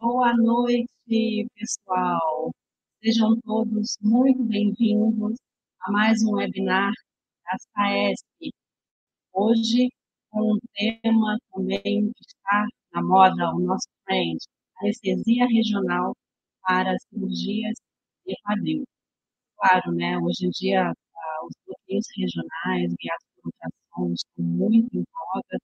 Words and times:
Boa 0.00 0.34
noite, 0.34 1.46
pessoal. 1.54 2.50
Sejam 3.04 3.38
todos 3.42 3.96
muito 4.00 4.42
bem-vindos 4.44 5.36
a 5.82 5.92
mais 5.92 6.22
um 6.24 6.36
webinar 6.36 6.90
da 7.44 7.58
SAESP. 7.74 8.50
Hoje, 9.34 9.90
com 10.30 10.54
um 10.54 10.58
tema 10.74 11.38
também 11.52 12.12
que 12.12 12.22
está 12.26 12.66
na 12.94 13.02
moda, 13.02 13.54
o 13.54 13.60
nosso 13.60 13.88
trend, 14.06 14.38
anestesia 14.80 15.46
regional 15.46 16.14
para 16.62 16.96
cirurgias 17.10 17.74
de 18.26 18.34
quadril. 18.44 18.84
Claro, 19.58 19.92
né, 19.92 20.18
hoje 20.18 20.46
em 20.46 20.50
dia, 20.50 20.90
ah, 20.90 21.46
os 21.46 21.52
bloqueios 21.66 22.06
regionais 22.16 22.94
guiados 23.00 23.26
por 23.36 23.46
ultrassom 23.50 24.14
estão 24.14 24.44
muito 24.46 24.96
em 24.96 25.04
voga 25.12 25.58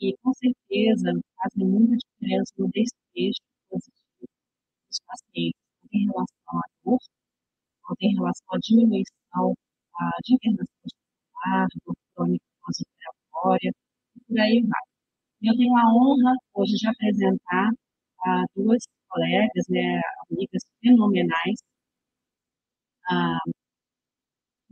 e, 0.00 0.16
com 0.22 0.32
certeza, 0.34 1.12
fazem 1.38 1.68
muita 1.68 1.96
diferença 1.96 2.52
no 2.58 2.68
desfecho 2.70 3.45
pacientes, 5.06 5.60
tanto 5.82 5.94
em 5.94 6.06
relação 6.06 6.58
à 6.58 6.62
dor, 6.84 6.98
quanto 7.82 8.02
em 8.02 8.14
relação 8.14 8.46
à 8.52 8.58
diminuição 8.58 9.54
de 10.24 10.34
internação 10.34 10.76
hospitalar, 10.86 11.66
dor 11.84 11.94
crônica 12.14 12.44
pós-operatória, 12.62 13.72
e 14.16 14.20
por 14.26 14.40
aí 14.40 14.62
vai. 14.62 14.82
Eu 15.42 15.56
tenho 15.56 15.76
a 15.76 15.94
honra 15.94 16.34
hoje 16.54 16.74
de 16.76 16.88
apresentar 16.88 17.70
ah, 18.26 18.44
duas 18.56 18.82
colegas, 19.08 19.64
né, 19.68 20.00
amigas 20.30 20.62
fenomenais, 20.80 21.60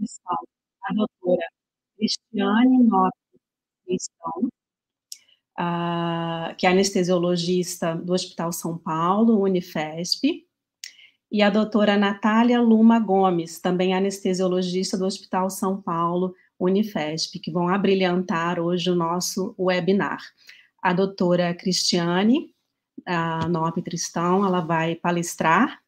são 0.06 0.36
a 0.82 0.92
doutora 0.94 1.46
Cristiane 1.96 2.82
Nobre 2.84 3.18
Cristão, 3.84 4.48
uh, 5.58 6.54
que 6.56 6.66
é 6.66 6.70
anestesiologista 6.70 7.94
do 7.94 8.12
Hospital 8.12 8.52
São 8.52 8.76
Paulo, 8.76 9.42
Unifesp, 9.42 10.44
e 11.30 11.42
a 11.42 11.50
doutora 11.50 11.96
Natália 11.96 12.60
Luma 12.60 13.00
Gomes, 13.00 13.60
também 13.60 13.94
anestesiologista 13.94 14.96
do 14.96 15.04
Hospital 15.04 15.50
São 15.50 15.80
Paulo, 15.80 16.34
Unifesp, 16.58 17.38
que 17.40 17.50
vão 17.50 17.68
abrilhantar 17.68 18.60
hoje 18.60 18.90
o 18.90 18.94
nosso 18.94 19.54
webinar. 19.58 20.20
A 20.80 20.92
doutora 20.92 21.52
Cristiane, 21.52 22.50
a 23.04 23.48
Nop 23.48 23.82
Tristão, 23.82 24.46
ela 24.46 24.60
vai 24.60 24.94
palestrar, 24.94 25.80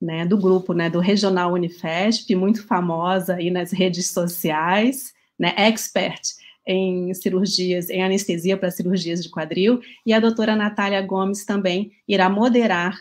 né, 0.00 0.26
do 0.26 0.36
grupo, 0.36 0.72
né, 0.72 0.90
do 0.90 0.98
Regional 0.98 1.52
Unifesp, 1.52 2.34
muito 2.34 2.66
famosa 2.66 3.34
aí 3.34 3.50
nas 3.50 3.70
redes 3.70 4.10
sociais, 4.10 5.12
né, 5.38 5.54
expert 5.56 6.20
em 6.66 7.12
cirurgias, 7.14 7.88
em 7.90 8.02
anestesia 8.02 8.56
para 8.56 8.70
cirurgias 8.70 9.22
de 9.22 9.30
quadril, 9.30 9.80
e 10.04 10.12
a 10.12 10.20
doutora 10.20 10.54
Natália 10.54 11.00
Gomes 11.02 11.44
também 11.44 11.90
irá 12.06 12.28
moderar 12.28 12.96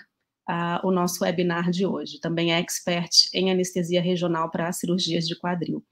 uh, 0.49 0.87
o 0.87 0.91
nosso 0.91 1.23
webinar 1.23 1.69
de 1.69 1.85
hoje, 1.85 2.19
também 2.19 2.53
é 2.53 2.59
expert 2.59 3.29
em 3.33 3.51
anestesia 3.51 4.01
regional 4.01 4.49
para 4.49 4.71
cirurgias 4.71 5.27
de 5.27 5.37
quadril. 5.37 5.83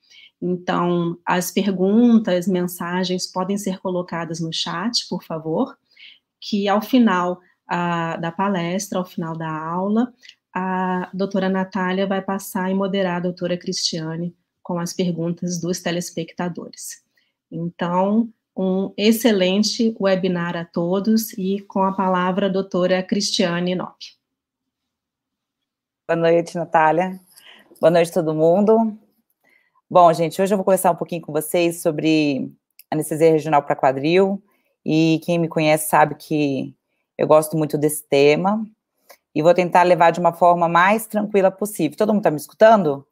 Então, 0.42 1.18
as 1.25 1.51
perguntas, 1.51 2.47
mensagens 2.47 3.25
podem 3.31 3.57
ser 3.57 3.80
colocadas 3.80 4.39
no 4.39 4.53
chat, 4.53 5.07
por 5.09 5.24
favor, 5.24 5.75
que 6.39 6.68
ao 6.68 6.81
final 6.81 7.39
uh, 7.71 8.21
da 8.21 8.31
palestra, 8.31 9.00
ao 9.00 9.06
final 9.06 9.36
da 9.36 9.50
aula, 9.50 10.13
a 10.53 11.09
doutora 11.13 11.50
Natália 11.50 12.07
vai 12.07 12.21
passar 12.21 12.71
e 12.71 12.74
moderar 12.74 13.18
a 13.18 13.21
doutora 13.21 13.57
Cristiane 13.57 14.36
com 14.63 14.80
as 14.80 14.94
perguntas 14.94 15.59
dos 15.59 15.81
telespectadores. 15.81 17.06
Então, 17.51 18.31
um 18.55 18.94
excelente 18.97 19.95
webinar 19.99 20.57
a 20.57 20.65
todos 20.65 21.31
e 21.33 21.61
com 21.61 21.83
a 21.83 21.94
palavra 21.94 22.47
a 22.47 22.49
doutora 22.49 23.01
Cristiane 23.03 23.75
Nopp. 23.75 24.17
Boa 26.07 26.17
noite, 26.17 26.55
Natália. 26.55 27.19
Boa 27.79 27.91
noite, 27.91 28.11
todo 28.11 28.33
mundo. 28.33 28.97
Bom, 29.89 30.11
gente, 30.11 30.41
hoje 30.41 30.53
eu 30.53 30.57
vou 30.57 30.65
conversar 30.65 30.91
um 30.91 30.95
pouquinho 30.95 31.21
com 31.21 31.31
vocês 31.31 31.81
sobre 31.81 32.51
anestesia 32.89 33.31
regional 33.31 33.63
para 33.63 33.75
quadril. 33.75 34.44
E 34.85 35.21
quem 35.23 35.38
me 35.38 35.47
conhece 35.47 35.89
sabe 35.89 36.15
que 36.15 36.75
eu 37.17 37.27
gosto 37.27 37.57
muito 37.57 37.77
desse 37.77 38.07
tema. 38.07 38.65
E 39.35 39.41
vou 39.41 39.53
tentar 39.53 39.83
levar 39.83 40.11
de 40.11 40.19
uma 40.19 40.33
forma 40.33 40.67
mais 40.67 41.05
tranquila 41.05 41.51
possível. 41.51 41.97
Todo 41.97 42.13
mundo 42.13 42.21
está 42.21 42.31
me 42.31 42.38
escutando? 42.38 43.07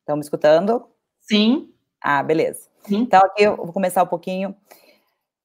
Estão 0.00 0.16
me 0.16 0.22
escutando? 0.22 0.88
Sim. 1.20 1.72
Ah, 2.02 2.22
beleza. 2.22 2.68
Sim. 2.84 2.98
Então, 2.98 3.20
aqui 3.20 3.42
eu 3.42 3.56
vou 3.56 3.72
começar 3.72 4.02
um 4.02 4.06
pouquinho 4.06 4.54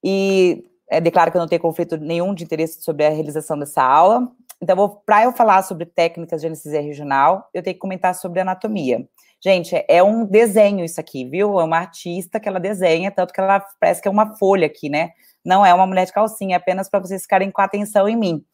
e 0.03 0.63
é, 0.89 1.01
declaro 1.01 1.31
que 1.31 1.37
eu 1.37 1.41
não 1.41 1.47
tenho 1.47 1.61
conflito 1.61 1.97
nenhum 1.97 2.33
de 2.33 2.43
interesse 2.43 2.81
sobre 2.81 3.05
a 3.05 3.09
realização 3.09 3.57
dessa 3.57 3.83
aula. 3.83 4.31
Então, 4.61 5.01
para 5.05 5.23
eu 5.23 5.31
falar 5.33 5.63
sobre 5.63 5.85
técnicas 5.85 6.41
de 6.41 6.47
anestesia 6.47 6.81
regional, 6.81 7.49
eu 7.53 7.61
tenho 7.61 7.73
que 7.73 7.79
comentar 7.79 8.15
sobre 8.15 8.39
anatomia. 8.39 9.07
Gente, 9.43 9.75
é 9.89 10.01
um 10.01 10.25
desenho 10.25 10.85
isso 10.85 11.01
aqui, 11.01 11.25
viu? 11.25 11.59
É 11.59 11.63
uma 11.63 11.77
artista 11.77 12.39
que 12.39 12.47
ela 12.47 12.59
desenha, 12.61 13.11
tanto 13.11 13.33
que 13.33 13.41
ela 13.41 13.59
parece 13.77 14.01
que 14.01 14.07
é 14.07 14.11
uma 14.11 14.37
folha 14.37 14.67
aqui, 14.67 14.87
né? 14.87 15.11
Não 15.43 15.65
é 15.65 15.73
uma 15.73 15.85
mulher 15.85 16.05
de 16.05 16.13
calcinha, 16.13 16.55
é 16.55 16.57
apenas 16.57 16.89
para 16.89 17.01
vocês 17.01 17.23
ficarem 17.23 17.51
com 17.51 17.61
atenção 17.61 18.07
em 18.07 18.15
mim, 18.15 18.45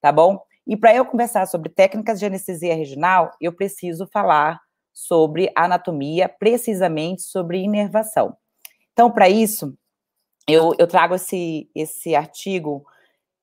tá 0.00 0.10
bom? 0.10 0.40
E 0.66 0.74
para 0.76 0.94
eu 0.94 1.04
conversar 1.04 1.46
sobre 1.46 1.68
técnicas 1.68 2.18
de 2.18 2.24
anestesia 2.24 2.74
regional, 2.74 3.30
eu 3.40 3.52
preciso 3.52 4.06
falar 4.10 4.58
sobre 4.98 5.50
anatomia, 5.54 6.28
precisamente 6.28 7.22
sobre 7.22 7.58
inervação. 7.58 8.36
Então, 8.92 9.08
para 9.10 9.28
isso, 9.28 9.78
eu, 10.48 10.72
eu, 10.76 10.88
trago 10.88 11.14
esse, 11.14 11.70
esse 11.72 12.16
artigo 12.16 12.84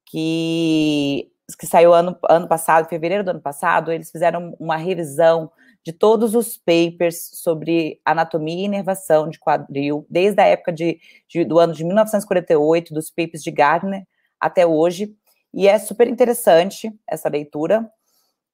que, 0.05 1.31
que 1.57 1.65
saiu 1.65 1.93
ano, 1.93 2.17
ano 2.29 2.45
passado, 2.45 2.89
fevereiro 2.89 3.23
do 3.23 3.31
ano 3.31 3.41
passado, 3.41 3.89
eles 3.89 4.11
fizeram 4.11 4.53
uma 4.59 4.75
revisão 4.75 5.49
de 5.81 5.93
todos 5.93 6.35
os 6.35 6.57
papers 6.57 7.29
sobre 7.35 8.01
anatomia 8.03 8.63
e 8.63 8.65
inervação 8.65 9.29
de 9.29 9.39
quadril, 9.39 10.05
desde 10.09 10.41
a 10.41 10.45
época 10.45 10.73
de, 10.73 10.99
de, 11.29 11.45
do 11.45 11.57
ano 11.57 11.73
de 11.73 11.85
1948, 11.85 12.93
dos 12.93 13.09
papers 13.09 13.41
de 13.41 13.51
Gardner, 13.51 14.05
até 14.39 14.67
hoje, 14.67 15.15
e 15.53 15.69
é 15.69 15.79
super 15.79 16.09
interessante 16.09 16.93
essa 17.07 17.29
leitura. 17.29 17.89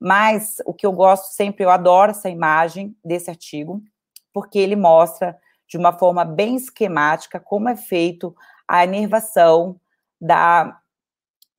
Mas 0.02 0.56
o 0.66 0.74
que 0.74 0.84
eu 0.84 0.92
gosto 0.92 1.32
sempre, 1.32 1.64
eu 1.64 1.70
adoro 1.70 2.10
essa 2.10 2.28
imagem 2.28 2.98
desse 3.06 3.30
artigo, 3.30 3.84
porque 4.34 4.58
ele 4.58 4.76
mostra 4.76 5.38
de 5.70 5.78
uma 5.78 5.94
forma 5.94 6.26
bem 6.26 6.56
esquemática 6.56 7.40
como 7.40 7.70
é 7.70 7.76
feito 7.76 8.36
a 8.68 8.84
inervação 8.84 9.80
da, 10.20 10.80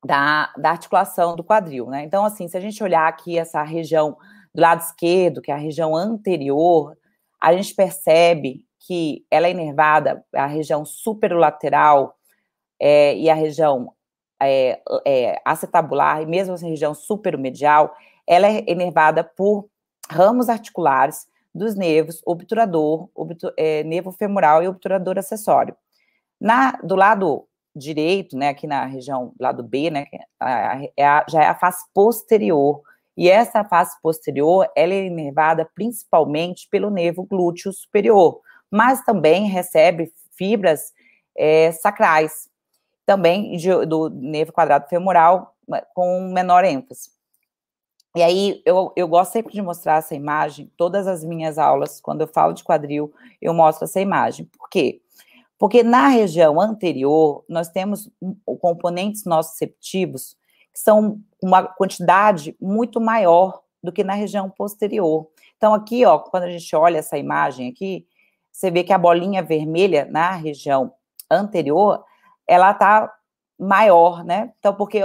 da, 0.03 0.53
da 0.57 0.71
articulação 0.71 1.37
do 1.37 1.43
quadril, 1.43 1.87
né? 1.87 2.03
Então, 2.03 2.25
assim, 2.25 2.49
se 2.49 2.57
a 2.57 2.59
gente 2.59 2.83
olhar 2.83 3.07
aqui 3.07 3.37
essa 3.37 3.63
região 3.63 4.17
do 4.53 4.61
lado 4.61 4.81
esquerdo, 4.81 5.41
que 5.41 5.49
é 5.49 5.53
a 5.53 5.57
região 5.57 5.95
anterior, 5.95 6.97
a 7.41 7.55
gente 7.55 7.73
percebe 7.73 8.65
que 8.77 9.25
ela 9.31 9.47
é 9.47 9.51
inervada, 9.51 10.21
a 10.35 10.47
região 10.47 10.83
superolateral 10.83 12.17
é, 12.77 13.15
e 13.15 13.29
a 13.29 13.35
região 13.35 13.93
é, 14.41 14.81
é, 15.07 15.41
acetabular, 15.45 16.21
e 16.21 16.25
mesmo 16.25 16.55
essa 16.55 16.67
região 16.67 16.93
superomedial, 16.93 17.95
ela 18.27 18.47
é 18.47 18.63
enervada 18.67 19.23
por 19.23 19.67
ramos 20.09 20.49
articulares 20.49 21.27
dos 21.53 21.75
nervos 21.75 22.21
obturador, 22.25 23.09
obtu, 23.13 23.51
é, 23.57 23.83
nervo 23.83 24.11
femoral 24.11 24.63
e 24.63 24.67
obturador 24.67 25.17
acessório. 25.19 25.75
Na, 26.39 26.71
do 26.83 26.95
lado 26.95 27.47
direito, 27.75 28.37
né, 28.37 28.49
aqui 28.49 28.67
na 28.67 28.85
região, 28.85 29.33
lado 29.39 29.63
B, 29.63 29.89
né, 29.89 30.05
é 30.97 31.05
a, 31.05 31.25
já 31.27 31.43
é 31.43 31.47
a 31.47 31.55
face 31.55 31.85
posterior, 31.93 32.81
e 33.15 33.29
essa 33.29 33.63
face 33.63 33.95
posterior, 34.01 34.67
ela 34.75 34.93
é 34.93 35.05
inervada 35.05 35.69
principalmente 35.75 36.67
pelo 36.69 36.89
nervo 36.89 37.23
glúteo 37.23 37.71
superior, 37.71 38.41
mas 38.69 39.03
também 39.05 39.47
recebe 39.47 40.11
fibras 40.35 40.91
é, 41.37 41.71
sacrais, 41.71 42.49
também 43.05 43.55
de, 43.57 43.85
do 43.85 44.09
nervo 44.09 44.51
quadrado 44.51 44.87
femoral, 44.87 45.55
com 45.93 46.31
menor 46.31 46.63
ênfase. 46.63 47.12
E 48.15 48.21
aí, 48.21 48.61
eu, 48.65 48.93
eu 48.95 49.07
gosto 49.07 49.31
sempre 49.31 49.53
de 49.53 49.61
mostrar 49.61 49.97
essa 49.97 50.13
imagem, 50.13 50.71
todas 50.77 51.07
as 51.07 51.23
minhas 51.23 51.57
aulas, 51.57 51.99
quando 51.99 52.21
eu 52.21 52.27
falo 52.27 52.53
de 52.53 52.63
quadril, 52.63 53.11
eu 53.41 53.53
mostro 53.53 53.85
essa 53.85 53.99
imagem. 53.99 54.45
Por 54.45 54.69
quê? 54.69 55.01
Porque 55.57 55.81
na 55.81 56.09
região 56.09 56.61
anterior, 56.61 57.43
nós 57.49 57.69
temos 57.69 58.11
componentes 58.59 59.25
nociceptivos 59.25 60.35
que 60.73 60.79
são 60.79 61.19
uma 61.41 61.63
quantidade 61.63 62.55
muito 62.59 62.99
maior 62.99 63.61
do 63.81 63.91
que 63.91 64.03
na 64.03 64.13
região 64.13 64.49
posterior. 64.49 65.27
Então, 65.57 65.73
aqui, 65.73 66.05
ó, 66.05 66.19
quando 66.19 66.43
a 66.43 66.49
gente 66.49 66.75
olha 66.75 66.97
essa 66.97 67.17
imagem 67.17 67.69
aqui, 67.69 68.05
você 68.51 68.69
vê 68.69 68.83
que 68.83 68.93
a 68.93 68.97
bolinha 68.97 69.41
vermelha 69.41 70.05
na 70.09 70.31
região 70.31 70.93
anterior, 71.29 72.03
ela 72.47 72.73
tá 72.73 73.11
maior, 73.57 74.23
né? 74.23 74.51
Então, 74.59 74.73
porque 74.75 75.01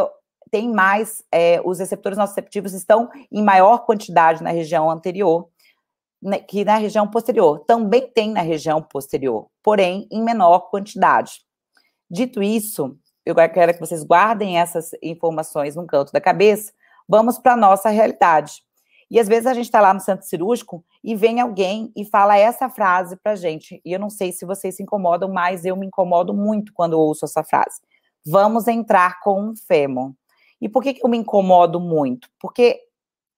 tem 0.48 0.72
mais, 0.72 1.22
é, 1.32 1.60
os 1.64 1.78
receptores 1.78 2.18
nociceptivos 2.18 2.72
estão 2.72 3.08
em 3.30 3.42
maior 3.42 3.84
quantidade 3.84 4.42
na 4.42 4.50
região 4.50 4.90
anterior 4.90 5.48
né, 6.22 6.38
que 6.38 6.64
na 6.64 6.76
região 6.76 7.08
posterior. 7.08 7.60
Também 7.60 8.10
tem 8.10 8.32
na 8.32 8.42
região 8.42 8.82
posterior, 8.82 9.48
porém 9.62 10.06
em 10.10 10.22
menor 10.22 10.70
quantidade. 10.70 11.40
Dito 12.10 12.42
isso, 12.42 12.96
eu 13.24 13.34
quero 13.34 13.74
que 13.74 13.80
vocês 13.80 14.02
guardem 14.02 14.58
essas 14.58 14.90
informações 15.02 15.76
num 15.76 15.86
canto 15.86 16.12
da 16.12 16.20
cabeça, 16.20 16.72
vamos 17.08 17.38
para 17.38 17.52
a 17.52 17.56
nossa 17.56 17.88
realidade. 17.88 18.62
E 19.10 19.18
às 19.18 19.26
vezes 19.26 19.46
a 19.46 19.54
gente 19.54 19.64
está 19.64 19.80
lá 19.80 19.94
no 19.94 20.00
centro 20.00 20.26
cirúrgico 20.26 20.84
e 21.02 21.14
vem 21.14 21.40
alguém 21.40 21.90
e 21.96 22.04
fala 22.04 22.36
essa 22.36 22.68
frase 22.68 23.16
para 23.16 23.36
gente. 23.36 23.80
E 23.84 23.92
eu 23.92 23.98
não 23.98 24.10
sei 24.10 24.32
se 24.32 24.44
vocês 24.44 24.76
se 24.76 24.82
incomodam, 24.82 25.32
mas 25.32 25.64
eu 25.64 25.74
me 25.76 25.86
incomodo 25.86 26.34
muito 26.34 26.72
quando 26.74 26.98
ouço 26.98 27.24
essa 27.24 27.42
frase. 27.42 27.80
Vamos 28.26 28.68
entrar 28.68 29.20
com 29.20 29.40
um 29.40 29.54
fêmur. 29.56 30.12
E 30.60 30.69
por 30.69 30.82
que, 30.82 30.94
que 30.94 31.05
eu 31.05 31.10
me 31.10 31.16
incomodo 31.16 31.81
muito? 31.81 32.28
Porque 32.40 32.81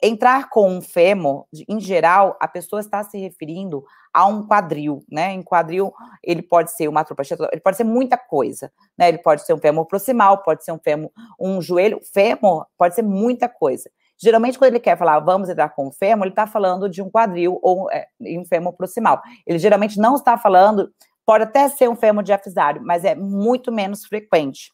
entrar 0.02 0.48
com 0.48 0.68
um 0.68 0.80
fêmur, 0.80 1.44
em 1.68 1.80
geral, 1.80 2.36
a 2.40 2.48
pessoa 2.48 2.80
está 2.80 3.02
se 3.04 3.18
referindo 3.18 3.84
a 4.12 4.26
um 4.26 4.46
quadril, 4.46 5.04
né? 5.10 5.32
Em 5.32 5.42
quadril, 5.42 5.92
ele 6.22 6.42
pode 6.42 6.72
ser 6.72 6.88
uma 6.88 7.00
atropia, 7.00 7.36
ele 7.52 7.60
pode 7.60 7.76
ser 7.76 7.84
muita 7.84 8.16
coisa, 8.16 8.72
né? 8.98 9.08
Ele 9.08 9.18
pode 9.18 9.44
ser 9.44 9.54
um 9.54 9.58
fêmur 9.58 9.86
proximal, 9.86 10.42
pode 10.42 10.64
ser 10.64 10.72
um 10.72 10.78
fêmur, 10.78 11.10
um 11.38 11.60
joelho, 11.60 12.00
fêmur 12.12 12.66
pode 12.76 12.94
ser 12.94 13.02
muita 13.02 13.48
coisa. 13.48 13.90
Geralmente, 14.16 14.58
quando 14.58 14.72
ele 14.72 14.80
quer 14.80 14.98
falar 14.98 15.18
vamos 15.20 15.48
entrar 15.48 15.70
com 15.70 15.88
o 15.88 15.92
fêmur, 15.92 16.24
ele 16.24 16.32
está 16.32 16.46
falando 16.46 16.88
de 16.88 17.00
um 17.00 17.10
quadril 17.10 17.58
ou 17.62 17.90
é, 17.90 18.06
um 18.20 18.44
fêmur 18.44 18.72
proximal. 18.72 19.22
Ele 19.46 19.58
geralmente 19.58 19.98
não 19.98 20.14
está 20.14 20.36
falando, 20.36 20.92
pode 21.24 21.44
até 21.44 21.68
ser 21.68 21.88
um 21.88 21.96
fêmur 21.96 22.22
diafisário, 22.22 22.82
mas 22.84 23.04
é 23.04 23.14
muito 23.14 23.70
menos 23.70 24.04
frequente. 24.04 24.72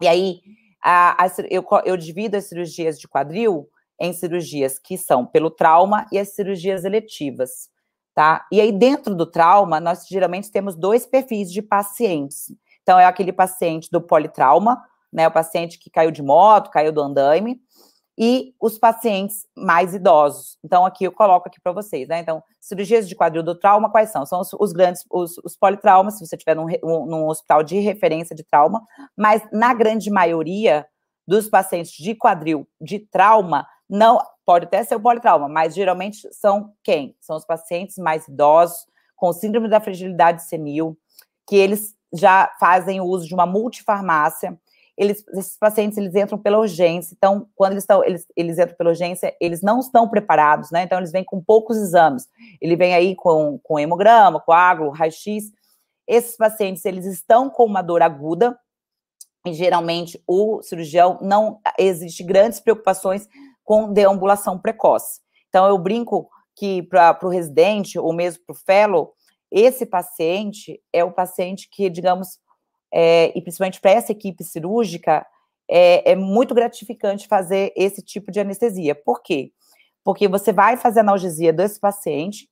E 0.00 0.08
aí, 0.08 0.40
a, 0.82 1.24
a, 1.24 1.26
eu, 1.50 1.64
eu 1.84 1.96
divido 1.96 2.36
as 2.36 2.44
cirurgias 2.44 2.98
de 2.98 3.06
quadril 3.06 3.68
em 4.00 4.12
cirurgias 4.12 4.78
que 4.78 4.98
são 4.98 5.24
pelo 5.24 5.50
trauma 5.50 6.06
e 6.10 6.18
as 6.18 6.30
cirurgias 6.30 6.84
eletivas, 6.84 7.68
tá? 8.14 8.46
E 8.50 8.60
aí, 8.60 8.72
dentro 8.72 9.14
do 9.14 9.24
trauma, 9.24 9.78
nós 9.78 10.06
geralmente 10.08 10.50
temos 10.50 10.74
dois 10.74 11.06
perfis 11.06 11.52
de 11.52 11.62
pacientes. 11.62 12.52
Então, 12.82 12.98
é 12.98 13.04
aquele 13.04 13.32
paciente 13.32 13.88
do 13.92 14.00
politrauma, 14.00 14.82
né? 15.12 15.28
O 15.28 15.30
paciente 15.30 15.78
que 15.78 15.88
caiu 15.88 16.10
de 16.10 16.22
moto, 16.22 16.70
caiu 16.70 16.90
do 16.90 17.00
andaime, 17.00 17.60
e 18.18 18.54
os 18.60 18.78
pacientes 18.78 19.46
mais 19.56 19.94
idosos. 19.94 20.58
Então, 20.62 20.84
aqui 20.84 21.04
eu 21.04 21.12
coloco 21.12 21.48
aqui 21.48 21.60
para 21.60 21.72
vocês, 21.72 22.08
né? 22.08 22.18
Então, 22.18 22.42
cirurgias 22.60 23.08
de 23.08 23.16
quadril 23.16 23.42
do 23.42 23.54
trauma, 23.54 23.90
quais 23.90 24.10
são? 24.10 24.26
São 24.26 24.40
os, 24.40 24.52
os 24.52 24.72
grandes, 24.72 25.04
os, 25.10 25.38
os, 25.38 25.56
politraumas, 25.56 26.18
se 26.18 26.26
você 26.26 26.36
tiver 26.36 26.54
num, 26.54 26.66
num 26.82 27.26
hospital 27.26 27.62
de 27.62 27.78
referência 27.78 28.36
de 28.36 28.44
trauma, 28.44 28.82
mas 29.16 29.42
na 29.50 29.72
grande 29.72 30.10
maioria 30.10 30.86
dos 31.26 31.48
pacientes 31.48 31.92
de 31.92 32.14
quadril 32.14 32.66
de 32.80 32.98
trauma, 32.98 33.66
não, 33.88 34.20
pode 34.44 34.66
até 34.66 34.82
ser 34.82 34.96
o 34.96 35.00
politrauma, 35.00 35.48
mas 35.48 35.74
geralmente 35.74 36.32
são 36.32 36.72
quem? 36.82 37.16
São 37.20 37.36
os 37.36 37.44
pacientes 37.44 37.96
mais 37.96 38.26
idosos, 38.28 38.86
com 39.16 39.32
síndrome 39.32 39.68
da 39.68 39.80
fragilidade 39.80 40.42
senil, 40.42 40.98
que 41.46 41.56
eles 41.56 41.94
já 42.12 42.52
fazem 42.58 43.00
o 43.00 43.04
uso 43.04 43.26
de 43.26 43.34
uma 43.34 43.46
multifarmácia. 43.46 44.58
Eles, 44.96 45.24
esses 45.34 45.56
pacientes, 45.58 45.96
eles 45.96 46.14
entram 46.14 46.38
pela 46.38 46.58
urgência, 46.58 47.14
então, 47.16 47.48
quando 47.54 47.72
eles, 47.72 47.82
estão, 47.82 48.04
eles, 48.04 48.26
eles 48.36 48.58
entram 48.58 48.76
pela 48.76 48.90
urgência, 48.90 49.34
eles 49.40 49.62
não 49.62 49.80
estão 49.80 50.08
preparados, 50.08 50.70
né? 50.70 50.82
Então, 50.82 50.98
eles 50.98 51.10
vêm 51.10 51.24
com 51.24 51.42
poucos 51.42 51.76
exames. 51.78 52.28
Ele 52.60 52.76
vem 52.76 52.94
aí 52.94 53.14
com, 53.14 53.58
com 53.62 53.78
hemograma, 53.78 54.40
coágulo, 54.40 54.90
raio-x. 54.90 55.50
Esses 56.06 56.36
pacientes, 56.36 56.84
eles 56.84 57.06
estão 57.06 57.48
com 57.48 57.64
uma 57.64 57.80
dor 57.80 58.02
aguda, 58.02 58.58
e 59.46 59.52
geralmente 59.52 60.22
o 60.26 60.62
cirurgião 60.62 61.18
não 61.20 61.58
existe 61.78 62.22
grandes 62.22 62.60
preocupações 62.60 63.28
com 63.64 63.92
deambulação 63.92 64.58
precoce. 64.58 65.20
Então, 65.48 65.66
eu 65.66 65.78
brinco 65.78 66.28
que 66.54 66.82
para 66.82 67.18
o 67.22 67.28
residente, 67.28 67.98
ou 67.98 68.12
mesmo 68.12 68.42
para 68.46 68.54
o 68.54 68.58
fellow, 68.58 69.14
esse 69.50 69.84
paciente 69.84 70.80
é 70.92 71.04
o 71.04 71.12
paciente 71.12 71.68
que, 71.70 71.90
digamos, 71.90 72.38
é, 72.92 73.36
e 73.36 73.40
principalmente 73.40 73.80
para 73.80 73.92
essa 73.92 74.12
equipe 74.12 74.44
cirúrgica, 74.44 75.26
é, 75.68 76.12
é, 76.12 76.16
muito 76.16 76.54
gratificante 76.54 77.28
fazer 77.28 77.72
esse 77.76 78.02
tipo 78.02 78.30
de 78.30 78.40
anestesia. 78.40 78.94
Por 78.94 79.22
quê? 79.22 79.52
Porque 80.04 80.28
você 80.28 80.52
vai 80.52 80.76
fazer 80.76 81.00
analgesia 81.00 81.52
desse 81.52 81.80
paciente 81.80 82.48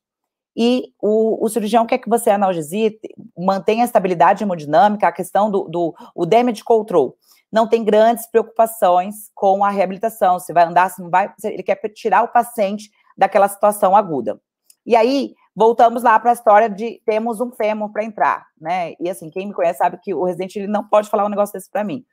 e 0.55 0.93
o, 0.99 1.45
o 1.45 1.49
cirurgião 1.49 1.85
quer 1.85 1.97
que 1.97 2.09
você 2.09 2.29
analgesie, 2.29 2.99
mantenha 3.37 3.83
a 3.83 3.85
estabilidade 3.85 4.43
hemodinâmica, 4.43 5.07
a 5.07 5.11
questão 5.11 5.51
do, 5.51 5.63
do 5.65 5.93
o 6.15 6.25
damage 6.25 6.63
control 6.63 7.17
não 7.51 7.67
tem 7.67 7.83
grandes 7.83 8.25
preocupações 8.27 9.29
com 9.35 9.63
a 9.63 9.69
reabilitação, 9.69 10.39
se 10.39 10.53
vai 10.53 10.63
andar, 10.63 10.89
se 10.89 11.01
não 11.01 11.09
vai, 11.09 11.31
ele 11.43 11.61
quer 11.61 11.75
tirar 11.89 12.23
o 12.23 12.29
paciente 12.29 12.89
daquela 13.17 13.47
situação 13.49 13.95
aguda. 13.95 14.39
E 14.85 14.95
aí, 14.95 15.35
voltamos 15.55 16.03
lá 16.03 16.19
para 16.19 16.31
a 16.31 16.33
história 16.33 16.69
de 16.69 17.01
temos 17.05 17.41
um 17.41 17.51
fêmur 17.51 17.91
para 17.91 18.03
entrar, 18.03 18.47
né? 18.59 18.93
E 18.99 19.09
assim, 19.09 19.29
quem 19.29 19.47
me 19.47 19.53
conhece 19.53 19.79
sabe 19.79 19.97
que 20.01 20.13
o 20.13 20.23
residente 20.23 20.57
ele 20.57 20.67
não 20.67 20.87
pode 20.87 21.09
falar 21.09 21.25
um 21.25 21.29
negócio 21.29 21.53
desse 21.53 21.69
para 21.69 21.83
mim. 21.83 22.05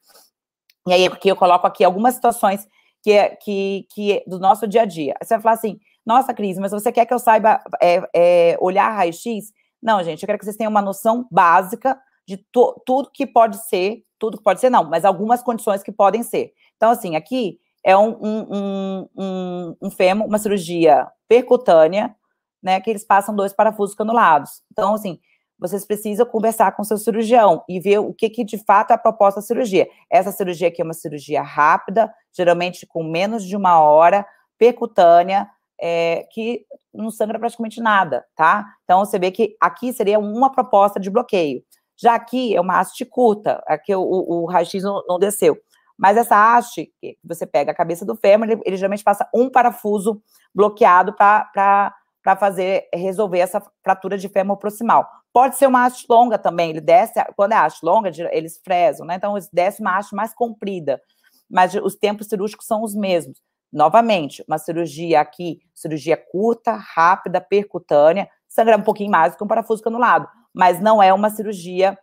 E 0.86 0.92
aí, 0.92 1.08
porque 1.08 1.30
eu 1.30 1.36
coloco 1.36 1.66
aqui 1.66 1.84
algumas 1.84 2.14
situações 2.14 2.66
que, 3.02 3.12
é, 3.12 3.36
que, 3.36 3.86
que 3.90 4.12
é 4.12 4.24
do 4.26 4.38
nosso 4.38 4.66
dia 4.66 4.82
a 4.82 4.84
dia. 4.84 5.14
Você 5.22 5.34
vai 5.34 5.42
falar 5.42 5.54
assim, 5.54 5.78
nossa, 6.04 6.32
Cris, 6.32 6.58
mas 6.58 6.72
você 6.72 6.90
quer 6.90 7.04
que 7.06 7.12
eu 7.12 7.18
saiba 7.18 7.62
é, 7.80 8.02
é, 8.14 8.56
olhar 8.60 8.88
raio-x? 8.90 9.52
Não, 9.82 10.02
gente, 10.02 10.22
eu 10.22 10.26
quero 10.26 10.38
que 10.38 10.44
vocês 10.44 10.56
tenham 10.56 10.70
uma 10.70 10.82
noção 10.82 11.26
básica 11.30 11.98
de 12.26 12.36
tudo 12.52 13.10
que 13.12 13.26
pode 13.26 13.56
ser, 13.68 14.02
tudo 14.18 14.38
que 14.38 14.42
pode 14.42 14.60
ser 14.60 14.70
não, 14.70 14.84
mas 14.84 15.04
algumas 15.04 15.42
condições 15.42 15.82
que 15.82 15.92
podem 15.92 16.22
ser. 16.22 16.52
Então, 16.76 16.90
assim, 16.90 17.16
aqui 17.16 17.58
é 17.84 17.96
um, 17.96 18.16
um, 18.20 19.08
um, 19.16 19.76
um 19.82 19.90
fêmur, 19.90 20.26
uma 20.26 20.38
cirurgia 20.38 21.06
percutânea, 21.28 22.14
né, 22.62 22.80
que 22.80 22.90
eles 22.90 23.04
passam 23.04 23.34
dois 23.34 23.52
parafusos 23.52 23.94
canulados. 23.94 24.62
Então, 24.72 24.94
assim, 24.94 25.18
vocês 25.58 25.84
precisam 25.84 26.24
conversar 26.24 26.72
com 26.72 26.84
seu 26.84 26.96
cirurgião 26.96 27.64
e 27.68 27.80
ver 27.80 27.98
o 27.98 28.14
que, 28.14 28.30
que 28.30 28.44
de 28.44 28.58
fato 28.58 28.92
é 28.92 28.94
a 28.94 28.98
proposta 28.98 29.40
da 29.40 29.46
cirurgia. 29.46 29.88
Essa 30.10 30.30
cirurgia 30.30 30.68
aqui 30.68 30.80
é 30.80 30.84
uma 30.84 30.94
cirurgia 30.94 31.42
rápida, 31.42 32.12
geralmente 32.32 32.86
com 32.86 33.02
menos 33.02 33.44
de 33.44 33.56
uma 33.56 33.80
hora, 33.80 34.24
percutânea, 34.56 35.48
é, 35.80 36.26
que 36.32 36.64
não 36.92 37.10
sangra 37.10 37.38
praticamente 37.38 37.80
nada, 37.80 38.24
tá? 38.34 38.64
Então, 38.84 39.00
você 39.04 39.18
vê 39.18 39.30
que 39.30 39.56
aqui 39.60 39.92
seria 39.92 40.18
uma 40.18 40.50
proposta 40.50 40.98
de 40.98 41.10
bloqueio. 41.10 41.62
Já 41.96 42.14
aqui 42.14 42.54
é 42.54 42.60
uma 42.60 42.78
haste 42.78 43.04
curta, 43.04 43.62
aqui 43.66 43.94
o, 43.94 44.00
o, 44.00 44.42
o 44.42 44.46
raio-x 44.46 44.82
não, 44.82 45.02
não, 45.08 45.18
desceu. 45.18 45.56
Mas 45.96 46.16
essa 46.16 46.36
haste, 46.36 46.92
você 47.24 47.44
pega 47.44 47.72
a 47.72 47.74
cabeça 47.74 48.06
do 48.06 48.14
fêmur, 48.14 48.48
ele, 48.48 48.60
ele 48.64 48.76
geralmente 48.76 49.02
passa 49.02 49.28
um 49.34 49.50
parafuso 49.50 50.22
bloqueado 50.54 51.12
para 51.12 51.92
fazer, 52.36 52.88
resolver 52.92 53.38
essa 53.38 53.62
fratura 53.82 54.18
de 54.18 54.28
fêmur 54.28 54.56
proximal. 54.56 55.08
Pode 55.32 55.56
ser 55.56 55.66
uma 55.66 55.84
haste 55.84 56.06
longa 56.08 56.38
também, 56.38 56.70
ele 56.70 56.80
desce, 56.80 57.14
quando 57.36 57.52
é 57.52 57.56
haste 57.56 57.84
longa, 57.84 58.10
eles 58.30 58.60
fresam, 58.64 59.06
né? 59.06 59.14
Então, 59.14 59.36
eles 59.36 59.48
descem 59.52 59.84
uma 59.84 59.96
haste 59.96 60.14
mais 60.14 60.34
comprida, 60.34 61.00
mas 61.48 61.74
os 61.74 61.94
tempos 61.94 62.26
cirúrgicos 62.26 62.66
são 62.66 62.82
os 62.82 62.94
mesmos. 62.94 63.40
Novamente, 63.72 64.42
uma 64.48 64.58
cirurgia 64.58 65.20
aqui, 65.20 65.60
cirurgia 65.74 66.16
curta, 66.16 66.72
rápida, 66.72 67.40
percutânea, 67.40 68.28
sangra 68.48 68.76
um 68.76 68.82
pouquinho 68.82 69.10
mais 69.10 69.32
do 69.32 69.38
que 69.38 69.44
um 69.44 69.48
parafuso 69.48 69.82
canulado 69.82 70.28
mas 70.58 70.80
não 70.80 71.02
é 71.02 71.14
uma 71.14 71.30
cirurgia 71.30 71.96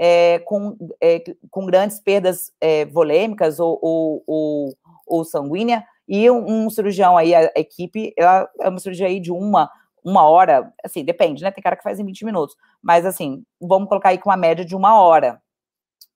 é, 0.00 0.38
com, 0.40 0.76
é, 0.98 1.22
com 1.50 1.66
grandes 1.66 2.00
perdas 2.00 2.50
é, 2.58 2.86
volêmicas 2.86 3.58
ou, 3.60 3.78
ou, 3.82 4.22
ou, 4.26 4.76
ou, 5.06 5.24
sanguínea, 5.24 5.84
e 6.08 6.30
um, 6.30 6.66
um, 6.66 6.70
cirurgião 6.70 7.16
aí, 7.16 7.34
a 7.34 7.52
equipe, 7.54 8.14
ela 8.16 8.48
é 8.60 8.68
uma 8.68 8.78
cirurgia 8.78 9.06
aí 9.06 9.20
de 9.20 9.30
uma, 9.30 9.70
uma 10.04 10.26
hora, 10.26 10.72
assim, 10.82 11.04
depende, 11.04 11.42
né? 11.42 11.50
Tem 11.50 11.62
cara 11.62 11.76
que 11.76 11.82
faz 11.82 12.00
em 12.00 12.04
20 12.04 12.24
minutos, 12.24 12.56
mas 12.82 13.04
assim, 13.04 13.44
vamos 13.60 13.88
colocar 13.88 14.08
aí 14.08 14.18
com 14.18 14.30
uma 14.30 14.36
média 14.36 14.64
de 14.64 14.74
uma 14.74 15.00
hora. 15.00 15.40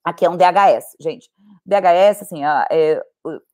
Aqui 0.03 0.25
é 0.25 0.31
um 0.31 0.37
DHS, 0.37 0.97
gente. 0.99 1.31
DHS, 1.67 2.23
assim, 2.23 2.43
é, 2.71 3.03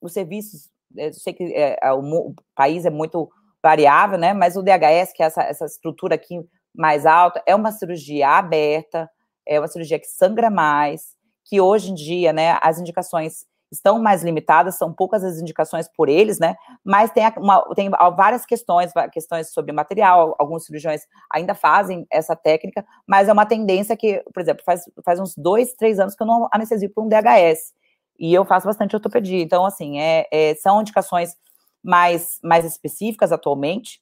os 0.00 0.12
serviços, 0.12 0.70
é, 0.96 1.08
eu 1.08 1.12
sei 1.12 1.32
que 1.32 1.52
é, 1.54 1.76
o, 1.92 2.00
o 2.00 2.34
país 2.54 2.86
é 2.86 2.90
muito 2.90 3.28
variável, 3.62 4.16
né? 4.16 4.32
Mas 4.32 4.56
o 4.56 4.62
DHS, 4.62 5.12
que 5.12 5.22
é 5.22 5.26
essa, 5.26 5.42
essa 5.42 5.64
estrutura 5.66 6.14
aqui 6.14 6.40
mais 6.74 7.04
alta, 7.04 7.42
é 7.44 7.54
uma 7.54 7.72
cirurgia 7.72 8.28
aberta, 8.28 9.10
é 9.46 9.58
uma 9.58 9.66
cirurgia 9.66 9.98
que 9.98 10.06
sangra 10.06 10.50
mais, 10.50 11.16
que 11.44 11.60
hoje 11.60 11.90
em 11.90 11.94
dia, 11.94 12.32
né, 12.32 12.58
as 12.62 12.78
indicações 12.78 13.46
estão 13.70 13.98
mais 13.98 14.22
limitadas, 14.22 14.76
são 14.76 14.92
poucas 14.92 15.22
as 15.22 15.38
indicações 15.38 15.88
por 15.88 16.08
eles, 16.08 16.38
né, 16.38 16.56
mas 16.84 17.10
tem, 17.10 17.24
uma, 17.36 17.62
tem 17.74 17.90
várias 18.16 18.46
questões, 18.46 18.92
questões 19.12 19.52
sobre 19.52 19.72
material, 19.72 20.34
alguns 20.38 20.64
cirurgiões 20.64 21.02
ainda 21.30 21.54
fazem 21.54 22.06
essa 22.10 22.34
técnica, 22.34 22.84
mas 23.06 23.28
é 23.28 23.32
uma 23.32 23.46
tendência 23.46 23.96
que, 23.96 24.22
por 24.32 24.40
exemplo, 24.40 24.64
faz, 24.64 24.84
faz 25.04 25.20
uns 25.20 25.34
dois, 25.36 25.74
três 25.74 25.98
anos 25.98 26.14
que 26.14 26.22
eu 26.22 26.26
não 26.26 26.48
anestesio 26.52 26.90
por 26.90 27.04
um 27.04 27.08
DHS, 27.08 27.74
e 28.18 28.34
eu 28.34 28.44
faço 28.44 28.66
bastante 28.66 28.96
ortopedia, 28.96 29.42
então, 29.42 29.64
assim, 29.64 30.00
é, 30.00 30.26
é, 30.32 30.54
são 30.56 30.80
indicações 30.80 31.36
mais, 31.82 32.38
mais 32.42 32.64
específicas 32.64 33.30
atualmente, 33.32 34.00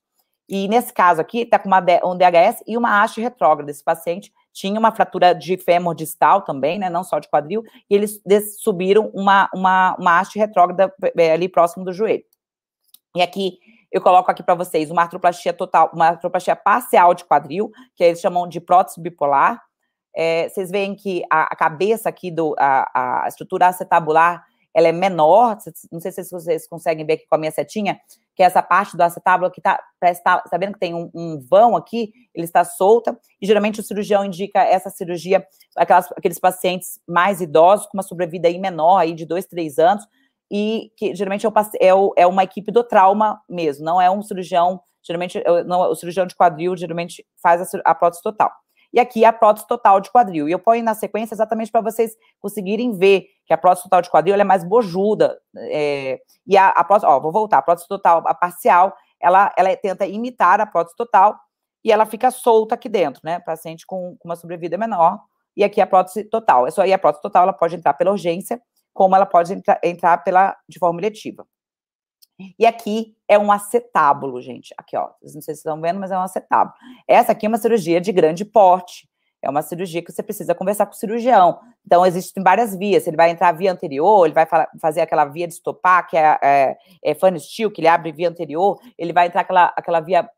e 0.49 0.69
nesse 0.69 0.93
caso 0.93 1.21
aqui, 1.21 1.41
está 1.41 1.59
com 1.59 1.69
uma, 1.69 1.85
um 2.05 2.17
DHS 2.17 2.63
e 2.67 2.77
uma 2.77 3.03
haste 3.03 3.21
retrógrada. 3.21 3.71
Esse 3.71 3.83
paciente 3.83 4.33
tinha 4.57 4.81
uma 4.81 4.91
fratura 4.91 5.35
de 5.35 5.59
fêmur 5.59 5.95
distal 5.95 6.41
também, 6.41 6.79
né, 6.79 6.89
não 6.89 7.05
só 7.05 7.19
de 7.19 7.29
quadril, 7.29 7.63
e 7.91 7.95
eles 7.95 8.23
subiram 8.59 9.11
uma, 9.13 9.51
uma, 9.55 9.95
uma 9.99 10.19
haste 10.19 10.39
retrógrada 10.39 10.91
é, 11.19 11.33
ali 11.33 11.47
próximo 11.47 11.85
do 11.85 11.93
joelho. 11.93 12.25
E 13.15 13.21
aqui 13.21 13.59
eu 13.93 14.01
coloco 14.01 14.31
aqui 14.31 14.43
para 14.43 14.55
vocês 14.55 14.91
uma 14.91 15.03
artroplastia 15.03 15.53
total, 15.53 15.91
uma 15.93 16.09
artroplastia 16.09 16.57
parcial 16.57 17.13
de 17.13 17.27
quadril, 17.27 17.71
que 17.95 18.03
eles 18.03 18.19
chamam 18.19 18.49
de 18.49 18.59
prótese 18.59 18.99
bipolar, 18.99 19.63
é, 20.17 20.49
vocês 20.49 20.71
veem 20.71 20.95
que 20.95 21.23
a, 21.31 21.43
a 21.43 21.57
cabeça 21.57 22.09
aqui, 22.09 22.31
do, 22.31 22.55
a, 22.59 23.25
a, 23.25 23.29
estrutura 23.29 23.67
acetabular, 23.67 24.43
ela 24.77 24.89
é 24.89 24.93
menor, 24.93 25.57
não 25.91 25.99
sei 25.99 26.13
se 26.13 26.31
vocês 26.31 26.69
conseguem 26.69 27.07
ver 27.07 27.15
aqui 27.15 27.27
com 27.27 27.35
a 27.35 27.39
minha 27.39 27.51
setinha, 27.51 27.99
que 28.35 28.43
é 28.43 28.47
essa 28.47 28.63
parte 28.63 28.95
do 28.95 29.01
acetábulo 29.01 29.51
que 29.51 29.59
está, 29.59 29.81
tá, 30.23 30.45
sabendo 30.51 30.75
que 30.75 30.79
tem 30.79 30.95
um, 30.95 31.11
um, 31.15 31.41
vão 31.49 31.75
aqui, 31.75 32.13
ele 32.35 32.45
está 32.45 32.63
solta, 32.63 33.19
e 33.41 33.47
geralmente 33.47 33.81
o 33.81 33.83
cirurgião 33.83 34.23
indica 34.23 34.63
essa 34.63 34.91
cirurgia, 34.91 35.43
aquelas, 35.75 36.13
aqueles 36.13 36.39
pacientes 36.39 37.01
mais 37.09 37.41
idosos, 37.41 37.87
com 37.87 37.97
uma 37.97 38.03
sobrevida 38.03 38.49
aí 38.49 38.59
menor, 38.59 38.99
aí 38.99 39.15
de 39.15 39.25
dois, 39.25 39.47
três 39.47 39.79
anos, 39.79 40.07
e 40.53 40.93
que 40.99 41.15
geralmente 41.15 41.47
é, 41.47 41.49
o, 41.49 41.55
é, 41.81 41.95
o, 41.95 42.13
é 42.15 42.27
uma 42.27 42.45
equipe 42.45 42.71
do 42.71 42.85
trauma 42.85 43.41
mesmo, 43.49 43.83
não 43.83 43.99
é 43.99 44.11
um 44.11 44.21
cirurgião, 44.21 44.79
geralmente, 45.03 45.43
não, 45.65 45.91
o 45.91 45.95
cirurgião 45.95 46.27
de 46.27 46.37
quadril 46.37 46.77
geralmente 46.77 47.25
faz 47.43 47.63
a, 47.63 47.81
a 47.83 47.95
prótese 47.95 48.23
total 48.23 48.53
e 48.93 49.01
aqui 49.01 49.27
a 49.27 49.33
prótese 49.33 49.67
total 49.67 50.01
de 50.01 50.11
quadril. 50.11 50.49
E 50.49 50.53
eu 50.53 50.59
ponho 50.59 50.83
na 50.83 50.95
sequência 50.95 51.35
exatamente 51.35 51.71
para 51.71 51.83
vocês 51.83 52.13
conseguirem 52.41 52.93
ver 52.93 53.27
que 53.47 53.55
a 53.55 53.59
prótese 53.59 53.85
total 53.85 54.03
de 54.03 54.11
quadril 54.11 54.35
é 54.35 54.45
mais 54.45 54.65
bojuda. 54.65 55.39
É, 55.57 56.21
e 56.47 56.57
a, 56.57 56.69
a 56.69 56.85
prótese, 56.85 57.07
ó, 57.07 57.21
vou 57.21 57.33
voltar, 57.33 57.59
a 57.59 57.63
prótese 57.63 57.87
total, 57.89 58.23
a 58.27 58.35
parcial, 58.35 58.95
ela, 59.21 59.53
ela 59.57 59.75
tenta 59.77 60.05
imitar 60.07 60.61
a 60.61 60.67
prótese 60.67 60.97
total 60.97 61.39
e 61.85 61.93
ela 61.93 62.05
fica 62.05 62.31
solta 62.31 62.75
aqui 62.75 62.89
dentro, 62.89 63.21
né? 63.25 63.39
Paciente 63.41 63.87
com, 63.87 64.17
com 64.19 64.29
uma 64.29 64.37
sobrevida 64.37 64.77
menor. 64.77 65.21
E 65.57 65.65
aqui 65.65 65.81
a 65.81 65.87
prótese 65.87 66.25
total. 66.25 66.67
É 66.67 66.71
só 66.71 66.83
aí 66.83 66.93
a 66.93 66.99
prótese 66.99 67.23
total 67.23 67.45
ela 67.45 67.53
pode 67.53 67.77
entrar 67.77 67.95
pela 67.95 68.11
urgência, 68.11 68.61
como 68.93 69.15
ela 69.15 69.25
pode 69.25 69.53
entrar, 69.53 69.81
entrar 69.83 70.19
pela, 70.19 70.57
de 70.69 70.79
forma 70.79 71.01
eletiva. 71.01 71.47
E 72.59 72.67
aqui 72.67 73.17
é 73.27 73.39
um 73.39 73.51
acetábulo, 73.51 74.43
gente. 74.43 74.75
Aqui, 74.77 74.97
ó. 74.97 75.09
Não 75.23 75.29
sei 75.29 75.41
se 75.41 75.45
vocês 75.45 75.59
estão 75.59 75.81
vendo, 75.81 75.99
mas 75.99 76.11
é 76.11 76.19
um 76.19 76.23
acetábulo. 76.23 76.75
Essa 77.09 77.33
aqui 77.33 77.47
é 77.47 77.49
uma 77.49 77.57
cirurgia 77.57 78.01
de 78.01 78.13
grande 78.13 78.45
porte. 78.45 79.09
É 79.47 79.51
uma 79.51 79.63
cirurgia 79.63 80.03
que 80.03 80.11
você 80.11 80.25
precisa 80.25 80.57
conversar 80.57 80.87
com 80.87 80.93
o 80.93 80.97
cirurgião. 80.97 81.61
Então, 81.87 82.05
existem 82.05 82.43
várias 82.43 82.75
vias. 82.75 83.07
Ele 83.07 83.17
vai 83.17 83.31
entrar 83.31 83.53
via 83.53 83.73
anterior, 83.73 84.27
ele 84.27 84.35
vai 84.35 84.45
fazer 84.81 85.01
aquela 85.01 85.25
via 85.25 85.47
de 85.47 85.55
estopar, 85.55 86.09
que 86.09 86.17
é, 86.17 86.39
é, 86.43 86.77
é 87.05 87.15
fan 87.15 87.39
steel, 87.39 87.71
que 87.71 87.81
ele 87.81 87.87
abre 87.87 88.11
via 88.11 88.29
anterior. 88.29 88.81
Ele 88.99 89.13
vai 89.13 89.29
entrar 89.29 89.43
aquela, 89.43 89.73
aquela 89.77 90.01
via 90.01 90.29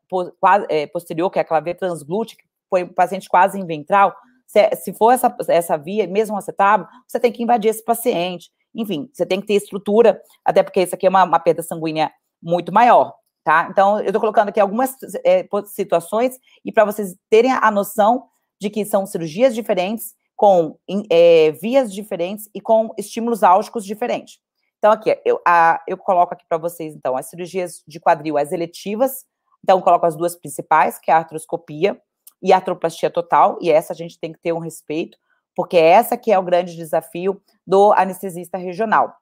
é, 0.69 0.85
posterior, 0.85 1.31
que 1.31 1.39
é 1.39 1.41
aquela 1.41 1.59
via 1.59 1.73
transglútea, 1.73 2.37
que 2.37 2.43
põe 2.69 2.83
o 2.83 2.93
paciente 2.93 3.27
quase 3.27 3.59
em 3.59 3.65
ventral. 3.65 4.15
Se, 4.45 4.69
se 4.75 4.93
for 4.93 5.11
essa, 5.11 5.35
essa 5.47 5.75
via, 5.75 6.05
mesmo 6.05 6.37
acetábulo, 6.37 6.87
você 7.07 7.19
tem 7.19 7.31
que 7.31 7.41
invadir 7.41 7.69
esse 7.69 7.83
paciente. 7.83 8.51
Enfim, 8.75 9.09
você 9.11 9.25
tem 9.25 9.41
que 9.41 9.47
ter 9.47 9.55
estrutura, 9.55 10.21
até 10.45 10.61
porque 10.61 10.83
isso 10.83 10.93
aqui 10.93 11.07
é 11.07 11.09
uma, 11.09 11.23
uma 11.23 11.39
perda 11.39 11.63
sanguínea 11.63 12.11
muito 12.39 12.71
maior, 12.71 13.15
tá? 13.43 13.67
Então, 13.71 13.99
eu 13.99 14.05
estou 14.05 14.19
colocando 14.19 14.49
aqui 14.49 14.59
algumas 14.59 14.95
é, 15.25 15.47
situações 15.65 16.39
e 16.63 16.71
para 16.71 16.85
vocês 16.85 17.15
terem 17.27 17.51
a 17.51 17.71
noção 17.71 18.25
de 18.59 18.69
que 18.69 18.85
são 18.85 19.05
cirurgias 19.05 19.55
diferentes, 19.55 20.15
com 20.35 20.77
é, 21.09 21.51
vias 21.51 21.93
diferentes 21.93 22.49
e 22.53 22.61
com 22.61 22.93
estímulos 22.97 23.43
álgicos 23.43 23.83
diferentes. 23.85 24.39
Então, 24.77 24.91
aqui, 24.91 25.17
eu, 25.25 25.41
a, 25.45 25.81
eu 25.85 25.97
coloco 25.97 26.33
aqui 26.33 26.45
para 26.47 26.57
vocês, 26.57 26.95
então, 26.95 27.17
as 27.17 27.29
cirurgias 27.29 27.83
de 27.85 27.99
quadril, 27.99 28.37
as 28.37 28.53
eletivas. 28.53 29.25
Então, 29.61 29.81
coloco 29.81 30.05
as 30.05 30.15
duas 30.15 30.35
principais, 30.37 30.97
que 30.97 31.11
é 31.11 31.13
a 31.13 31.17
artroscopia 31.17 32.01
e 32.41 32.53
a 32.53 32.55
artroplastia 32.55 33.09
total, 33.09 33.59
e 33.61 33.69
essa 33.69 33.91
a 33.91 33.95
gente 33.95 34.17
tem 34.17 34.31
que 34.31 34.39
ter 34.39 34.53
um 34.53 34.59
respeito, 34.59 35.17
porque 35.53 35.75
essa 35.75 36.15
que 36.15 36.31
é 36.31 36.39
o 36.39 36.43
grande 36.43 36.73
desafio 36.73 37.41
do 37.67 37.91
anestesista 37.91 38.57
regional. 38.57 39.13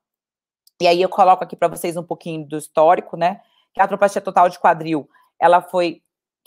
E 0.79 0.87
aí 0.87 1.01
eu 1.01 1.09
coloco 1.09 1.43
aqui 1.43 1.55
para 1.55 1.67
vocês 1.67 1.97
um 1.97 2.03
pouquinho 2.03 2.47
do 2.47 2.57
histórico, 2.57 3.17
né? 3.17 3.41
Que 3.73 3.81
a 3.81 3.83
artroplastia 3.85 4.21
total 4.21 4.47
de 4.47 4.59
quadril, 4.59 5.09
ela 5.41 5.61
foi, 5.61 6.03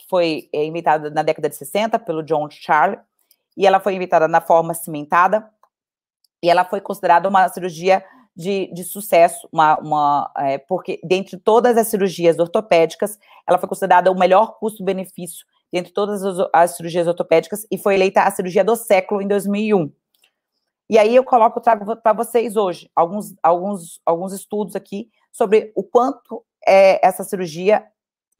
foi 0.09 0.49
é, 0.53 0.65
inventada 0.65 1.09
na 1.09 1.23
década 1.23 1.49
de 1.49 1.55
60 1.55 1.99
pelo 1.99 2.23
John 2.23 2.49
Charles, 2.49 2.99
e 3.57 3.67
ela 3.67 3.79
foi 3.79 3.95
inventada 3.95 4.27
na 4.27 4.41
forma 4.41 4.73
cimentada, 4.73 5.49
e 6.43 6.49
ela 6.49 6.65
foi 6.65 6.81
considerada 6.81 7.27
uma 7.27 7.47
cirurgia 7.49 8.03
de, 8.35 8.73
de 8.73 8.83
sucesso, 8.83 9.47
uma, 9.51 9.77
uma 9.79 10.31
é, 10.37 10.57
porque 10.57 10.99
dentre 11.03 11.37
todas 11.37 11.77
as 11.77 11.87
cirurgias 11.87 12.39
ortopédicas, 12.39 13.19
ela 13.47 13.57
foi 13.57 13.67
considerada 13.67 14.11
o 14.11 14.17
melhor 14.17 14.57
custo-benefício 14.57 15.45
dentre 15.71 15.93
todas 15.93 16.23
as, 16.23 16.49
as 16.53 16.71
cirurgias 16.75 17.07
ortopédicas 17.07 17.65
e 17.69 17.77
foi 17.77 17.95
eleita 17.95 18.23
a 18.23 18.31
cirurgia 18.31 18.63
do 18.63 18.75
século 18.75 19.21
em 19.21 19.27
2001. 19.27 19.91
E 20.89 20.97
aí 20.97 21.15
eu 21.15 21.23
coloco, 21.23 21.61
trago 21.61 21.95
para 21.95 22.13
vocês 22.13 22.57
hoje 22.57 22.89
alguns, 22.95 23.33
alguns, 23.41 24.01
alguns 24.05 24.33
estudos 24.33 24.75
aqui 24.75 25.09
sobre 25.31 25.71
o 25.75 25.83
quanto 25.83 26.43
é, 26.67 27.05
essa 27.05 27.23
cirurgia 27.23 27.85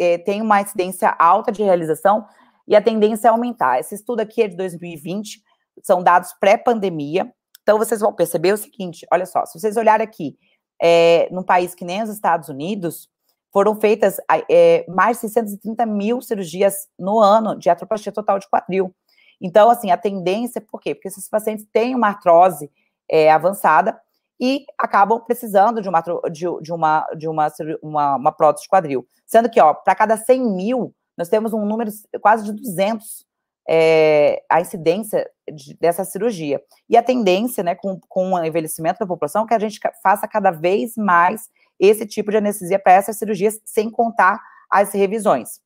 é, 0.02 0.18
tem 0.18 0.42
uma 0.42 0.60
incidência 0.60 1.16
alta 1.20 1.52
de 1.52 1.62
realização 1.62 2.26
e 2.68 2.76
a 2.76 2.82
tendência 2.82 3.28
é 3.28 3.32
aumentar. 3.32 3.80
Esse 3.80 3.94
estudo 3.94 4.22
aqui 4.22 4.42
é 4.42 4.48
de 4.48 4.58
2020, 4.58 5.44
são 5.84 6.02
dados 6.02 6.34
pré-pandemia. 6.40 7.32
Então 7.62 7.78
vocês 7.78 8.02
vão 8.02 8.12
perceber 8.12 8.52
o 8.52 8.58
seguinte: 8.58 9.06
olha 9.14 9.28
só, 9.28 9.46
se 9.46 9.60
vocês 9.60 9.78
olharem 9.78 10.04
aqui, 10.04 10.36
é, 10.82 11.30
num 11.32 11.44
país 11.44 11.76
que 11.76 11.86
nem 11.86 12.02
os 12.02 12.10
Estados 12.10 12.50
Unidos, 12.50 13.08
foram 13.54 13.80
feitas 13.80 14.18
é, 14.50 14.84
mais 14.90 15.18
de 15.18 15.22
630 15.22 15.86
mil 15.86 16.20
cirurgias 16.20 16.88
no 16.98 17.20
ano 17.20 17.56
de 17.56 17.70
atroplastia 17.70 18.12
total 18.12 18.40
de 18.40 18.50
quadril. 18.50 18.96
Então, 19.40 19.70
assim, 19.70 19.92
a 19.92 19.98
tendência, 19.98 20.62
por 20.62 20.80
quê? 20.80 20.96
Porque 20.96 21.10
esses 21.10 21.30
pacientes 21.30 21.68
têm 21.72 21.94
uma 21.94 22.08
artrose 22.08 22.72
é, 23.08 23.32
avançada 23.32 24.00
e 24.42 24.66
acabam 24.76 25.20
precisando 25.20 25.82
de 25.82 25.88
uma, 25.88 26.02
de, 26.32 26.46
de 26.62 26.74
uma, 26.74 27.08
de 27.16 27.28
uma, 27.28 27.48
uma, 27.84 28.16
uma 28.16 28.32
prótese 28.32 28.64
de 28.64 28.70
quadril. 28.70 29.08
Sendo 29.28 29.48
que, 29.48 29.62
ó, 29.62 29.72
para 29.72 29.94
cada 29.94 30.18
100 30.18 30.42
mil, 30.56 30.96
nós 31.16 31.30
temos 31.30 31.54
um 31.54 31.64
número 31.64 31.92
quase 32.20 32.44
de 32.44 32.52
200 32.52 33.24
é, 33.70 34.44
a 34.50 34.60
incidência 34.60 35.30
de, 35.54 35.78
dessa 35.80 36.04
cirurgia. 36.04 36.60
E 36.90 36.98
a 36.98 37.04
tendência, 37.04 37.64
né, 37.64 37.76
com, 37.76 38.00
com 38.10 38.34
o 38.34 38.44
envelhecimento 38.44 39.00
da 39.00 39.06
população, 39.06 39.44
é 39.44 39.48
que 39.48 39.54
a 39.54 39.60
gente 39.60 39.80
faça 40.02 40.28
cada 40.28 40.50
vez 40.50 40.98
mais 40.98 41.48
esse 41.80 42.06
tipo 42.08 42.32
de 42.32 42.38
anestesia 42.38 42.80
para 42.80 42.94
essas 42.94 43.18
cirurgias, 43.18 43.62
sem 43.64 43.92
contar 43.92 44.42
as 44.72 44.92
revisões. 44.92 45.62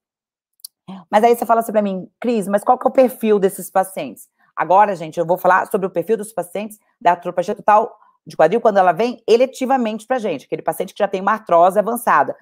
Mas 1.10 1.24
aí 1.24 1.36
você 1.36 1.46
fala 1.46 1.62
assim 1.62 1.72
para 1.72 1.82
mim, 1.82 2.10
Cris, 2.20 2.48
mas 2.48 2.63
qual 2.63 2.77
que 2.77 2.86
é 2.86 2.89
o 2.89 2.94
perfil 2.94 3.39
desses 3.39 3.72
pacientes? 3.72 4.27
Agora, 4.55 4.96
gente, 4.96 5.20
eu 5.20 5.25
vou 5.25 5.38
falar 5.38 5.65
sobre 5.67 5.88
o 5.88 5.89
perfil 5.89 6.17
dos 6.17 6.32
pacientes 6.32 6.77
da 7.00 7.13
atropatia 7.13 7.55
total 7.55 7.98
de 8.25 8.36
quadril 8.36 8.60
quando 8.60 8.77
ela 8.77 8.91
vem 8.91 9.22
eletivamente 9.27 10.05
para 10.08 10.17
gente, 10.17 10.46
aquele 10.46 10.62
paciente 10.62 10.94
que 10.94 11.00
já 11.00 11.08
tem 11.08 11.22
uma 11.22 11.34
artrose 11.34 11.77
avançada. 11.77 12.36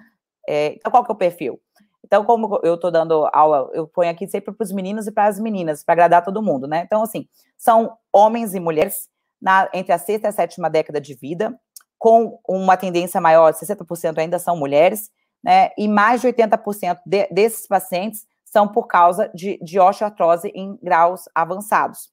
É, 0.47 0.73
então, 0.73 0.91
qual 0.91 1.03
que 1.03 1.11
é 1.11 1.13
o 1.13 1.17
perfil? 1.17 1.59
Então, 2.05 2.23
como 2.25 2.59
eu 2.63 2.75
estou 2.75 2.91
dando 2.91 3.27
aula, 3.33 3.69
eu 3.73 3.87
ponho 3.87 4.11
aqui 4.11 4.27
sempre 4.27 4.53
para 4.53 4.63
os 4.63 4.71
meninos 4.71 5.07
e 5.07 5.11
para 5.11 5.25
as 5.25 5.39
meninas, 5.39 5.83
para 5.83 5.93
agradar 5.93 6.23
todo 6.23 6.43
mundo, 6.43 6.67
né? 6.67 6.83
Então, 6.85 7.01
assim, 7.01 7.27
são 7.57 7.97
homens 8.11 8.53
e 8.53 8.59
mulheres 8.59 9.09
na, 9.41 9.69
entre 9.73 9.93
a 9.93 9.97
sexta 9.97 10.27
e 10.27 10.29
a 10.29 10.31
sétima 10.31 10.69
década 10.69 11.01
de 11.01 11.13
vida, 11.13 11.57
com 11.97 12.39
uma 12.47 12.77
tendência 12.77 13.19
maior, 13.21 13.53
60% 13.53 14.17
ainda 14.17 14.37
são 14.37 14.57
mulheres, 14.57 15.09
né? 15.43 15.71
E 15.77 15.87
mais 15.87 16.21
de 16.21 16.27
80% 16.27 16.99
de, 17.05 17.27
desses 17.31 17.67
pacientes 17.67 18.25
são 18.45 18.67
por 18.67 18.85
causa 18.85 19.31
de, 19.33 19.57
de 19.63 19.79
osteoartrose 19.79 20.51
em 20.53 20.77
graus 20.83 21.27
avançados. 21.33 22.12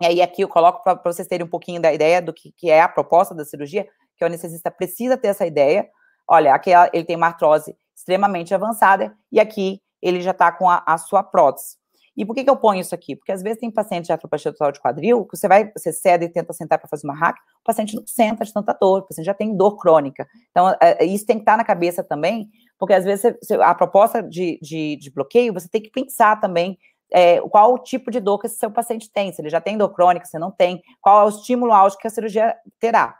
E 0.00 0.06
aí 0.06 0.22
aqui 0.22 0.42
eu 0.42 0.48
coloco 0.48 0.82
para 0.82 1.00
vocês 1.04 1.28
terem 1.28 1.46
um 1.46 1.50
pouquinho 1.50 1.80
da 1.80 1.92
ideia 1.92 2.22
do 2.22 2.32
que, 2.32 2.52
que 2.52 2.70
é 2.70 2.80
a 2.80 2.88
proposta 2.88 3.34
da 3.34 3.44
cirurgia, 3.44 3.86
que 4.16 4.24
o 4.24 4.26
anestesista 4.26 4.70
precisa 4.70 5.16
ter 5.16 5.28
essa 5.28 5.46
ideia. 5.46 5.88
Olha, 6.26 6.54
aqui 6.54 6.70
ele 6.92 7.04
tem 7.04 7.16
uma 7.16 7.26
artrose 7.26 7.76
extremamente 7.94 8.54
avançada 8.54 9.14
e 9.30 9.38
aqui 9.38 9.80
ele 10.00 10.20
já 10.20 10.30
está 10.30 10.50
com 10.50 10.68
a, 10.68 10.82
a, 10.86 10.96
sua 10.96 11.22
prótese. 11.22 11.78
E 12.16 12.24
por 12.24 12.34
que, 12.34 12.44
que 12.44 12.50
eu 12.50 12.56
ponho 12.56 12.80
isso 12.80 12.94
aqui? 12.94 13.14
Porque 13.14 13.32
às 13.32 13.42
vezes 13.42 13.60
tem 13.60 13.70
paciente 13.70 14.06
de 14.06 14.12
atropatia 14.12 14.52
total 14.52 14.72
de 14.72 14.80
quadril, 14.80 15.24
que 15.24 15.36
você 15.36 15.46
vai, 15.46 15.70
você 15.76 15.92
cede 15.92 16.24
e 16.24 16.28
tenta 16.28 16.52
sentar 16.52 16.78
para 16.78 16.88
fazer 16.88 17.06
uma 17.06 17.14
hack, 17.14 17.36
o 17.36 17.64
paciente 17.64 17.94
não 17.94 18.06
senta 18.06 18.44
de 18.44 18.52
tanta 18.52 18.76
dor, 18.78 19.00
o 19.00 19.06
paciente 19.06 19.26
já 19.26 19.34
tem 19.34 19.56
dor 19.56 19.76
crônica. 19.76 20.26
Então, 20.50 20.70
é, 20.80 21.04
é 21.04 21.04
isso 21.04 21.24
tem 21.24 21.36
que 21.36 21.42
estar 21.42 21.52
tá 21.52 21.58
na 21.58 21.64
cabeça 21.64 22.02
também, 22.02 22.50
porque 22.78 22.94
às 22.94 23.04
vezes 23.04 23.36
você, 23.42 23.54
a 23.54 23.74
proposta 23.74 24.22
de, 24.22 24.58
de, 24.60 24.96
de, 24.96 25.10
bloqueio, 25.10 25.52
você 25.52 25.68
tem 25.68 25.82
que 25.82 25.90
pensar 25.90 26.40
também 26.40 26.78
é, 27.12 27.40
qual 27.40 27.74
o 27.74 27.78
tipo 27.78 28.10
de 28.10 28.20
dor 28.20 28.38
que 28.38 28.46
esse 28.46 28.56
seu 28.56 28.70
paciente 28.70 29.10
tem, 29.10 29.32
se 29.32 29.40
ele 29.40 29.50
já 29.50 29.60
tem 29.60 29.76
dor 29.76 29.90
crônica, 29.90 30.26
se 30.26 30.38
não 30.38 30.50
tem, 30.50 30.82
qual 31.00 31.22
é 31.22 31.24
o 31.24 31.28
estímulo 31.28 31.72
álgico 31.72 32.02
que 32.02 32.08
a 32.08 32.10
cirurgia 32.10 32.56
terá. 32.78 33.18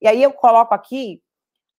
E 0.00 0.08
aí 0.08 0.22
eu 0.22 0.32
coloco 0.32 0.74
aqui 0.74 1.22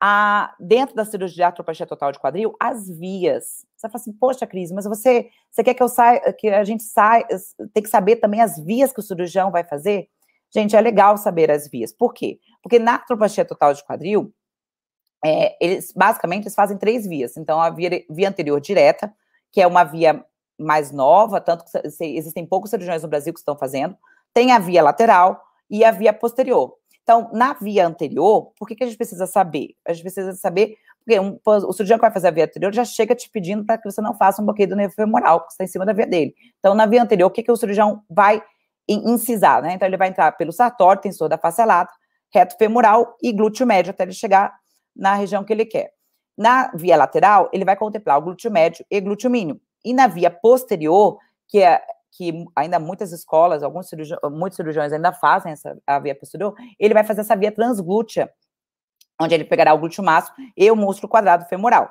a, 0.01 0.55
dentro 0.59 0.97
da 0.97 1.05
cirurgia 1.05 1.37
de 1.37 1.43
artropatia 1.45 1.87
total 1.87 2.11
de 2.11 2.19
quadril, 2.19 2.57
as 2.59 2.89
vias. 2.89 3.65
Você 3.77 3.89
fala 3.89 4.01
assim, 4.01 4.13
poxa, 4.13 4.47
Cris, 4.47 4.73
mas 4.73 4.85
você, 4.85 5.29
você 5.51 5.63
quer 5.63 5.75
que 5.75 5.83
eu 5.83 5.89
saia, 5.89 6.33
que 6.33 6.49
a 6.49 6.65
gente 6.65 6.83
saia, 6.83 7.27
tem 7.73 7.83
que 7.83 7.89
saber 7.89 8.17
também 8.17 8.41
as 8.41 8.59
vias 8.59 8.93
que 8.93 9.01
o 9.01 9.03
cirurgião 9.03 9.51
vai 9.51 9.63
fazer? 9.63 10.09
Gente, 10.55 10.77
é 10.77 10.81
legal 10.81 11.17
saber 11.17 11.51
as 11.51 11.69
vias. 11.69 11.93
Por 11.93 12.13
quê? 12.13 12.39
Porque 12.63 12.79
na 12.79 12.95
artropatia 12.95 13.45
total 13.45 13.73
de 13.73 13.85
quadril, 13.85 14.35
é, 15.25 15.57
eles 15.65 15.93
basicamente 15.93 16.45
eles 16.45 16.55
fazem 16.55 16.77
três 16.77 17.07
vias. 17.07 17.37
Então, 17.37 17.61
a 17.61 17.71
via, 17.71 18.05
via 18.11 18.29
anterior 18.29 18.61
direta, 18.61 19.13
que 19.53 19.61
é 19.61 19.67
uma 19.67 19.85
via 19.85 20.25
mais 20.59 20.91
nova, 20.91 21.41
tanto 21.41 21.65
que 21.65 22.05
existem 22.05 22.47
poucos 22.47 22.71
cirurgiões 22.71 23.03
no 23.03 23.09
Brasil 23.09 23.33
que 23.33 23.41
estão 23.41 23.57
fazendo, 23.57 23.97
tem 24.33 24.53
a 24.53 24.59
via 24.59 24.83
lateral 24.83 25.43
e 25.71 25.85
a 25.85 25.91
via 25.91 26.13
posterior. 26.13 26.75
Então, 27.03 27.31
na 27.33 27.53
via 27.55 27.87
anterior, 27.87 28.53
por 28.59 28.69
que, 28.69 28.77
que 28.77 28.85
a 28.85 28.87
gente 28.87 28.97
precisa 28.97 29.27
saber? 29.27 29.71
A 29.87 29.93
gente 29.93 30.03
precisa 30.03 30.33
saber, 30.35 30.77
porque 31.05 31.19
um, 31.19 31.39
o 31.45 31.73
cirurgião 31.73 31.99
que 31.99 32.03
vai 32.03 32.13
fazer 32.13 32.29
a 32.29 32.31
via 32.31 32.45
anterior 32.45 32.73
já 32.73 32.85
chega 32.85 33.15
te 33.15 33.29
pedindo 33.29 33.65
para 33.65 33.77
que 33.77 33.91
você 33.91 34.01
não 34.01 34.15
faça 34.15 34.41
um 34.41 34.45
bloqueio 34.45 34.69
do 34.69 34.77
nervo 34.77 34.95
femoral, 34.95 35.41
que 35.41 35.53
está 35.53 35.65
em 35.65 35.67
cima 35.67 35.85
da 35.85 35.93
via 35.93 36.07
dele. 36.07 36.35
Então, 36.59 36.75
na 36.75 36.87
via 36.87 37.03
anterior, 37.03 37.27
o 37.27 37.31
que, 37.31 37.43
que 37.43 37.51
o 37.51 37.57
cirurgião 37.57 38.03
vai 38.09 38.43
incisar, 38.89 39.63
né? 39.63 39.75
Então 39.75 39.87
ele 39.87 39.97
vai 39.97 40.09
entrar 40.09 40.33
pelo 40.33 40.53
sartório, 40.53 41.01
tensor 41.01 41.29
da 41.29 41.39
face 41.39 41.65
lata, 41.65 41.93
reto 42.33 42.57
femoral 42.57 43.17
e 43.23 43.33
glúteo 43.33 43.67
médio 43.67 43.91
até 43.91 44.05
ele 44.05 44.13
chegar 44.13 44.55
na 44.95 45.15
região 45.15 45.45
que 45.45 45.53
ele 45.53 45.65
quer. 45.65 45.93
Na 46.37 46.71
via 46.75 46.97
lateral, 46.97 47.49
ele 47.53 47.65
vai 47.65 47.77
contemplar 47.77 48.19
o 48.19 48.23
glúteo 48.23 48.51
médio 48.51 48.85
e 48.91 49.01
glúteo 49.01 49.31
mínimo. 49.31 49.61
E 49.85 49.93
na 49.93 50.07
via 50.07 50.31
posterior, 50.31 51.19
que 51.49 51.63
é 51.63 51.83
que 52.13 52.45
ainda 52.55 52.79
muitas 52.79 53.11
escolas, 53.11 53.63
alguns 53.63 53.89
muitos 54.31 54.57
cirurgiões 54.57 54.93
ainda 54.93 55.13
fazem 55.13 55.53
essa 55.53 55.79
a 55.87 55.99
via 55.99 56.15
posterior, 56.15 56.55
ele 56.79 56.93
vai 56.93 57.05
fazer 57.05 57.23
essa 57.23 57.35
via 57.35 57.51
transglútea, 57.51 58.31
onde 59.21 59.35
ele 59.35 59.45
pegará 59.45 59.73
o 59.73 59.79
glúteo 59.79 60.05
máximo 60.05 60.37
e 60.57 60.71
o 60.71 60.77
músculo 60.77 61.09
quadrado 61.09 61.47
femoral. 61.47 61.89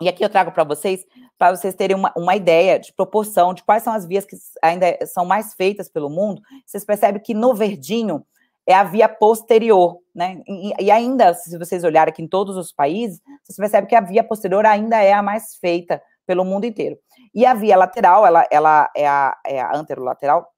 E 0.00 0.08
aqui 0.08 0.24
eu 0.24 0.30
trago 0.30 0.50
para 0.52 0.64
vocês, 0.64 1.04
para 1.36 1.54
vocês 1.54 1.74
terem 1.74 1.94
uma, 1.94 2.12
uma, 2.16 2.34
ideia 2.34 2.78
de 2.78 2.92
proporção 2.92 3.52
de 3.52 3.62
quais 3.62 3.82
são 3.82 3.92
as 3.92 4.06
vias 4.06 4.24
que 4.24 4.34
ainda 4.62 4.96
são 5.06 5.26
mais 5.26 5.52
feitas 5.52 5.90
pelo 5.90 6.08
mundo. 6.08 6.40
Vocês 6.64 6.84
percebem 6.84 7.20
que 7.20 7.34
no 7.34 7.52
verdinho 7.54 8.24
é 8.66 8.72
a 8.72 8.82
via 8.82 9.08
posterior, 9.08 9.98
né? 10.14 10.40
E, 10.48 10.84
e, 10.84 10.90
ainda, 10.90 11.34
se 11.34 11.58
vocês 11.58 11.84
olharem 11.84 12.12
aqui 12.12 12.22
em 12.22 12.28
todos 12.28 12.56
os 12.56 12.72
países, 12.72 13.20
vocês 13.42 13.56
percebem 13.56 13.88
que 13.88 13.94
a 13.94 14.00
via 14.00 14.24
posterior 14.24 14.64
ainda 14.64 15.02
é 15.02 15.12
a 15.12 15.22
mais 15.22 15.56
feita 15.56 16.00
pelo 16.30 16.44
mundo 16.44 16.64
inteiro. 16.64 16.96
E 17.34 17.44
a 17.44 17.54
via 17.54 17.76
lateral, 17.76 18.24
ela, 18.24 18.46
ela 18.52 18.88
é, 18.96 19.04
a, 19.04 19.36
é 19.44 19.60
a 19.60 19.76
anterolateral, 19.76 20.48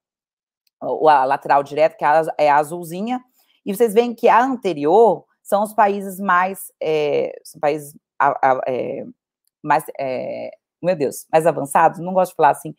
ou 0.82 1.08
a 1.08 1.24
lateral 1.24 1.62
direta, 1.62 1.96
que 1.96 2.04
é 2.04 2.08
a, 2.08 2.22
é 2.36 2.50
a 2.50 2.56
azulzinha, 2.56 3.18
e 3.64 3.74
vocês 3.74 3.94
veem 3.94 4.14
que 4.14 4.28
a 4.28 4.44
anterior 4.44 5.24
são 5.42 5.62
os 5.62 5.72
países 5.72 6.20
mais, 6.20 6.70
é, 6.78 7.32
países 7.58 7.96
a, 8.18 8.50
a, 8.50 8.60
é, 8.68 9.06
mais, 9.62 9.86
é, 9.98 10.50
meu 10.82 10.94
Deus, 10.94 11.24
mais 11.32 11.46
avançados, 11.46 12.00
não 12.00 12.12
gosto 12.12 12.32
de 12.32 12.36
falar 12.36 12.50
assim, 12.50 12.74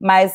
mas 0.00 0.32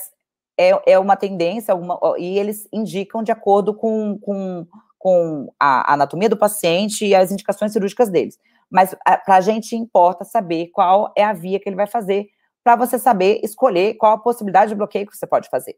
é, 0.56 0.94
é 0.94 1.00
uma 1.00 1.16
tendência, 1.16 1.74
uma, 1.74 2.00
e 2.20 2.38
eles 2.38 2.68
indicam 2.72 3.24
de 3.24 3.32
acordo 3.32 3.74
com, 3.74 4.20
com, 4.20 4.68
com 5.00 5.52
a 5.60 5.94
anatomia 5.94 6.30
do 6.30 6.38
paciente 6.38 7.08
e 7.08 7.16
as 7.16 7.32
indicações 7.32 7.74
cirúrgicas 7.74 8.12
deles. 8.12 8.38
Mas 8.74 8.96
para 9.04 9.36
a 9.36 9.42
gente 9.42 9.76
importa 9.76 10.26
saber 10.26 10.72
qual 10.74 11.14
é 11.16 11.24
a 11.24 11.32
via 11.32 11.60
que 11.60 11.70
ele 11.70 11.76
vai 11.76 11.86
fazer, 11.86 12.26
para 12.64 12.76
você 12.76 12.98
saber 12.98 13.40
escolher 13.44 13.94
qual 13.96 14.14
a 14.14 14.18
possibilidade 14.18 14.70
de 14.70 14.76
bloqueio 14.76 15.06
que 15.06 15.16
você 15.16 15.28
pode 15.28 15.48
fazer. 15.48 15.78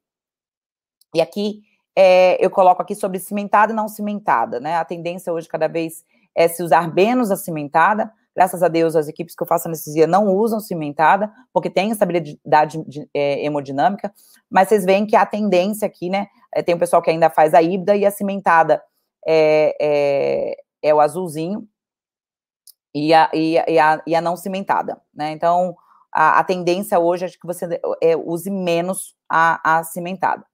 E 1.14 1.20
aqui 1.20 1.62
é, 1.94 2.44
eu 2.44 2.50
coloco 2.50 2.82
aqui 2.82 2.96
sobre 2.96 3.20
cimentada 3.20 3.74
e 3.74 3.76
não 3.76 3.90
cimentada, 3.90 4.60
né? 4.62 4.78
A 4.78 4.86
tendência 4.86 5.34
hoje 5.34 5.48
cada 5.50 5.68
vez 5.68 6.06
é 6.34 6.48
se 6.48 6.64
usar 6.64 6.94
menos 6.94 7.32
a 7.32 7.36
cimentada, 7.36 8.12
Graças 8.36 8.62
a 8.62 8.68
Deus, 8.68 8.98
as 8.98 9.08
equipes 9.08 9.34
que 9.34 9.42
eu 9.42 9.48
faço 9.48 9.70
anestesia 9.70 10.06
não 10.06 10.28
usam 10.28 10.60
cimentada, 10.60 11.32
porque 11.54 11.70
tem 11.70 11.90
estabilidade 11.90 12.84
de, 12.86 13.08
é, 13.14 13.46
hemodinâmica, 13.46 14.14
mas 14.50 14.68
vocês 14.68 14.84
veem 14.84 15.06
que 15.06 15.16
a 15.16 15.26
tendência 15.26 15.86
aqui, 15.86 16.10
né? 16.10 16.28
É, 16.54 16.62
tem 16.62 16.76
o 16.76 16.78
pessoal 16.78 17.02
que 17.02 17.10
ainda 17.10 17.30
faz 17.30 17.54
a 17.54 17.62
híbrida 17.62 17.96
e 17.96 18.06
a 18.06 18.12
cimentada 18.12 18.84
é, 19.26 19.74
é, 19.80 20.58
é 20.84 20.94
o 20.94 21.00
azulzinho 21.00 21.66
e 22.96 23.14
a, 23.14 23.30
e, 23.34 23.56
e, 23.68 23.78
a, 23.78 24.02
e 24.08 24.16
a 24.16 24.22
não 24.22 24.38
cimentada, 24.38 25.02
né? 25.14 25.32
Então, 25.32 25.76
a, 26.10 26.40
a 26.40 26.44
tendência 26.46 26.98
hoje 26.98 27.26
é 27.26 27.28
que 27.28 27.46
você 27.46 27.68
é, 28.02 28.16
use 28.16 28.50
menos 28.50 29.14
a, 29.28 29.80
a 29.80 29.84
cimentada. 29.84 30.46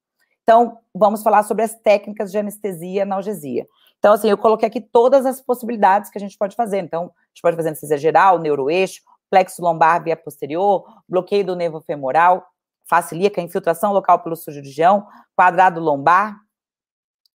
Então, 0.41 0.79
vamos 0.91 1.21
falar 1.21 1.43
sobre 1.43 1.63
as 1.63 1.75
técnicas 1.75 2.31
de 2.31 2.39
anestesia 2.39 2.97
e 2.97 3.01
analgesia. 3.01 3.67
Então, 3.99 4.13
assim, 4.13 4.27
eu 4.27 4.39
coloquei 4.39 4.67
aqui 4.67 4.81
todas 4.81 5.23
as 5.23 5.39
possibilidades 5.39 6.09
que 6.09 6.17
a 6.17 6.21
gente 6.21 6.35
pode 6.35 6.55
fazer. 6.55 6.79
Então, 6.79 7.03
a 7.03 7.27
gente 7.27 7.43
pode 7.43 7.55
fazer 7.55 7.69
anestesia 7.69 7.97
geral, 7.99 8.39
neuroeixo, 8.39 9.03
plexo 9.29 9.61
lombar 9.61 10.03
via 10.03 10.17
posterior, 10.17 10.83
bloqueio 11.07 11.45
do 11.45 11.55
nervo 11.55 11.79
femoral, 11.79 12.43
face 12.89 13.15
infiltração 13.37 13.93
local 13.93 14.17
pelo 14.17 14.35
surgião, 14.35 15.07
quadrado 15.35 15.79
lombar 15.79 16.41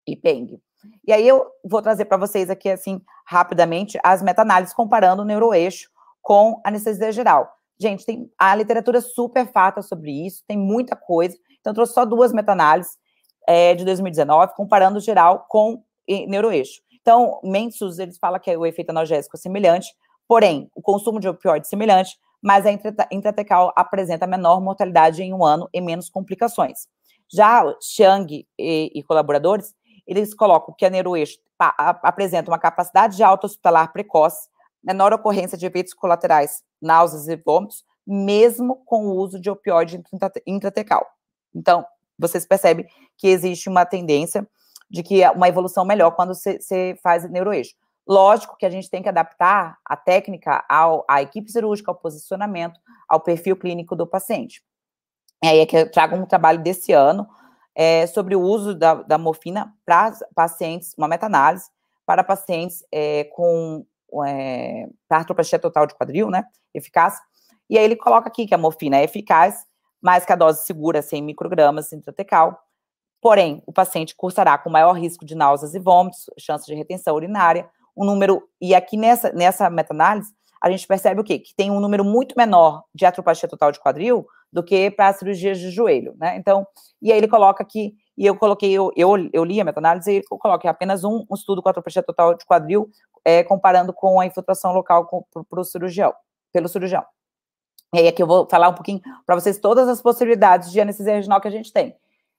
e 0.06 0.14
PENG. 0.14 0.62
E 1.06 1.12
aí 1.12 1.26
eu 1.26 1.46
vou 1.64 1.82
trazer 1.82 2.04
para 2.04 2.16
vocês 2.16 2.50
aqui, 2.50 2.68
assim, 2.68 3.00
rapidamente, 3.26 3.98
as 4.02 4.22
meta-análises 4.22 4.74
comparando 4.74 5.22
o 5.22 5.24
neuroeixo 5.24 5.90
com 6.20 6.60
anestesia 6.64 7.12
geral. 7.12 7.52
Gente, 7.78 8.06
tem 8.06 8.30
a 8.38 8.54
literatura 8.54 9.00
super 9.00 9.46
farta 9.50 9.82
sobre 9.82 10.26
isso, 10.26 10.44
tem 10.46 10.56
muita 10.56 10.94
coisa. 10.94 11.36
Então, 11.60 11.72
eu 11.72 11.74
trouxe 11.74 11.94
só 11.94 12.04
duas 12.04 12.32
meta-análises 12.32 12.96
é, 13.46 13.74
de 13.74 13.84
2019, 13.84 14.54
comparando 14.54 15.00
geral 15.00 15.46
com 15.48 15.82
neuroeixo. 16.28 16.80
Então, 17.00 17.40
Mensus, 17.42 17.98
eles 17.98 18.18
falam 18.18 18.38
que 18.38 18.56
o 18.56 18.64
efeito 18.64 18.90
analgésico 18.90 19.36
é 19.36 19.40
semelhante, 19.40 19.88
porém, 20.28 20.70
o 20.74 20.80
consumo 20.80 21.18
de 21.18 21.28
opioide 21.28 21.66
é 21.66 21.68
semelhante, 21.68 22.16
mas 22.40 22.64
a 22.66 22.70
intratecal 23.10 23.72
apresenta 23.76 24.26
menor 24.26 24.60
mortalidade 24.60 25.22
em 25.22 25.32
um 25.32 25.44
ano 25.44 25.68
e 25.72 25.80
menos 25.80 26.08
complicações. 26.08 26.86
Já 27.32 27.64
Chiang 27.80 28.46
e, 28.58 28.92
e 28.94 29.02
colaboradores, 29.04 29.74
eles 30.06 30.34
colocam 30.34 30.74
que 30.76 30.84
a 30.84 30.90
neuroeixo 30.90 31.38
apresenta 31.58 32.50
uma 32.50 32.58
capacidade 32.58 33.16
de 33.16 33.22
auto-hospitalar 33.22 33.92
precoce, 33.92 34.48
menor 34.82 35.12
ocorrência 35.12 35.56
de 35.56 35.64
efeitos 35.66 35.94
colaterais, 35.94 36.62
náuseas 36.80 37.28
e 37.28 37.36
vômitos, 37.36 37.84
mesmo 38.06 38.82
com 38.84 39.06
o 39.06 39.16
uso 39.16 39.40
de 39.40 39.48
opioide 39.48 40.02
intratecal. 40.46 41.06
Então, 41.54 41.86
vocês 42.18 42.44
percebem 42.44 42.86
que 43.16 43.28
existe 43.28 43.68
uma 43.68 43.84
tendência 43.84 44.46
de 44.90 45.02
que 45.02 45.22
é 45.22 45.30
uma 45.30 45.48
evolução 45.48 45.84
melhor 45.84 46.10
quando 46.12 46.34
você 46.34 46.98
faz 47.02 47.28
neuroeixo. 47.30 47.74
Lógico 48.06 48.56
que 48.56 48.66
a 48.66 48.70
gente 48.70 48.90
tem 48.90 49.02
que 49.02 49.08
adaptar 49.08 49.78
a 49.84 49.96
técnica 49.96 50.64
ao, 50.68 51.04
à 51.08 51.22
equipe 51.22 51.50
cirúrgica, 51.50 51.90
ao 51.90 51.94
posicionamento, 51.96 52.78
ao 53.08 53.20
perfil 53.20 53.56
clínico 53.56 53.94
do 53.94 54.06
paciente. 54.06 54.62
E 55.42 55.46
aí 55.46 55.58
é 55.60 55.66
que 55.66 55.76
eu 55.76 55.90
trago 55.90 56.16
um 56.16 56.26
trabalho 56.26 56.60
desse 56.60 56.92
ano 56.92 57.28
é, 57.74 58.06
sobre 58.06 58.36
o 58.36 58.40
uso 58.40 58.74
da, 58.74 58.94
da 58.94 59.18
morfina 59.18 59.72
para 59.84 60.12
pacientes, 60.34 60.94
uma 60.96 61.08
meta-análise, 61.08 61.70
para 62.04 62.24
pacientes 62.24 62.84
é, 62.92 63.24
com 63.24 63.86
é, 64.26 64.88
artropatia 65.08 65.58
total 65.58 65.86
de 65.86 65.94
quadril, 65.94 66.30
né, 66.30 66.44
eficaz. 66.74 67.18
E 67.70 67.78
aí 67.78 67.84
ele 67.84 67.96
coloca 67.96 68.28
aqui 68.28 68.46
que 68.46 68.54
a 68.54 68.58
morfina 68.58 68.98
é 68.98 69.04
eficaz, 69.04 69.64
mas 70.00 70.24
que 70.24 70.32
a 70.32 70.36
dose 70.36 70.66
segura 70.66 71.00
100 71.00 71.22
microgramas 71.22 71.92
intratecal, 71.92 72.58
Porém, 73.22 73.62
o 73.64 73.72
paciente 73.72 74.16
cursará 74.16 74.58
com 74.58 74.68
maior 74.68 74.94
risco 74.94 75.24
de 75.24 75.36
náuseas 75.36 75.76
e 75.76 75.78
vômitos, 75.78 76.28
chance 76.36 76.66
de 76.66 76.74
retenção 76.74 77.14
urinária, 77.14 77.70
um 77.96 78.04
número, 78.04 78.42
e 78.60 78.74
aqui 78.74 78.96
nessa, 78.96 79.30
nessa 79.32 79.70
meta-análise, 79.70 80.34
a 80.60 80.68
gente 80.68 80.84
percebe 80.88 81.20
o 81.20 81.24
quê? 81.24 81.38
Que 81.38 81.54
tem 81.54 81.70
um 81.70 81.78
número 81.78 82.04
muito 82.04 82.34
menor 82.36 82.82
de 82.92 83.06
atropatia 83.06 83.48
total 83.48 83.70
de 83.70 83.78
quadril 83.78 84.26
do 84.52 84.62
que 84.62 84.90
para 84.90 85.12
cirurgias 85.12 85.58
de 85.58 85.70
joelho, 85.70 86.14
né? 86.18 86.36
Então, 86.36 86.66
e 87.00 87.10
aí 87.10 87.18
ele 87.18 87.28
coloca 87.28 87.62
aqui, 87.62 87.94
e 88.16 88.26
eu 88.26 88.36
coloquei, 88.36 88.70
eu, 88.70 88.92
eu, 88.94 89.10
eu 89.32 89.44
li 89.44 89.60
a 89.60 89.64
meta-análise 89.64 90.12
e 90.12 90.22
eu 90.30 90.38
coloquei 90.38 90.68
apenas 90.68 91.04
um, 91.04 91.24
um, 91.30 91.34
estudo 91.34 91.62
com 91.62 91.68
atropatia 91.68 92.02
total 92.02 92.34
de 92.34 92.44
quadril, 92.44 92.90
é, 93.24 93.42
comparando 93.42 93.92
com 93.92 94.20
a 94.20 94.26
infiltração 94.26 94.72
local 94.72 95.08
para 95.48 95.60
o 95.60 95.64
cirurgião, 95.64 96.12
pelo 96.52 96.68
cirurgião. 96.68 97.04
E 97.94 98.00
aí 98.00 98.08
aqui 98.08 98.22
eu 98.22 98.26
vou 98.26 98.46
falar 98.48 98.68
um 98.68 98.74
pouquinho 98.74 99.00
para 99.24 99.34
vocês 99.34 99.58
todas 99.58 99.88
as 99.88 100.02
possibilidades 100.02 100.70
de 100.70 100.80
anestesia 100.80 101.14
regional 101.14 101.40
que 101.40 101.48
a 101.48 101.52
gente 101.52 101.72
tem 101.72 101.96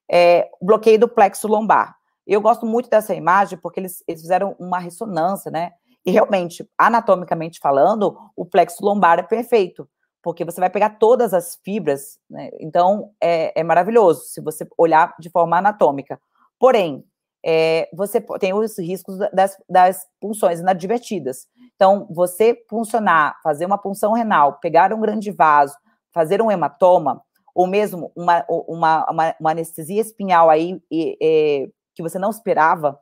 é, 0.09 0.49
bloqueio 0.61 0.99
do 0.99 1.07
plexo 1.07 1.47
lombar. 1.47 1.95
Eu 2.25 2.41
gosto 2.41 2.65
muito 2.65 2.89
dessa 2.89 3.13
imagem 3.13 3.57
porque 3.57 3.79
eles, 3.79 4.03
eles 4.07 4.21
fizeram 4.21 4.55
uma 4.59 4.79
ressonância, 4.79 5.51
né? 5.51 5.73
E 6.05 6.11
realmente, 6.11 6.69
anatomicamente 6.77 7.59
falando, 7.59 8.17
o 8.35 8.45
plexo 8.45 8.83
lombar 8.83 9.19
é 9.19 9.23
perfeito, 9.23 9.87
porque 10.23 10.45
você 10.45 10.59
vai 10.59 10.69
pegar 10.69 10.91
todas 10.91 11.33
as 11.33 11.59
fibras, 11.63 12.17
né? 12.29 12.49
Então, 12.59 13.11
é, 13.21 13.59
é 13.59 13.63
maravilhoso 13.63 14.21
se 14.27 14.41
você 14.41 14.65
olhar 14.77 15.13
de 15.19 15.29
forma 15.29 15.57
anatômica. 15.57 16.19
Porém, 16.57 17.03
é, 17.45 17.89
você 17.93 18.21
tem 18.39 18.53
os 18.53 18.79
riscos 18.79 19.17
das, 19.33 19.57
das 19.69 20.07
punções 20.21 20.61
inadvertidas. 20.61 21.45
Então, 21.75 22.07
você 22.09 22.53
puncionar, 22.53 23.37
fazer 23.43 23.65
uma 23.65 23.77
punção 23.77 24.13
renal, 24.13 24.59
pegar 24.61 24.93
um 24.93 25.01
grande 25.01 25.29
vaso, 25.29 25.75
fazer 26.13 26.41
um 26.41 26.49
hematoma, 26.49 27.21
ou 27.53 27.67
mesmo 27.67 28.09
uma, 28.15 28.45
uma, 28.47 29.11
uma, 29.11 29.35
uma 29.39 29.51
anestesia 29.51 30.01
espinhal 30.01 30.49
aí 30.49 30.81
e, 30.89 31.17
e, 31.21 31.69
que 31.93 32.01
você 32.01 32.17
não 32.17 32.29
esperava, 32.29 32.97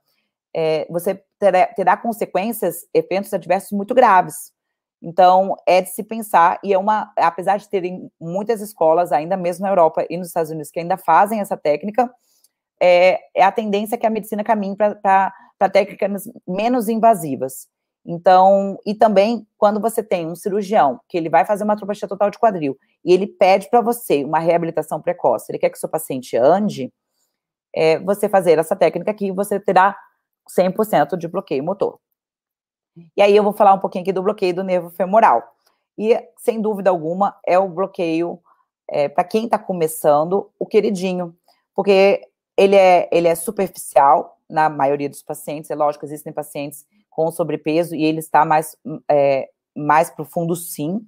é, 0.55 0.87
você 0.89 1.23
terá, 1.39 1.67
terá 1.67 1.95
consequências, 1.95 2.87
eventos 2.93 3.31
adversos 3.31 3.71
muito 3.71 3.93
graves. 3.93 4.51
Então, 5.01 5.55
é 5.65 5.81
de 5.81 5.89
se 5.89 6.03
pensar, 6.03 6.59
e 6.63 6.73
é 6.73 6.77
uma, 6.77 7.11
apesar 7.17 7.57
de 7.57 7.67
terem 7.67 8.11
muitas 8.19 8.61
escolas, 8.61 9.11
ainda 9.11 9.35
mesmo 9.35 9.63
na 9.63 9.71
Europa 9.71 10.05
e 10.09 10.17
nos 10.17 10.27
Estados 10.27 10.51
Unidos, 10.51 10.69
que 10.69 10.79
ainda 10.79 10.95
fazem 10.95 11.39
essa 11.39 11.57
técnica, 11.57 12.09
é, 12.81 13.19
é 13.35 13.43
a 13.43 13.51
tendência 13.51 13.97
que 13.97 14.05
a 14.05 14.09
medicina 14.09 14.43
caminhe 14.43 14.75
para 14.75 15.33
técnicas 15.71 16.23
menos 16.47 16.87
invasivas. 16.87 17.67
Então, 18.05 18.77
e 18.85 18.95
também 18.95 19.45
quando 19.57 19.79
você 19.79 20.03
tem 20.03 20.27
um 20.27 20.35
cirurgião 20.35 20.99
que 21.07 21.17
ele 21.17 21.29
vai 21.29 21.45
fazer 21.45 21.63
uma 21.63 21.75
trombostia 21.75 22.07
total 22.07 22.31
de 22.31 22.39
quadril 22.39 22.75
e 23.05 23.13
ele 23.13 23.27
pede 23.27 23.69
para 23.69 23.81
você 23.81 24.23
uma 24.23 24.39
reabilitação 24.39 24.99
precoce, 24.99 25.51
ele 25.51 25.59
quer 25.59 25.69
que 25.69 25.77
seu 25.77 25.89
paciente 25.89 26.35
ande, 26.35 26.91
é, 27.75 27.99
você 27.99 28.27
fazer 28.27 28.57
essa 28.57 28.75
técnica 28.75 29.11
aqui, 29.11 29.31
você 29.31 29.59
terá 29.59 29.95
100% 30.49 31.15
de 31.15 31.27
bloqueio 31.27 31.63
motor. 31.63 31.99
E 33.15 33.21
aí 33.21 33.35
eu 33.35 33.43
vou 33.43 33.53
falar 33.53 33.73
um 33.73 33.79
pouquinho 33.79 34.03
aqui 34.03 34.11
do 34.11 34.23
bloqueio 34.23 34.53
do 34.53 34.63
nervo 34.63 34.89
femoral. 34.89 35.55
E, 35.97 36.17
sem 36.37 36.61
dúvida 36.61 36.89
alguma, 36.89 37.35
é 37.45 37.57
o 37.57 37.67
bloqueio, 37.67 38.39
é, 38.89 39.07
para 39.07 39.23
quem 39.23 39.45
está 39.45 39.57
começando, 39.57 40.49
o 40.57 40.65
queridinho, 40.65 41.35
porque 41.75 42.27
ele 42.57 42.75
é, 42.75 43.07
ele 43.11 43.27
é 43.27 43.35
superficial 43.35 44.37
na 44.49 44.69
maioria 44.69 45.09
dos 45.09 45.21
pacientes, 45.21 45.71
é 45.71 45.75
lógico, 45.75 46.05
existem 46.05 46.33
pacientes 46.33 46.85
com 47.09 47.31
sobrepeso 47.31 47.95
e 47.95 48.03
ele 48.03 48.19
está 48.19 48.45
mais, 48.45 48.75
é, 49.09 49.49
mais 49.75 50.09
profundo, 50.09 50.55
sim, 50.55 51.05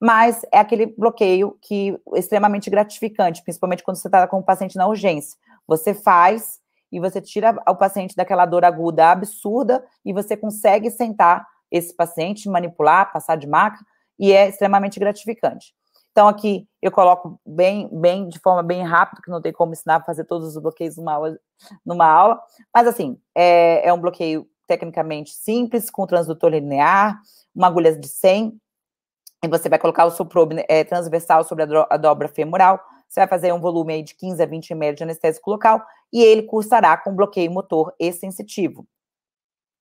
mas 0.00 0.42
é 0.50 0.58
aquele 0.58 0.86
bloqueio 0.86 1.56
que 1.60 2.00
extremamente 2.14 2.70
gratificante, 2.70 3.42
principalmente 3.42 3.82
quando 3.82 3.98
você 3.98 4.08
está 4.08 4.26
com 4.26 4.38
o 4.38 4.42
paciente 4.42 4.76
na 4.76 4.86
urgência. 4.86 5.38
Você 5.66 5.92
faz 5.92 6.60
e 6.90 7.00
você 7.00 7.20
tira 7.20 7.54
o 7.68 7.74
paciente 7.76 8.16
daquela 8.16 8.46
dor 8.46 8.64
aguda 8.64 9.10
absurda 9.10 9.84
e 10.04 10.12
você 10.12 10.36
consegue 10.36 10.90
sentar 10.90 11.46
esse 11.70 11.94
paciente, 11.94 12.48
manipular, 12.48 13.12
passar 13.12 13.36
de 13.36 13.46
maca, 13.46 13.78
e 14.18 14.32
é 14.32 14.48
extremamente 14.48 14.98
gratificante. 14.98 15.72
Então, 16.10 16.26
aqui 16.26 16.66
eu 16.82 16.90
coloco 16.90 17.40
bem, 17.46 17.88
bem, 17.92 18.28
de 18.28 18.38
forma 18.40 18.62
bem 18.62 18.82
rápida, 18.82 19.22
que 19.22 19.30
não 19.30 19.40
tem 19.40 19.52
como 19.52 19.72
ensinar 19.72 19.96
a 19.96 20.04
fazer 20.04 20.24
todos 20.24 20.56
os 20.56 20.62
bloqueios 20.62 20.96
numa 20.96 21.14
aula, 21.14 21.38
numa 21.86 22.06
aula. 22.06 22.42
mas 22.74 22.86
assim, 22.86 23.18
é, 23.34 23.88
é 23.88 23.92
um 23.92 24.00
bloqueio 24.00 24.46
tecnicamente 24.66 25.30
simples, 25.30 25.90
com 25.90 26.06
transdutor 26.06 26.50
linear, 26.50 27.20
uma 27.54 27.68
agulha 27.68 27.96
de 27.96 28.08
100, 28.08 28.60
e 29.42 29.48
você 29.48 29.68
vai 29.68 29.78
colocar 29.78 30.04
o 30.04 30.10
seu 30.10 30.26
probe 30.26 30.64
é, 30.68 30.84
transversal 30.84 31.44
sobre 31.44 31.64
a, 31.64 31.86
a, 31.88 31.96
dobra 31.96 32.28
femoral, 32.28 32.80
você 33.10 33.20
vai 33.20 33.28
fazer 33.28 33.52
um 33.52 33.60
volume 33.60 33.92
aí 33.92 34.02
de 34.04 34.14
15 34.14 34.40
a 34.40 34.46
20 34.46 34.70
ml 34.70 34.96
de 34.96 35.02
anestésico 35.02 35.50
local, 35.50 35.84
e 36.12 36.22
ele 36.22 36.44
cursará 36.44 36.96
com 36.96 37.14
bloqueio 37.14 37.50
motor 37.50 37.92
e 37.98 38.12
sensitivo. 38.12 38.86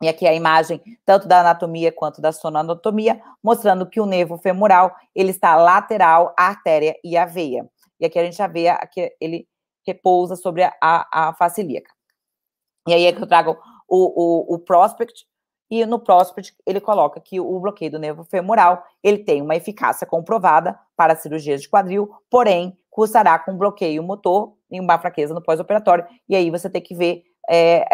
E 0.02 0.08
aqui 0.08 0.26
a 0.26 0.34
imagem 0.34 0.82
tanto 1.06 1.28
da 1.28 1.42
anatomia 1.42 1.92
quanto 1.92 2.22
da 2.22 2.32
sonoanatomia, 2.32 3.22
mostrando 3.44 3.88
que 3.88 4.02
o 4.02 4.06
nervo 4.06 4.38
femoral, 4.38 4.96
ele 5.14 5.30
está 5.30 5.56
lateral 5.56 6.34
à 6.38 6.48
artéria 6.48 6.96
e 7.04 7.16
à 7.16 7.26
veia. 7.26 7.70
E 8.00 8.06
aqui 8.06 8.18
a 8.18 8.24
gente 8.24 8.38
já 8.38 8.48
vê 8.48 8.66
que 8.88 9.16
ele 9.22 9.48
repousa 9.86 10.36
sobre 10.36 10.64
a, 10.64 10.74
a, 10.82 11.34
face 11.34 11.62
ilíaca. 11.62 11.92
E 12.88 12.94
aí 12.94 13.06
é 13.06 13.14
que 13.14 13.22
eu 13.22 13.28
trago 13.28 13.58
o, 13.88 14.54
o, 14.54 14.56
o 14.56 14.60
prospect, 14.60 15.28
e 15.70 15.86
no 15.86 16.00
prospect 16.00 16.56
ele 16.66 16.82
coloca 16.82 17.20
que 17.20 17.40
o 17.40 17.60
bloqueio 17.60 17.92
do 17.92 18.00
nervo 18.00 18.24
femoral, 18.24 18.84
ele 19.04 19.20
tem 19.20 19.42
uma 19.42 19.56
eficácia 19.56 20.08
comprovada 20.08 20.80
para 20.96 21.16
cirurgias 21.16 21.62
de 21.62 21.70
quadril, 21.70 22.10
porém, 22.30 22.76
cursará 23.00 23.40
com 23.40 23.56
bloqueio 23.56 24.04
motor 24.04 24.56
e 24.70 24.78
uma 24.78 25.00
fraqueza 25.00 25.34
no 25.34 25.42
pós-operatório, 25.42 26.06
e 26.28 26.36
aí 26.36 26.52
você 26.52 26.70
tem 26.70 26.82
que 26.82 26.94
ver 26.94 27.24
é, 27.50 27.86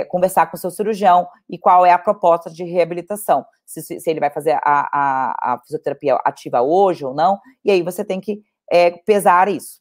é, 0.00 0.04
conversar 0.06 0.46
com 0.50 0.56
o 0.56 0.58
seu 0.58 0.72
cirurgião 0.72 1.28
e 1.48 1.56
qual 1.56 1.86
é 1.86 1.92
a 1.92 1.98
proposta 1.98 2.50
de 2.50 2.64
reabilitação. 2.64 3.46
Se, 3.64 3.80
se 3.80 4.10
ele 4.10 4.18
vai 4.18 4.28
fazer 4.28 4.54
a, 4.54 4.60
a, 4.64 5.52
a, 5.52 5.60
fisioterapia 5.60 6.16
ativa 6.24 6.62
hoje 6.62 7.04
ou 7.04 7.14
não, 7.14 7.38
e 7.64 7.70
aí 7.70 7.80
você 7.80 8.04
tem 8.04 8.20
que 8.20 8.42
é, 8.68 8.90
pesar 8.90 9.48
isso. 9.48 9.80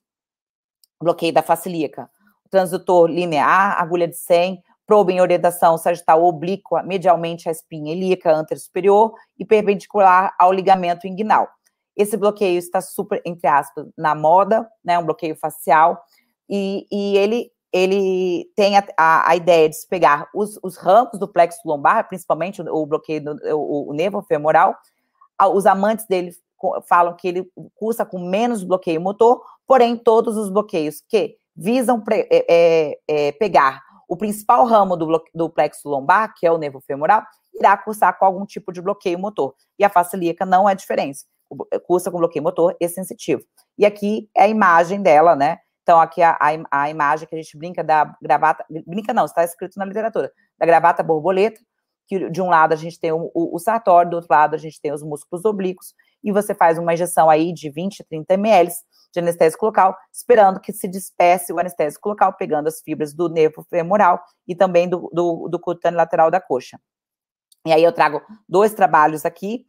Bloqueio 1.01 1.33
da 1.33 1.41
facilíaca, 1.41 2.07
transdutor 2.51 3.09
linear, 3.09 3.81
agulha 3.81 4.07
de 4.07 4.17
100, 4.17 4.61
probe 4.85 5.13
em 5.13 5.21
orientação 5.21 5.79
sagital 5.79 6.23
oblíqua, 6.23 6.83
medialmente 6.83 7.49
à 7.49 7.51
espinha 7.51 7.91
ilíaca 7.91 8.31
anterior 8.31 8.61
superior 8.61 9.13
e 9.35 9.43
perpendicular 9.43 10.35
ao 10.37 10.53
ligamento 10.53 11.07
inguinal. 11.07 11.47
Esse 11.95 12.15
bloqueio 12.17 12.57
está 12.57 12.81
super, 12.81 13.21
entre 13.25 13.47
aspas, 13.47 13.87
na 13.97 14.15
moda, 14.15 14.69
né, 14.83 14.97
um 14.97 15.05
bloqueio 15.05 15.35
facial, 15.35 16.01
e, 16.49 16.87
e 16.91 17.17
ele 17.17 17.51
ele 17.71 18.49
tem 18.55 18.77
a, 18.77 18.83
a, 18.97 19.29
a, 19.29 19.35
ideia 19.35 19.69
de 19.69 19.75
se 19.75 19.87
pegar 19.87 20.27
os, 20.33 20.59
os 20.63 20.75
do 21.19 21.27
plexo 21.27 21.59
lombar, 21.63 22.07
principalmente 22.07 22.61
o, 22.63 22.65
o 22.75 22.85
bloqueio 22.85 23.23
do 23.23 23.39
o, 23.55 23.91
o 23.91 23.93
nervo 23.93 24.23
femoral. 24.23 24.75
Os 25.53 25.67
amantes 25.67 26.07
dele 26.07 26.31
falam 26.87 27.15
que 27.15 27.27
ele 27.27 27.49
cursa 27.75 28.05
com 28.05 28.19
menos 28.19 28.63
bloqueio 28.63 28.99
motor, 28.99 29.41
porém, 29.65 29.95
todos 29.95 30.35
os 30.35 30.49
bloqueios 30.49 31.01
que 31.07 31.37
visam 31.55 32.01
pre, 32.01 32.27
é, 32.31 32.45
é, 32.49 32.99
é, 33.07 33.31
pegar 33.33 33.81
o 34.07 34.17
principal 34.17 34.65
ramo 34.65 34.97
do, 34.97 35.23
do 35.33 35.49
plexo 35.49 35.87
lombar, 35.87 36.33
que 36.35 36.45
é 36.45 36.51
o 36.51 36.57
nervo 36.57 36.81
femoral, 36.81 37.23
irá 37.53 37.77
cursar 37.77 38.17
com 38.17 38.25
algum 38.25 38.45
tipo 38.45 38.71
de 38.73 38.81
bloqueio 38.81 39.19
motor. 39.19 39.53
E 39.77 39.83
a 39.83 39.89
face 39.89 40.17
ilíaca 40.17 40.45
não 40.45 40.67
é 40.67 40.73
diferente, 40.73 41.19
cursa 41.85 42.11
com 42.11 42.17
bloqueio 42.17 42.43
motor 42.43 42.75
e 42.79 42.87
sensitivo. 42.87 43.41
E 43.77 43.85
aqui 43.85 44.29
é 44.35 44.43
a 44.43 44.47
imagem 44.47 45.01
dela, 45.01 45.35
né? 45.35 45.57
Então, 45.83 45.99
aqui 45.99 46.21
a, 46.21 46.37
a, 46.39 46.83
a, 46.83 46.89
imagem 46.89 47.27
que 47.27 47.33
a 47.33 47.37
gente 47.37 47.57
brinca 47.57 47.83
da 47.83 48.15
gravata, 48.21 48.63
brinca 48.85 49.11
não, 49.11 49.25
está 49.25 49.43
escrito 49.43 49.77
na 49.77 49.85
literatura, 49.85 50.31
da 50.57 50.65
gravata 50.65 51.01
borboleta, 51.01 51.59
que 52.07 52.29
de 52.29 52.41
um 52.41 52.49
lado 52.49 52.73
a 52.73 52.75
gente 52.75 52.99
tem 52.99 53.11
o, 53.11 53.31
o, 53.33 53.55
o 53.55 53.59
sartório, 53.59 54.11
do 54.11 54.15
outro 54.17 54.31
lado 54.31 54.53
a 54.53 54.57
gente 54.57 54.79
tem 54.79 54.91
os 54.91 55.01
músculos 55.01 55.45
oblíquos, 55.45 55.93
e 56.23 56.31
você 56.31 56.53
faz 56.53 56.77
uma 56.77 56.93
injeção 56.93 57.29
aí 57.29 57.51
de 57.53 57.71
20 57.71 58.01
a 58.01 58.05
30 58.05 58.33
ml 58.35 58.71
de 59.11 59.19
anestésico 59.19 59.65
local, 59.65 59.95
esperando 60.13 60.59
que 60.59 60.71
se 60.71 60.87
disperse 60.87 61.51
o 61.51 61.59
anestésico 61.59 62.09
local, 62.09 62.33
pegando 62.33 62.67
as 62.67 62.81
fibras 62.81 63.13
do 63.13 63.27
nervo 63.27 63.65
femoral 63.69 64.21
e 64.47 64.55
também 64.55 64.87
do, 64.87 65.09
do, 65.11 65.47
do 65.49 65.59
cutâneo 65.59 65.97
lateral 65.97 66.29
da 66.29 66.39
coxa. 66.39 66.79
E 67.65 67.73
aí 67.73 67.83
eu 67.83 67.91
trago 67.91 68.21
dois 68.47 68.73
trabalhos 68.73 69.25
aqui, 69.25 69.65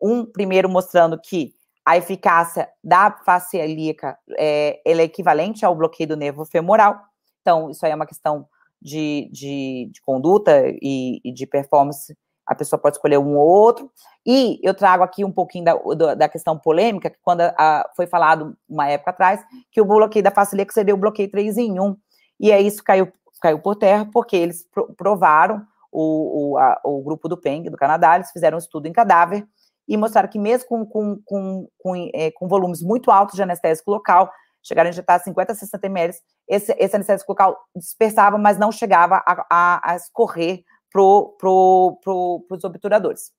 um 0.00 0.24
primeiro 0.24 0.68
mostrando 0.68 1.20
que 1.20 1.52
a 1.84 1.96
eficácia 1.96 2.68
da 2.84 3.10
face 3.10 3.56
ilíaca 3.56 4.18
é, 4.36 4.80
é 4.84 5.02
equivalente 5.02 5.64
ao 5.64 5.74
bloqueio 5.74 6.10
do 6.10 6.16
nervo 6.16 6.44
femoral. 6.44 7.00
Então, 7.40 7.70
isso 7.70 7.84
aí 7.86 7.92
é 7.92 7.94
uma 7.94 8.06
questão 8.06 8.46
de, 8.80 9.28
de, 9.32 9.88
de 9.90 10.00
conduta 10.02 10.64
e, 10.82 11.18
e, 11.24 11.32
de 11.32 11.46
performance. 11.46 12.14
A 12.46 12.54
pessoa 12.54 12.78
pode 12.78 12.96
escolher 12.96 13.18
um 13.18 13.36
ou 13.36 13.46
outro. 13.46 13.90
E 14.26 14.60
eu 14.62 14.74
trago 14.74 15.02
aqui 15.02 15.24
um 15.24 15.32
pouquinho 15.32 15.64
da, 15.64 16.14
da 16.14 16.28
questão 16.28 16.58
polêmica, 16.58 17.08
que 17.08 17.18
quando 17.22 17.40
a, 17.40 17.88
foi 17.96 18.06
falado 18.06 18.54
uma 18.68 18.86
época 18.88 19.10
atrás, 19.10 19.42
que 19.70 19.80
o 19.80 19.84
bloqueio 19.86 20.22
da 20.22 20.30
face 20.30 20.54
ilíaca 20.54 20.74
seria 20.74 20.94
o 20.94 20.98
bloqueio 20.98 21.30
3 21.30 21.56
em 21.56 21.80
1. 21.80 21.96
E 22.38 22.52
aí 22.52 22.66
isso 22.66 22.84
caiu, 22.84 23.10
caiu 23.40 23.60
por 23.60 23.76
terra, 23.76 24.06
porque 24.12 24.36
eles 24.36 24.66
provaram, 24.96 25.66
o, 25.90 26.52
o, 26.52 26.58
a, 26.58 26.80
o 26.84 27.02
grupo 27.02 27.28
do 27.28 27.36
PENG, 27.36 27.70
do 27.70 27.78
Canadá, 27.78 28.16
eles 28.16 28.30
fizeram 28.30 28.56
um 28.56 28.60
estudo 28.60 28.86
em 28.86 28.92
cadáver, 28.92 29.46
e 29.88 29.96
mostraram 29.96 30.28
que 30.28 30.38
mesmo 30.38 30.68
com, 30.68 30.84
com, 30.84 31.20
com, 31.24 31.68
com, 31.78 32.10
é, 32.14 32.30
com 32.30 32.46
volumes 32.46 32.82
muito 32.82 33.10
altos 33.10 33.34
de 33.34 33.42
anestésico 33.42 33.90
local, 33.90 34.30
chegaram 34.62 34.88
a 34.88 34.90
injetar 34.90 35.22
50 35.22 35.52
a 35.52 35.54
60 35.54 35.86
ml, 35.86 36.14
esse, 36.46 36.76
esse 36.78 36.94
anestésico 36.94 37.32
local 37.32 37.58
dispersava, 37.74 38.36
mas 38.36 38.58
não 38.58 38.70
chegava 38.70 39.22
a, 39.26 39.46
a, 39.50 39.92
a 39.92 39.96
escorrer 39.96 40.62
para 40.90 41.00
pro, 41.38 42.00
pro, 42.02 42.46
os 42.50 42.64
obturadores. 42.64 43.32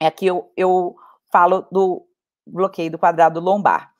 Aqui 0.00 0.26
eu, 0.26 0.50
eu 0.56 0.96
falo 1.32 1.66
do 1.70 2.06
bloqueio 2.46 2.90
do 2.90 2.98
quadrado 2.98 3.38
lombar. 3.38 3.90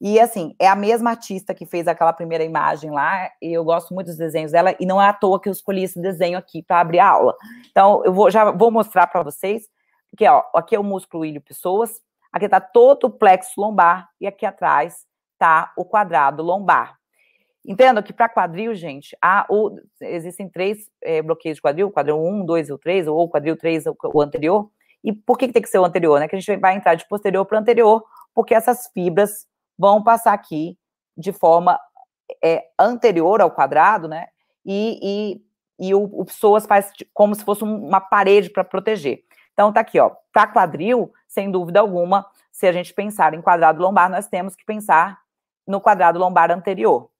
E 0.00 0.18
assim, 0.18 0.56
é 0.58 0.66
a 0.66 0.74
mesma 0.74 1.10
artista 1.10 1.54
que 1.54 1.64
fez 1.64 1.86
aquela 1.86 2.12
primeira 2.12 2.42
imagem 2.42 2.90
lá, 2.90 3.30
e 3.40 3.52
eu 3.52 3.64
gosto 3.64 3.94
muito 3.94 4.08
dos 4.08 4.16
desenhos 4.16 4.50
dela, 4.50 4.74
e 4.80 4.84
não 4.84 5.00
é 5.00 5.08
à 5.08 5.12
toa 5.12 5.40
que 5.40 5.48
eu 5.48 5.52
escolhi 5.52 5.84
esse 5.84 6.00
desenho 6.00 6.36
aqui 6.36 6.60
para 6.60 6.80
abrir 6.80 6.98
a 6.98 7.08
aula. 7.08 7.36
Então, 7.70 8.04
eu 8.04 8.12
vou, 8.12 8.28
já 8.28 8.50
vou 8.50 8.70
mostrar 8.72 9.06
para 9.06 9.22
vocês 9.22 9.68
porque, 10.12 10.28
ó, 10.28 10.44
aqui 10.54 10.76
é 10.76 10.78
o 10.78 10.84
músculo 10.84 11.24
ilho 11.24 11.40
pessoas, 11.40 12.02
aqui 12.30 12.44
está 12.44 12.60
todo 12.60 13.04
o 13.04 13.10
plexo 13.10 13.58
lombar 13.58 14.10
e 14.20 14.26
aqui 14.26 14.44
atrás 14.44 15.06
está 15.32 15.72
o 15.74 15.86
quadrado 15.86 16.42
lombar. 16.42 16.98
Entendo 17.66 18.02
que 18.02 18.12
para 18.12 18.28
quadril, 18.28 18.74
gente, 18.74 19.16
há, 19.22 19.46
existem 20.02 20.50
três 20.50 20.90
é, 21.00 21.22
bloqueios 21.22 21.56
de 21.56 21.62
quadril, 21.62 21.90
quadril 21.90 22.22
1, 22.22 22.44
2 22.44 22.70
ou 22.70 22.78
3, 22.78 23.06
ou 23.06 23.28
quadril 23.28 23.56
3, 23.56 23.84
o, 23.86 24.20
anterior. 24.20 24.70
E 25.02 25.12
por 25.12 25.38
que, 25.38 25.46
que 25.46 25.52
tem 25.54 25.62
que 25.62 25.68
ser 25.68 25.78
o 25.78 25.84
anterior? 25.84 26.20
Né? 26.20 26.28
Que 26.28 26.36
a 26.36 26.40
gente 26.40 26.56
vai 26.56 26.76
entrar 26.76 26.94
de 26.94 27.08
posterior 27.08 27.46
para 27.46 27.58
anterior, 27.58 28.04
porque 28.34 28.54
essas 28.54 28.88
fibras 28.92 29.46
vão 29.78 30.02
passar 30.02 30.34
aqui 30.34 30.76
de 31.16 31.32
forma 31.32 31.80
é, 32.44 32.66
anterior 32.78 33.40
ao 33.40 33.50
quadrado, 33.50 34.08
né? 34.08 34.26
E, 34.64 35.40
e, 35.78 35.88
e 35.88 35.94
o, 35.94 36.02
o 36.02 36.24
psoas 36.24 36.66
faz 36.66 36.92
como 37.14 37.34
se 37.34 37.44
fosse 37.44 37.62
uma 37.64 38.00
parede 38.00 38.50
para 38.50 38.64
proteger. 38.64 39.24
Então, 39.52 39.72
tá 39.72 39.80
aqui, 39.80 39.98
ó, 40.00 40.10
para 40.32 40.46
quadril, 40.46 41.12
sem 41.28 41.50
dúvida 41.50 41.80
alguma, 41.80 42.26
se 42.50 42.66
a 42.66 42.72
gente 42.72 42.92
pensar 42.92 43.34
em 43.34 43.42
quadrado 43.42 43.82
lombar, 43.82 44.10
nós 44.10 44.26
temos 44.26 44.56
que 44.56 44.64
pensar 44.64 45.20
no 45.66 45.80
quadrado 45.80 46.18
lombar 46.18 46.50
anterior, 46.50 47.10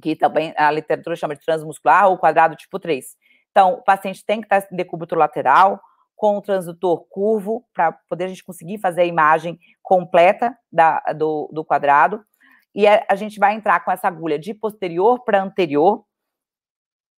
que 0.00 0.16
também 0.16 0.52
a 0.56 0.70
literatura 0.70 1.16
chama 1.16 1.34
de 1.34 1.44
transmuscular 1.44 2.08
ou 2.08 2.18
quadrado 2.18 2.56
tipo 2.56 2.78
3. 2.78 3.16
Então, 3.50 3.74
o 3.74 3.82
paciente 3.82 4.24
tem 4.24 4.40
que 4.40 4.46
estar 4.46 4.66
em 4.72 4.76
decúbito 4.76 5.14
lateral, 5.14 5.80
com 6.16 6.36
o 6.36 6.42
transdutor 6.42 7.04
curvo, 7.08 7.64
para 7.74 7.92
poder 8.08 8.24
a 8.24 8.28
gente 8.28 8.44
conseguir 8.44 8.78
fazer 8.78 9.02
a 9.02 9.06
imagem 9.06 9.58
completa 9.82 10.56
da, 10.70 11.00
do, 11.16 11.48
do 11.52 11.64
quadrado. 11.64 12.24
E 12.74 12.86
a, 12.86 13.04
a 13.08 13.16
gente 13.16 13.38
vai 13.38 13.54
entrar 13.54 13.80
com 13.84 13.90
essa 13.90 14.08
agulha 14.08 14.38
de 14.38 14.54
posterior 14.54 15.24
para 15.24 15.42
anterior, 15.42 16.04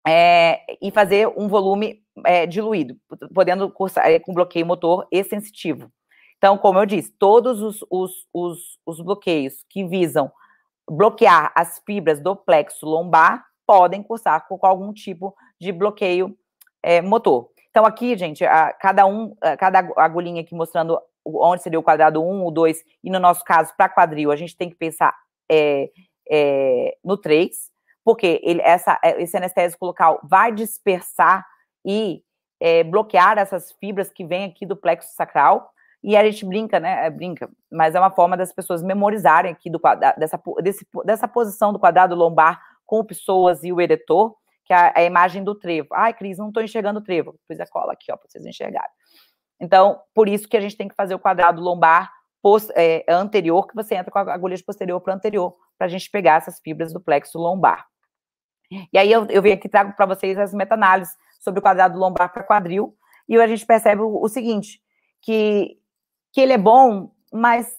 é, 0.05 0.61
e 0.81 0.91
fazer 0.91 1.27
um 1.37 1.47
volume 1.47 2.02
é, 2.25 2.45
diluído, 2.45 2.97
podendo 3.33 3.69
cursar 3.69 4.07
é, 4.07 4.19
com 4.19 4.33
bloqueio 4.33 4.65
motor 4.65 5.07
e 5.11 5.23
sensitivo. 5.23 5.91
Então, 6.37 6.57
como 6.57 6.79
eu 6.79 6.85
disse, 6.85 7.11
todos 7.11 7.61
os, 7.61 7.85
os, 7.89 8.27
os, 8.33 8.79
os 8.85 9.01
bloqueios 9.01 9.63
que 9.69 9.85
visam 9.85 10.31
bloquear 10.89 11.51
as 11.55 11.81
fibras 11.85 12.19
do 12.19 12.35
plexo 12.35 12.85
lombar 12.85 13.45
podem 13.65 14.03
cursar 14.03 14.45
com 14.47 14.59
algum 14.61 14.91
tipo 14.91 15.33
de 15.59 15.71
bloqueio 15.71 16.37
é, 16.81 17.01
motor. 17.01 17.49
Então, 17.69 17.85
aqui, 17.85 18.15
gente, 18.17 18.45
a, 18.45 18.73
cada 18.73 19.05
um, 19.05 19.35
a, 19.41 19.55
cada 19.55 19.79
agulhinha 19.97 20.41
aqui 20.41 20.53
mostrando 20.53 20.99
onde 21.25 21.63
seria 21.63 21.79
o 21.79 21.83
quadrado 21.83 22.21
1, 22.21 22.45
o 22.45 22.51
2, 22.51 22.83
e 23.03 23.09
no 23.09 23.19
nosso 23.19 23.43
caso, 23.43 23.73
para 23.77 23.87
quadril, 23.87 24.31
a 24.31 24.35
gente 24.35 24.57
tem 24.57 24.69
que 24.69 24.75
pensar 24.75 25.15
é, 25.49 25.89
é, 26.29 26.97
no 27.03 27.17
3, 27.17 27.71
porque 28.03 28.41
ele, 28.43 28.61
essa, 28.61 28.99
é, 29.03 29.21
esse 29.21 29.35
anestésico 29.37 29.85
local 29.85 30.19
vai 30.23 30.51
dispersar 30.51 31.45
e 31.85 32.23
é, 32.59 32.83
bloquear 32.83 33.37
essas 33.37 33.71
fibras 33.73 34.11
que 34.11 34.25
vêm 34.25 34.45
aqui 34.45 34.65
do 34.65 34.75
plexo 34.75 35.13
sacral, 35.15 35.73
e 36.03 36.17
a 36.17 36.23
gente 36.23 36.45
brinca, 36.45 36.79
né? 36.79 37.05
É, 37.05 37.09
brinca, 37.09 37.49
mas 37.71 37.95
é 37.95 37.99
uma 37.99 38.11
forma 38.11 38.35
das 38.35 38.51
pessoas 38.51 38.83
memorizarem 38.83 39.51
aqui 39.51 39.69
do 39.69 39.79
dessa, 40.17 40.41
desse, 40.61 40.85
dessa 41.05 41.27
posição 41.27 41.71
do 41.71 41.79
quadrado 41.79 42.13
lombar 42.13 42.61
com 42.85 42.99
o 42.99 43.05
psoas 43.05 43.63
e 43.63 43.71
o 43.71 43.79
eretor, 43.79 44.35
que 44.65 44.73
é 44.73 44.77
a, 44.77 44.93
a 44.97 45.03
imagem 45.03 45.43
do 45.43 45.55
trevo. 45.55 45.87
Ai, 45.93 46.13
Cris, 46.13 46.37
não 46.37 46.49
estou 46.49 46.61
enxergando 46.61 46.99
o 46.99 47.03
trevo. 47.03 47.39
Pus 47.47 47.59
a 47.59 47.65
cola 47.65 47.93
aqui, 47.93 48.11
ó, 48.11 48.17
para 48.17 48.27
vocês 48.27 48.45
enxergarem. 48.45 48.91
Então, 49.61 50.01
por 50.13 50.27
isso 50.27 50.47
que 50.47 50.57
a 50.57 50.61
gente 50.61 50.75
tem 50.75 50.89
que 50.89 50.95
fazer 50.95 51.15
o 51.15 51.19
quadrado 51.19 51.61
lombar 51.61 52.11
é, 52.75 53.05
anterior, 53.07 53.65
que 53.65 53.75
você 53.75 53.95
entra 53.95 54.11
com 54.11 54.19
a 54.19 54.33
agulha 54.33 54.57
de 54.57 54.63
posterior 54.63 54.99
para 54.99 55.13
anterior, 55.13 55.55
para 55.77 55.87
a 55.87 55.89
gente 55.89 56.09
pegar 56.09 56.35
essas 56.35 56.59
fibras 56.59 56.91
do 56.91 56.99
plexo 56.99 57.39
lombar. 57.39 57.87
E 58.91 58.97
aí 58.97 59.09
eu, 59.09 59.25
eu 59.29 59.41
venho 59.41 59.55
aqui 59.55 59.69
trago 59.69 59.93
para 59.95 60.05
vocês 60.05 60.37
as 60.37 60.53
meta-análises 60.53 61.15
sobre 61.43 61.59
o 61.59 61.61
quadrado 61.61 61.99
lombar 61.99 62.31
para 62.31 62.43
quadril, 62.43 62.95
e 63.27 63.37
a 63.37 63.47
gente 63.47 63.65
percebe 63.65 64.01
o, 64.01 64.27
seguinte, 64.27 64.81
que, 65.21 65.77
que 66.31 66.41
ele 66.41 66.53
é 66.53 66.57
bom, 66.57 67.11
mas 67.31 67.77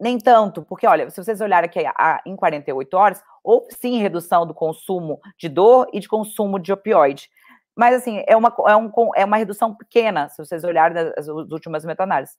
nem 0.00 0.18
tanto, 0.18 0.62
porque 0.62 0.86
olha, 0.86 1.10
se 1.10 1.22
vocês 1.22 1.40
olharem 1.40 1.68
aqui 1.68 1.80
a, 1.86 2.20
em 2.24 2.34
48 2.34 2.94
horas, 2.96 3.22
houve 3.44 3.72
sim 3.72 3.98
redução 3.98 4.46
do 4.46 4.54
consumo 4.54 5.20
de 5.38 5.48
dor 5.48 5.88
e 5.92 6.00
de 6.00 6.08
consumo 6.08 6.58
de 6.58 6.72
opioide. 6.72 7.28
Mas 7.76 7.94
assim, 7.94 8.22
é 8.26 8.36
uma, 8.36 8.54
é, 8.66 8.76
um, 8.76 8.90
é 9.14 9.24
uma 9.24 9.36
redução 9.36 9.74
pequena, 9.74 10.28
se 10.28 10.38
vocês 10.38 10.64
olharem 10.64 10.98
as, 10.98 11.28
as 11.28 11.28
últimas 11.28 11.84
meta-análises. 11.84 12.36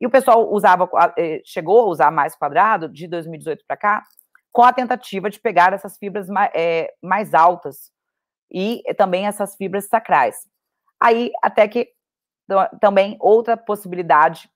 E 0.00 0.06
o 0.06 0.10
pessoal 0.10 0.50
usava, 0.50 0.88
eh, 1.18 1.42
chegou 1.44 1.80
a 1.80 1.84
usar 1.84 2.10
mais 2.10 2.34
quadrado 2.34 2.88
de 2.88 3.06
2018 3.06 3.64
para 3.66 3.76
cá, 3.76 4.02
com 4.50 4.62
a 4.62 4.72
tentativa 4.72 5.28
de 5.28 5.38
pegar 5.38 5.72
essas 5.72 5.98
fibras 5.98 6.28
mais, 6.28 6.50
é, 6.54 6.92
mais 7.02 7.34
altas 7.34 7.90
e 8.50 8.82
também 8.96 9.26
essas 9.26 9.54
fibras 9.56 9.86
sacrais. 9.86 10.48
Aí, 10.98 11.30
até 11.42 11.68
que 11.68 11.92
também 12.80 13.16
outra 13.20 13.56
possibilidade 13.56 14.50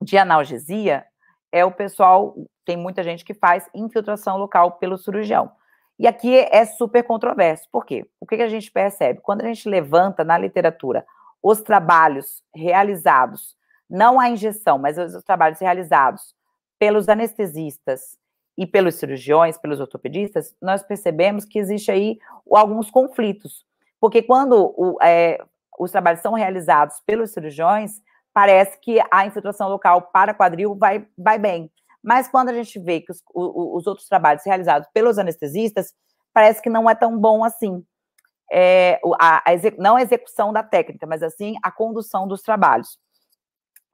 de 0.00 0.16
analgesia 0.16 1.04
é 1.52 1.64
o 1.64 1.70
pessoal, 1.70 2.34
tem 2.64 2.76
muita 2.76 3.02
gente 3.02 3.24
que 3.24 3.34
faz 3.34 3.68
infiltração 3.74 4.38
local 4.38 4.72
pelo 4.72 4.96
cirurgião. 4.96 5.52
E 5.98 6.06
aqui 6.06 6.34
é 6.34 6.64
super 6.64 7.04
controverso. 7.04 7.68
Por 7.70 7.84
quê? 7.84 8.08
O 8.18 8.26
que 8.26 8.36
a 8.36 8.48
gente 8.48 8.70
percebe? 8.72 9.20
Quando 9.20 9.42
a 9.42 9.46
gente 9.46 9.68
levanta 9.68 10.24
na 10.24 10.38
literatura 10.38 11.04
os 11.42 11.60
trabalhos 11.60 12.42
realizados, 12.54 13.56
não 13.88 14.18
a 14.18 14.28
injeção, 14.28 14.78
mas 14.78 14.96
os 14.96 15.22
trabalhos 15.22 15.60
realizados 15.60 16.34
pelos 16.78 17.08
anestesistas 17.08 18.18
e 18.56 18.66
pelos 18.66 18.96
cirurgiões, 18.96 19.56
pelos 19.56 19.80
ortopedistas, 19.80 20.54
nós 20.60 20.82
percebemos 20.82 21.44
que 21.44 21.58
existe 21.58 21.90
aí 21.90 22.18
alguns 22.50 22.90
conflitos. 22.90 23.64
Porque 24.00 24.22
quando 24.22 24.74
o, 24.76 24.98
é, 25.02 25.38
os 25.78 25.90
trabalhos 25.90 26.20
são 26.20 26.34
realizados 26.34 27.00
pelos 27.06 27.32
cirurgiões, 27.32 28.00
parece 28.32 28.78
que 28.80 28.98
a 29.10 29.26
infiltração 29.26 29.68
local 29.68 30.02
para 30.02 30.34
quadril 30.34 30.74
vai, 30.74 31.06
vai 31.16 31.38
bem. 31.38 31.70
Mas 32.02 32.28
quando 32.28 32.48
a 32.48 32.52
gente 32.52 32.78
vê 32.78 33.00
que 33.00 33.12
os, 33.12 33.22
os 33.34 33.86
outros 33.86 34.08
trabalhos 34.08 34.42
realizados 34.44 34.88
pelos 34.92 35.18
anestesistas, 35.18 35.94
parece 36.32 36.60
que 36.60 36.68
não 36.68 36.90
é 36.90 36.94
tão 36.94 37.16
bom 37.16 37.44
assim. 37.44 37.84
É, 38.52 39.00
a, 39.18 39.48
a 39.48 39.54
exec, 39.54 39.78
não 39.78 39.96
a 39.96 40.02
execução 40.02 40.52
da 40.52 40.62
técnica, 40.62 41.06
mas 41.06 41.22
assim 41.22 41.54
a 41.62 41.70
condução 41.70 42.26
dos 42.26 42.42
trabalhos. 42.42 42.98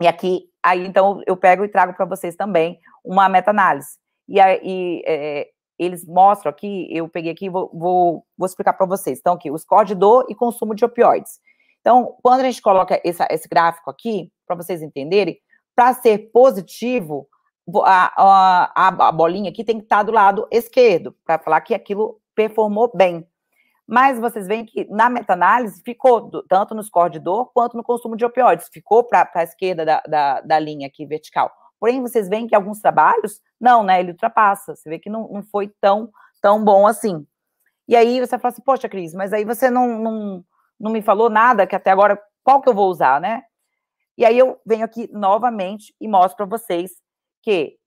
E 0.01 0.07
aqui, 0.07 0.51
aí 0.63 0.87
então 0.87 1.23
eu 1.27 1.37
pego 1.37 1.65
e 1.65 1.69
trago 1.69 1.93
para 1.93 2.07
vocês 2.07 2.35
também 2.35 2.81
uma 3.05 3.29
meta-análise. 3.29 3.99
E, 4.29 4.41
aí 4.41 5.03
é, 5.07 5.49
eles 5.79 6.05
mostram 6.05 6.51
aqui, 6.51 6.89
eu 6.91 7.09
peguei 7.09 7.33
aqui, 7.33 7.49
vou, 7.49 7.71
vou, 7.73 8.27
vou 8.37 8.47
explicar 8.47 8.73
para 8.73 8.87
vocês. 8.87 9.19
Então, 9.19 9.35
aqui, 9.35 9.51
os 9.51 9.65
dor 9.97 10.27
e 10.29 10.35
consumo 10.35 10.75
de 10.75 10.85
opioides. 10.85 11.41
Então, 11.81 12.17
quando 12.23 12.41
a 12.41 12.45
gente 12.45 12.61
coloca 12.61 13.01
esse, 13.05 13.25
esse 13.31 13.49
gráfico 13.49 13.91
aqui, 13.91 14.31
para 14.47 14.57
vocês 14.57 14.83
entenderem, 14.83 15.39
para 15.75 15.95
ser 15.95 16.31
positivo, 16.33 17.29
a, 17.85 18.13
a, 18.17 19.09
a, 19.09 19.13
bolinha 19.13 19.51
aqui 19.51 19.63
tem 19.63 19.79
que 19.79 19.85
estar 19.85 19.99
tá 19.99 20.03
do 20.03 20.13
lado 20.13 20.49
esquerdo, 20.51 21.15
para 21.25 21.39
falar 21.39 21.61
que 21.61 21.75
aquilo 21.75 22.21
performou 22.35 22.91
bem. 22.95 23.27
Mas 23.87 24.19
vocês 24.19 24.47
veem 24.47 24.67
que 24.67 24.87
na 24.91 25.09
meta-análise 25.09 25.83
ficou 25.83 26.31
tanto 26.47 26.75
no 26.75 26.83
score 26.83 27.11
de 27.11 27.19
dor 27.19 27.51
quanto 27.55 27.77
no 27.77 27.83
consumo 27.83 28.17
de 28.17 28.25
opioides, 28.25 28.69
ficou 28.71 29.03
para 29.05 29.31
a 29.35 29.43
esquerda 29.43 29.85
da, 29.85 30.03
da, 30.07 30.41
da, 30.41 30.59
linha 30.59 30.87
aqui 30.87 31.07
vertical. 31.07 31.51
Porém, 31.81 32.03
vocês 32.03 32.29
veem 32.29 32.47
que 32.47 32.55
alguns 32.55 32.81
trabalhos, 32.81 33.41
não, 33.61 33.83
né? 33.83 34.01
Ele 34.01 34.13
ultrapassa. 34.13 34.75
Você 34.75 34.89
vê 34.89 34.99
que 34.99 35.11
não, 35.11 35.29
não 35.29 35.43
foi 35.43 35.69
tão, 35.81 36.11
tão 36.41 36.63
bom 36.63 36.87
assim. 36.87 37.27
E 37.87 37.97
aí 37.97 38.21
você 38.21 38.39
fala 38.39 38.53
assim, 38.53 38.63
poxa, 38.63 38.89
Cris, 38.89 39.15
mas 39.15 39.33
aí 39.33 39.45
você 39.45 39.71
não, 39.71 39.99
não, 39.99 40.45
não 40.79 40.93
me 40.93 41.01
falou 41.01 41.31
nada 41.31 41.67
que 41.67 41.75
até 41.75 41.91
agora, 41.91 42.21
qual 42.43 42.61
que 42.61 42.69
eu 42.69 42.75
vou 42.75 42.91
usar, 42.91 43.21
né? 43.21 43.45
E 44.17 44.25
aí 44.25 44.37
eu 44.37 44.61
venho 44.67 44.85
aqui 44.85 45.09
novamente 45.13 45.95
e 46.01 46.09
mostro 46.09 46.37
para 46.37 46.59
vocês 46.59 46.91
que 47.43 47.79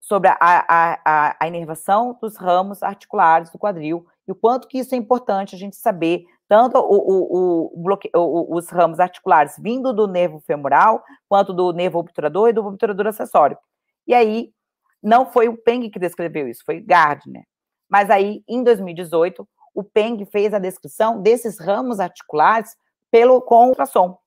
sobre 0.00 0.30
a, 0.30 0.36
a, 0.40 1.00
a, 1.04 1.36
a 1.38 1.46
inervação 1.46 2.18
dos 2.20 2.36
ramos 2.36 2.82
articulares 2.82 3.50
do 3.50 3.58
quadril 3.58 4.06
e 4.26 4.32
o 4.32 4.34
quanto 4.34 4.66
que 4.66 4.78
isso 4.78 4.94
é 4.94 4.98
importante 4.98 5.54
a 5.54 5.58
gente 5.58 5.76
saber, 5.76 6.24
tanto 6.50 6.78
o, 6.78 7.70
o, 7.76 7.90
o, 8.12 8.56
os 8.56 8.68
ramos 8.70 8.98
articulares 8.98 9.54
vindo 9.56 9.92
do 9.92 10.08
nervo 10.08 10.40
femoral, 10.40 11.00
quanto 11.28 11.54
do 11.54 11.72
nervo 11.72 12.00
obturador 12.00 12.48
e 12.48 12.52
do 12.52 12.66
obturador 12.66 13.06
acessório. 13.06 13.56
E 14.04 14.12
aí, 14.12 14.52
não 15.00 15.30
foi 15.30 15.48
o 15.48 15.56
Peng 15.56 15.88
que 15.88 16.00
descreveu 16.00 16.48
isso, 16.48 16.64
foi 16.66 16.80
Gardner. 16.80 17.44
Mas 17.88 18.10
aí, 18.10 18.42
em 18.48 18.64
2018, 18.64 19.48
o 19.72 19.84
Peng 19.84 20.24
fez 20.26 20.52
a 20.52 20.58
descrição 20.58 21.22
desses 21.22 21.56
ramos 21.60 22.00
articulares 22.00 22.76
pelo 23.12 23.40
com 23.40 23.68
ultrassom. 23.68 24.18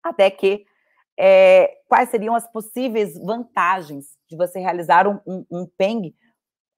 Até 0.00 0.30
que 0.30 0.64
é, 1.18 1.76
quais 1.88 2.08
seriam 2.08 2.36
as 2.36 2.48
possíveis 2.52 3.18
vantagens 3.18 4.16
de 4.30 4.36
você 4.36 4.60
realizar 4.60 5.08
um, 5.08 5.18
um, 5.26 5.44
um 5.50 5.66
PENG 5.76 6.14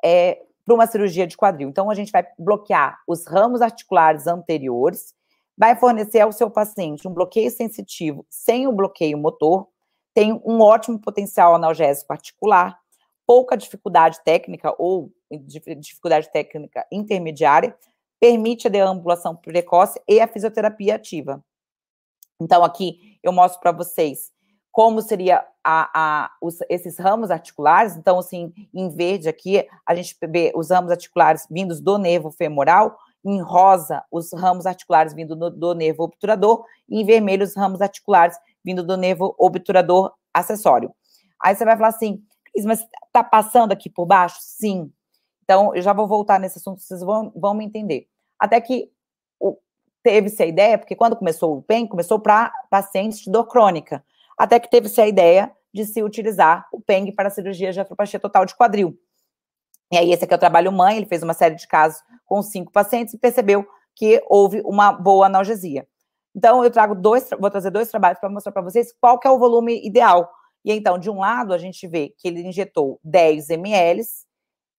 é, 0.03 0.41
para 0.65 0.75
uma 0.75 0.87
cirurgia 0.87 1.27
de 1.27 1.37
quadril. 1.37 1.69
Então, 1.69 1.91
a 1.91 1.95
gente 1.95 2.11
vai 2.11 2.27
bloquear 2.39 2.99
os 3.07 3.27
ramos 3.27 3.61
articulares 3.61 4.27
anteriores, 4.27 5.15
vai 5.57 5.77
fornecer 5.77 6.21
ao 6.21 6.33
seu 6.33 6.51
paciente 6.51 7.07
um 7.07 7.13
bloqueio 7.13 7.51
sensitivo 7.51 8.27
sem 8.29 8.67
o 8.67 8.73
bloqueio 8.73 9.19
motor, 9.19 9.69
tem 10.15 10.33
um 10.45 10.61
ótimo 10.61 10.99
potencial 10.99 11.55
analgésico 11.55 12.13
articular, 12.13 12.79
pouca 13.27 13.57
dificuldade 13.57 14.23
técnica 14.25 14.75
ou 14.79 15.13
dificuldade 15.79 16.31
técnica 16.31 16.87
intermediária, 16.91 17.77
permite 18.21 18.67
a 18.67 18.71
deambulação 18.71 19.37
precoce 19.37 20.01
e 20.09 20.21
a 20.21 20.29
fisioterapia 20.29 20.95
ativa. 20.95 21.45
Então, 22.41 22.65
aqui 22.65 23.19
eu 23.23 23.33
mostro 23.33 23.61
para 23.61 23.73
vocês 23.73 24.33
como 24.75 25.01
seria 25.01 25.47
a, 25.63 25.91
a, 25.95 26.31
os, 26.43 26.59
esses 26.69 26.99
ramos 26.99 27.31
articulares. 27.31 27.97
Então, 27.97 28.19
assim, 28.19 28.53
em 28.75 28.91
verde 28.91 29.29
aqui, 29.29 29.65
a 29.87 29.95
gente 29.95 30.17
vê 30.29 30.53
os 30.53 30.71
ramos 30.71 30.91
articulares 30.91 31.47
vindos 31.49 31.81
do 31.81 31.97
nervo 31.97 32.33
femoral, 32.33 32.99
em 33.25 33.41
rosa, 33.41 34.03
os 34.11 34.33
ramos 34.33 34.67
articulares 34.67 35.15
vindo 35.15 35.37
do, 35.37 35.49
do 35.49 35.75
nervo 35.75 36.03
obturador, 36.03 36.65
e 36.89 37.01
em 37.01 37.07
vermelho, 37.07 37.45
os 37.45 37.55
ramos 37.55 37.81
articulares 37.81 38.37
vindo 38.65 38.83
do 38.83 38.97
nervo 38.97 39.33
obturador 39.39 40.13
acessório. 40.35 40.93
Aí 41.41 41.55
você 41.55 41.65
vai 41.65 41.77
falar 41.77 41.91
assim, 41.91 42.21
mas 42.65 42.85
está 43.07 43.23
passando 43.23 43.71
aqui 43.71 43.89
por 43.89 44.07
baixo? 44.07 44.39
Sim. 44.41 44.93
Então, 45.45 45.73
eu 45.73 45.83
já 45.83 45.93
vou 45.93 46.09
voltar 46.09 46.41
nesse 46.41 46.59
assunto, 46.59 46.83
vocês 46.83 47.01
vão, 47.01 47.33
vão 47.37 47.55
me 47.55 47.65
entender. 47.65 48.09
Até 48.41 48.61
que 48.61 48.91
teve-se 50.03 50.43
a 50.43 50.47
ideia, 50.47 50.77
porque 50.77 50.97
quando 50.97 51.15
começou 51.15 51.57
o 51.57 51.63
PEN, 51.63 51.87
começou 51.87 52.19
para 52.19 52.53
pacientes 52.69 53.21
de 53.21 53.31
dor 53.31 53.45
crônica, 53.45 54.05
até 54.39 54.59
que 54.59 54.71
teve-se 54.71 55.01
a 55.01 55.07
ideia 55.07 55.53
de 55.73 55.85
se 55.85 56.03
utilizar 56.03 56.69
o 56.73 56.81
PENG 56.81 57.13
para 57.13 57.31
cirurgia 57.31 57.73
de 57.73 57.81
atropatia 57.81 58.21
total 58.21 58.45
de 58.45 58.55
quadril. 58.55 58.97
E 59.93 59.97
aí, 59.97 60.13
esse 60.13 60.25
aqui 60.25 60.33
é 60.33 60.37
o 60.37 60.41
trabalho 60.41 60.73
mãe, 60.73 60.97
ele 60.97 61.07
fez 61.07 61.23
uma 61.23 61.35
série 61.35 61.55
de 61.55 61.67
casos 61.67 62.01
com 62.25 62.43
cinco 62.43 62.73
pacientes 62.73 63.15
e 63.15 63.19
percebeu 63.19 63.67
que 63.95 64.23
houve 64.29 64.61
uma 64.65 64.93
boa 64.93 65.27
analgesia. 65.27 65.87
Então, 66.35 66.65
eu 66.65 66.71
trago 66.71 66.95
dois, 66.95 67.29
vou 67.39 67.51
trazer 67.51 67.71
dois 67.71 67.89
trabalhos 67.89 68.19
para 68.19 68.29
mostrar 68.29 68.53
para 68.53 68.63
vocês 68.63 68.93
qual 69.01 69.21
é 69.25 69.31
o 69.31 69.39
volume 69.39 69.85
ideal. 69.87 70.31
E 70.65 70.73
então, 70.73 70.99
de 70.99 71.11
um 71.11 71.21
lado, 71.21 71.53
a 71.53 71.59
gente 71.59 71.87
vê 71.87 72.15
que 72.19 72.27
ele 72.27 72.41
injetou 72.41 72.99
10 73.05 73.51
ml 73.51 74.03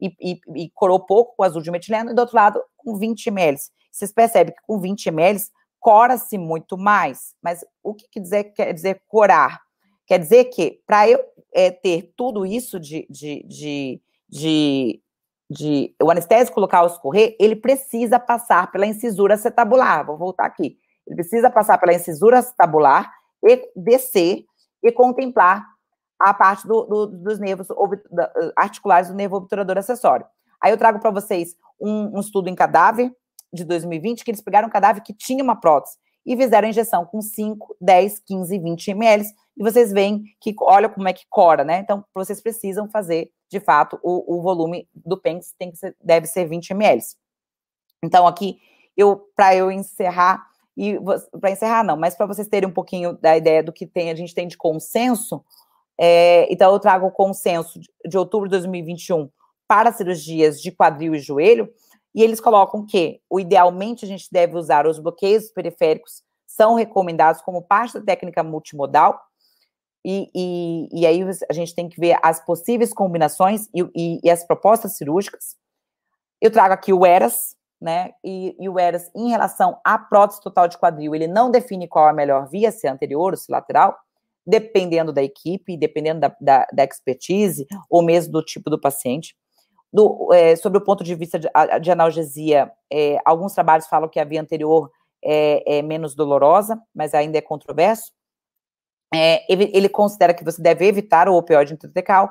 e, 0.02 0.08
e, 0.20 0.40
e 0.56 0.70
corou 0.72 1.00
pouco 1.00 1.36
com 1.36 1.44
azul 1.44 1.62
de 1.62 1.72
metileno, 1.72 2.12
e 2.12 2.14
do 2.14 2.20
outro 2.20 2.36
lado, 2.36 2.62
com 2.76 2.98
20 2.98 3.28
ml. 3.28 3.58
Vocês 3.92 4.12
percebem 4.12 4.54
que 4.54 4.62
com 4.64 4.80
20 4.80 5.08
ml 5.08 5.40
cora-se 5.86 6.36
muito 6.36 6.80
mais. 6.80 7.36
Mas 7.44 7.64
o 7.84 7.94
que 7.94 8.08
quer 8.10 8.20
dizer, 8.20 8.44
quer 8.46 8.74
dizer 8.74 9.04
corar? 9.08 9.62
Quer 10.08 10.18
dizer 10.18 10.46
que 10.46 10.82
para 10.88 11.08
eu 11.08 11.24
é, 11.54 11.70
ter 11.70 12.12
tudo 12.18 12.44
isso 12.44 12.80
de, 12.80 13.06
de, 13.08 13.46
de, 13.48 14.02
de, 14.28 15.02
de 15.48 15.96
o 16.02 16.10
anestésico 16.10 16.60
local 16.60 16.88
escorrer, 16.88 17.36
ele 17.40 17.56
precisa 17.56 18.18
passar 18.18 18.72
pela 18.72 18.88
incisura 18.88 19.36
acetabular. 19.36 20.04
Vou 20.04 20.18
voltar 20.18 20.48
aqui. 20.48 20.76
Ele 21.06 21.18
precisa 21.18 21.52
passar 21.52 21.78
pela 21.78 21.94
incisura 21.94 22.40
acetabular 22.40 23.14
e 23.44 23.72
descer 23.76 24.44
e 24.82 24.92
contemplar 24.92 25.64
a 26.20 26.34
parte 26.34 26.68
do, 26.68 26.84
do, 26.86 27.06
dos 27.06 27.38
nervos 27.38 27.68
articulares 28.58 29.10
do 29.10 29.14
nervo 29.16 29.36
obturador 29.36 29.78
acessório. 29.78 30.26
Aí 30.60 30.72
eu 30.72 30.78
trago 30.80 30.98
para 30.98 31.12
vocês 31.12 31.56
um, 31.80 32.18
um 32.18 32.20
estudo 32.20 32.50
em 32.50 32.56
cadáver 32.56 33.16
de 33.56 33.64
2020, 33.64 34.24
que 34.24 34.32
eles 34.32 34.42
pegaram 34.42 34.68
um 34.68 34.72
cadáver 34.72 35.02
que 35.02 35.14
tinha 35.14 35.44
uma 35.44 35.56
prótese 35.56 35.98
e 36.26 36.36
fizeram 36.36 36.68
a 36.68 36.70
injeção 36.70 37.06
com 37.06 37.22
5, 37.22 37.78
10, 37.80 38.20
15, 38.20 38.60
20 38.60 38.92
ml, 38.92 39.26
e 39.58 39.64
vocês 39.64 39.92
veem 39.92 40.24
que, 40.42 40.56
olha 40.60 40.90
como 40.90 41.08
é 41.08 41.14
que 41.14 41.26
cora, 41.30 41.64
né? 41.64 41.80
Então, 41.80 42.04
vocês 42.14 42.42
precisam 42.42 42.90
fazer, 42.90 43.30
de 43.50 43.60
fato, 43.60 44.00
o, 44.04 44.38
o 44.38 44.42
volume 44.42 44.90
do 44.94 45.18
PENS 45.18 45.54
tem 45.58 45.72
que 45.72 45.78
ser, 45.78 45.96
deve 46.04 46.26
ser 46.26 46.46
20 46.46 46.72
ml. 46.72 47.02
Então, 48.04 48.26
aqui, 48.26 48.58
eu 48.98 49.30
para 49.36 49.56
eu 49.56 49.72
encerrar, 49.72 50.46
e 50.76 50.98
para 51.40 51.52
encerrar 51.52 51.84
não, 51.84 51.96
mas 51.96 52.16
para 52.16 52.26
vocês 52.26 52.48
terem 52.48 52.68
um 52.68 52.74
pouquinho 52.74 53.14
da 53.14 53.38
ideia 53.38 53.64
do 53.64 53.72
que 53.72 53.86
tem, 53.86 54.10
a 54.10 54.16
gente 54.16 54.34
tem 54.34 54.48
de 54.48 54.58
consenso, 54.58 55.44
é, 55.98 56.52
então 56.52 56.74
eu 56.74 56.80
trago 56.80 57.06
o 57.06 57.12
consenso 57.12 57.80
de, 57.80 57.88
de 58.06 58.18
outubro 58.18 58.50
de 58.50 58.52
2021 58.52 59.30
para 59.68 59.94
cirurgias 59.94 60.62
de 60.62 60.72
quadril 60.72 61.16
e 61.16 61.20
joelho, 61.20 61.70
e 62.16 62.24
eles 62.24 62.40
colocam 62.40 62.86
que, 62.86 63.20
o, 63.30 63.42
idealmente, 63.42 64.06
a 64.06 64.08
gente 64.08 64.30
deve 64.32 64.58
usar 64.58 64.88
os 64.88 64.98
bloqueios 64.98 65.52
periféricos, 65.52 66.24
são 66.48 66.74
recomendados 66.74 67.42
como 67.42 67.62
parte 67.62 68.00
da 68.00 68.06
técnica 68.06 68.42
multimodal, 68.42 69.20
e, 70.08 70.30
e, 70.34 71.02
e 71.02 71.06
aí 71.06 71.22
a 71.50 71.54
gente 71.54 71.76
tem 71.76 71.90
que 71.90 72.00
ver 72.00 72.18
as 72.24 72.40
possíveis 72.46 72.94
combinações 72.94 73.68
e, 73.74 73.82
e, 73.96 74.20
e 74.24 74.30
as 74.30 74.46
propostas 74.46 74.96
cirúrgicas. 74.96 75.58
Eu 76.40 76.52
trago 76.52 76.74
aqui 76.74 76.94
o 76.94 77.06
ERAS, 77.06 77.56
né? 77.82 78.12
E, 78.24 78.56
e, 78.60 78.70
o 78.70 78.80
ERAS, 78.80 79.12
em 79.16 79.30
relação 79.30 79.80
à 79.84 79.98
prótese 79.98 80.40
total 80.42 80.68
de 80.68 80.78
quadril, 80.78 81.16
ele 81.16 81.28
não 81.28 81.52
define 81.52 81.88
qual 81.88 82.08
é 82.08 82.12
a 82.12 82.14
melhor 82.14 82.48
via, 82.48 82.72
se 82.72 82.88
é 82.88 82.90
anterior 82.90 83.34
ou 83.34 83.38
se 83.38 83.52
lateral, 83.52 83.98
dependendo 84.46 85.12
da 85.12 85.24
equipe, 85.24 85.76
dependendo 85.76 86.22
da, 86.22 86.36
da, 86.40 86.68
da 86.72 86.84
expertise, 86.84 87.66
ou 87.90 88.04
mesmo 88.04 88.32
do 88.32 88.44
tipo 88.44 88.70
do 88.70 88.80
paciente. 88.80 89.36
Do, 89.96 90.34
é, 90.34 90.58
sobre 90.58 90.78
o 90.78 90.82
ponto 90.82 91.06
de 91.06 91.16
vista 91.16 91.40
de, 91.40 91.48
de 91.82 91.90
analgesia, 91.90 92.70
é, 92.92 93.18
alguns 93.24 93.54
trabalhos 93.54 93.88
falam 93.88 94.10
que 94.10 94.20
a 94.20 94.26
via 94.26 94.42
anterior 94.42 94.92
é, 95.24 95.78
é 95.78 95.82
menos 95.82 96.14
dolorosa, 96.14 96.78
mas 96.94 97.14
ainda 97.14 97.38
é 97.38 97.42
controverso. 97.42 98.12
É, 99.14 99.50
ele, 99.50 99.72
ele, 99.74 99.88
considera 99.88 100.34
que 100.34 100.44
você 100.44 100.62
deve 100.62 100.86
evitar 100.86 101.30
o 101.30 101.36
opioide 101.36 101.74
intratecal, 101.74 102.30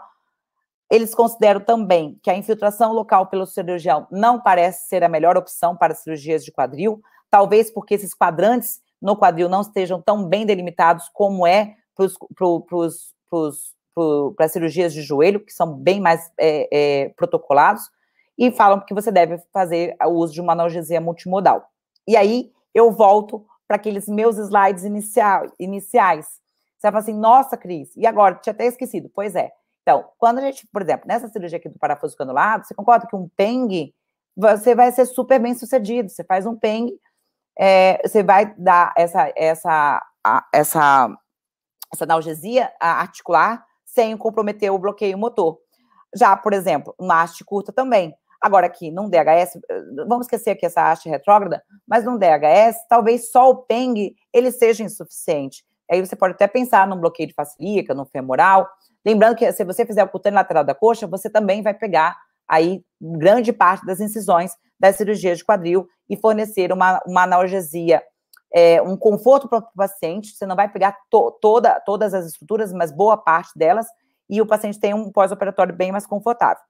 eles 0.91 1.15
consideram 1.15 1.59
também 1.59 2.21
que 2.23 2.29
a 2.29 2.37
infiltração 2.37 2.93
local 2.93 3.29
pelo 3.29 3.47
cirurgião 3.47 4.07
não 4.11 4.39
parece 4.39 4.87
ser 4.87 5.03
a 5.03 5.09
melhor 5.09 5.35
opção 5.35 5.75
para 5.75 5.95
cirurgias 5.95 6.45
de 6.45 6.53
quadril, 6.53 7.01
talvez 7.31 7.71
porque 7.71 7.95
esses 7.95 8.15
quadrantes 8.15 8.83
no 9.01 9.17
quadril 9.17 9.49
não 9.49 9.63
estejam 9.63 10.03
tão 10.03 10.29
bem 10.29 10.45
delimitados 10.45 11.09
como 11.15 11.47
é 11.47 11.77
para 11.97 12.05
as 14.39 14.53
cirurgias 14.53 14.93
de 14.93 15.03
joelho, 15.03 15.41
que 15.41 15.53
são 15.53 15.73
bem 15.75 16.01
mais 16.01 16.31
é, 16.39 16.69
é, 16.73 17.09
protocolados, 17.11 17.91
e 18.37 18.51
falam 18.51 18.81
que 18.81 18.95
você 18.95 19.13
deve 19.13 19.39
fazer 19.53 19.97
o 20.03 20.11
uso 20.11 20.33
de 20.33 20.41
uma 20.41 20.53
analgesia 20.53 21.01
multimodal. 21.01 21.71
E 22.07 22.17
aí 22.17 22.53
eu 22.75 22.91
volto 22.91 23.47
para 23.67 23.77
aqueles 23.77 24.09
meus 24.09 24.37
slides 24.37 24.85
inicial, 24.85 25.47
iniciais. 25.59 26.27
Você 26.77 26.91
vai 26.91 26.93
falar 26.93 27.03
assim, 27.03 27.15
nossa, 27.15 27.57
Cris, 27.57 27.97
e 27.97 28.07
agora? 28.07 28.35
Tinha 28.35 28.53
até 28.53 28.67
esquecido. 28.67 29.11
Pois 29.15 29.35
é, 29.35 29.53
então, 29.85 30.09
quando 30.19 30.39
a 30.39 30.41
gente, 30.41 30.67
por 30.73 30.81
exemplo, 30.81 31.07
nessa 31.07 31.29
cirurgia 31.29 31.59
aqui 31.59 31.69
do 31.69 31.79
parafuso 31.79 32.17
canulado, 32.17 32.65
você 32.65 32.75
concorda 32.75 33.07
que 33.07 33.15
um 33.15 33.29
PENG, 33.37 33.95
você 34.35 34.75
vai 34.75 34.91
ser 34.91 35.05
super 35.05 35.39
bem 35.39 35.55
sucedido. 35.55 36.09
Você 36.09 36.25
faz 36.25 36.47
um 36.47 36.57
PENG, 36.57 36.99
é, 37.57 38.01
você 38.03 38.23
vai 38.23 38.55
dar 38.57 38.95
essa, 38.97 39.31
essa, 39.37 40.03
essa, 40.53 41.19
essa 41.93 42.05
analgesia 42.05 42.73
articular 42.81 43.65
sem 43.95 44.17
comprometer 44.17 44.73
o 44.73 44.79
bloqueio 44.79 45.17
motor. 45.17 45.59
Já, 46.15 46.37
por 46.37 46.53
exemplo, 46.53 46.95
uma 46.99 47.23
haste 47.23 47.45
curta 47.45 47.73
também. 47.73 48.15
Agora 48.41 48.67
aqui, 48.67 48.91
num 48.91 49.09
DHS, 49.09 49.59
vamos 50.07 50.27
esquecer 50.27 50.51
aqui 50.51 50.67
essa 50.67 50.91
haste 50.91 51.09
retrógrada, 51.09 51.63
mas 51.87 52.05
num 52.05 52.19
DHS, 52.19 52.77
talvez 52.89 53.31
só 53.31 53.51
o 53.51 53.57
PENG, 53.57 54.15
ele 54.33 54.51
seja 54.51 54.85
insuficiente. 54.85 55.65
Aí 55.91 56.05
você 56.05 56.15
pode 56.15 56.35
até 56.35 56.47
pensar 56.47 56.87
num 56.87 56.99
bloqueio 57.01 57.29
de 57.29 57.35
facilíaca, 57.35 57.95
no 57.95 58.05
femoral, 58.05 58.69
Lembrando 59.05 59.37
que 59.37 59.53
se 59.53 59.65
você 59.65 59.85
fizer 59.85 60.03
o 60.03 60.09
cutâneo 60.09 60.39
lateral 60.39 60.65
da 60.65 60.75
coxa, 60.75 61.07
você 61.07 61.29
também 61.29 61.63
vai 61.63 61.75
pegar 61.75 62.17
aí 62.49 62.83
grande 63.01 63.53
parte 63.53 63.85
das 63.85 64.01
incisões 64.01 64.53
das 64.81 64.97
cirurgias 64.97 65.39
de 65.39 65.45
quadril 65.45 65.87
e 66.09 66.17
fornecer 66.17 66.73
uma, 66.73 67.01
uma 67.07 67.23
analgesia, 67.23 68.03
é, 68.55 68.81
um 68.81 68.97
conforto 68.97 69.49
para 69.49 69.59
o 69.59 69.69
paciente. 69.77 70.31
Você 70.31 70.47
não 70.47 70.55
vai 70.55 70.69
pegar 70.69 70.97
to, 71.11 71.33
toda, 71.41 71.81
todas 71.81 72.15
as 72.15 72.27
estruturas, 72.27 72.73
mas 72.73 72.93
boa 72.93 73.17
parte 73.17 73.51
delas, 73.59 73.87
e 74.31 74.41
o 74.41 74.47
paciente 74.47 74.79
tem 74.79 74.95
um 74.95 75.11
pós-operatório 75.11 75.75
bem 75.75 75.91
mais 75.91 76.07
confortável. 76.07 76.63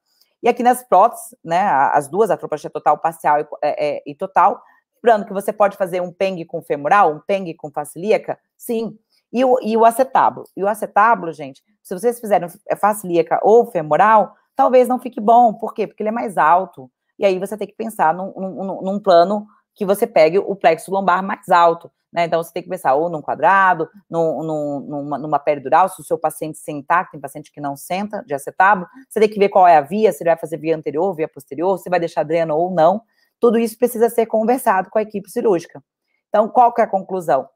E 0.42 0.48
aqui 0.48 0.62
nas 0.62 0.82
próteses, 0.82 1.34
né, 1.44 1.60
as 1.92 2.08
duas, 2.08 2.30
a 2.30 2.36
tropopatia 2.36 2.70
total 2.70 2.98
parcial 2.98 3.40
e, 3.40 3.46
é, 3.62 3.96
é, 3.96 4.02
e 4.06 4.14
total, 4.14 4.60
lembrando 4.96 5.26
que 5.26 5.32
você 5.32 5.52
pode 5.52 5.76
fazer 5.76 6.00
um 6.00 6.10
PENG 6.10 6.46
com 6.46 6.62
femoral, 6.62 7.12
um 7.12 7.20
PENG 7.20 7.54
com 7.54 7.70
facilíaca, 7.70 8.38
sim, 8.56 8.98
e 9.30 9.44
o, 9.44 9.58
e 9.60 9.76
o 9.76 9.84
acetábulo. 9.84 10.46
E 10.56 10.64
o 10.64 10.68
acetábulo, 10.68 11.32
gente, 11.32 11.62
se 11.82 11.94
vocês 11.94 12.18
fizerem 12.18 12.48
é, 12.68 12.74
facilíaca 12.74 13.38
ou 13.42 13.66
femoral, 13.66 14.34
talvez 14.56 14.88
não 14.88 14.98
fique 14.98 15.20
bom. 15.20 15.52
Por 15.52 15.74
quê? 15.74 15.86
Porque 15.86 16.02
ele 16.02 16.08
é 16.08 16.12
mais 16.12 16.38
alto. 16.38 16.90
E 17.18 17.26
aí 17.26 17.38
você 17.38 17.56
tem 17.56 17.66
que 17.66 17.74
pensar 17.74 18.14
num, 18.14 18.32
num, 18.34 18.82
num 18.82 19.00
plano 19.00 19.46
que 19.74 19.84
você 19.84 20.06
pegue 20.06 20.38
o 20.38 20.54
plexo 20.54 20.90
lombar 20.90 21.22
mais 21.22 21.48
alto. 21.48 21.90
Né? 22.12 22.26
Então, 22.26 22.40
você 22.40 22.52
tem 22.52 22.62
que 22.62 22.68
pensar 22.68 22.94
ou 22.94 23.10
num 23.10 23.20
quadrado, 23.20 23.88
num, 24.08 24.42
num, 24.44 24.80
numa, 24.80 25.18
numa 25.18 25.38
peridural, 25.38 25.88
se 25.88 26.00
o 26.00 26.04
seu 26.04 26.16
paciente 26.16 26.58
sentar, 26.58 27.10
tem 27.10 27.20
paciente 27.20 27.50
que 27.50 27.60
não 27.60 27.76
senta, 27.76 28.22
de 28.24 28.32
acetábulo, 28.32 28.86
você 29.08 29.18
tem 29.18 29.28
que 29.28 29.38
ver 29.38 29.48
qual 29.48 29.66
é 29.66 29.76
a 29.76 29.80
via, 29.80 30.12
se 30.12 30.22
ele 30.22 30.30
vai 30.30 30.38
fazer 30.38 30.56
via 30.58 30.76
anterior, 30.76 31.12
via 31.14 31.26
posterior, 31.26 31.76
se 31.78 31.90
vai 31.90 31.98
deixar 31.98 32.22
dreno 32.22 32.54
ou 32.54 32.70
não. 32.70 33.02
Tudo 33.40 33.58
isso 33.58 33.76
precisa 33.76 34.08
ser 34.08 34.26
conversado 34.26 34.88
com 34.90 34.98
a 34.98 35.02
equipe 35.02 35.28
cirúrgica. 35.28 35.82
Então, 36.28 36.48
qual 36.48 36.72
que 36.72 36.80
é 36.80 36.84
a 36.84 36.88
conclusão? 36.88 37.48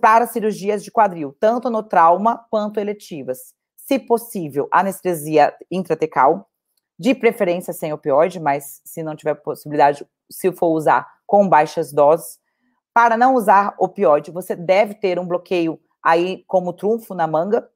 para 0.00 0.26
cirurgias 0.26 0.82
de 0.82 0.90
quadril, 0.90 1.36
tanto 1.38 1.68
no 1.68 1.82
trauma 1.82 2.46
quanto 2.50 2.80
eletivas. 2.80 3.52
Se 3.76 3.98
possível, 3.98 4.68
anestesia 4.72 5.54
intratecal, 5.70 6.48
de 6.98 7.14
preferência 7.14 7.72
sem 7.72 7.92
opioide, 7.92 8.40
mas 8.40 8.80
se 8.84 9.02
não 9.02 9.14
tiver 9.14 9.34
possibilidade, 9.34 10.06
se 10.30 10.50
for 10.52 10.68
usar 10.68 11.06
com 11.26 11.48
baixas 11.48 11.92
doses. 11.92 12.38
Para 12.94 13.16
não 13.16 13.34
usar 13.34 13.74
opioide, 13.78 14.30
você 14.30 14.56
deve 14.56 14.94
ter 14.94 15.18
um 15.18 15.26
bloqueio 15.26 15.78
aí 16.02 16.44
como 16.46 16.72
trunfo 16.72 17.14
na 17.14 17.26
manga. 17.26 17.68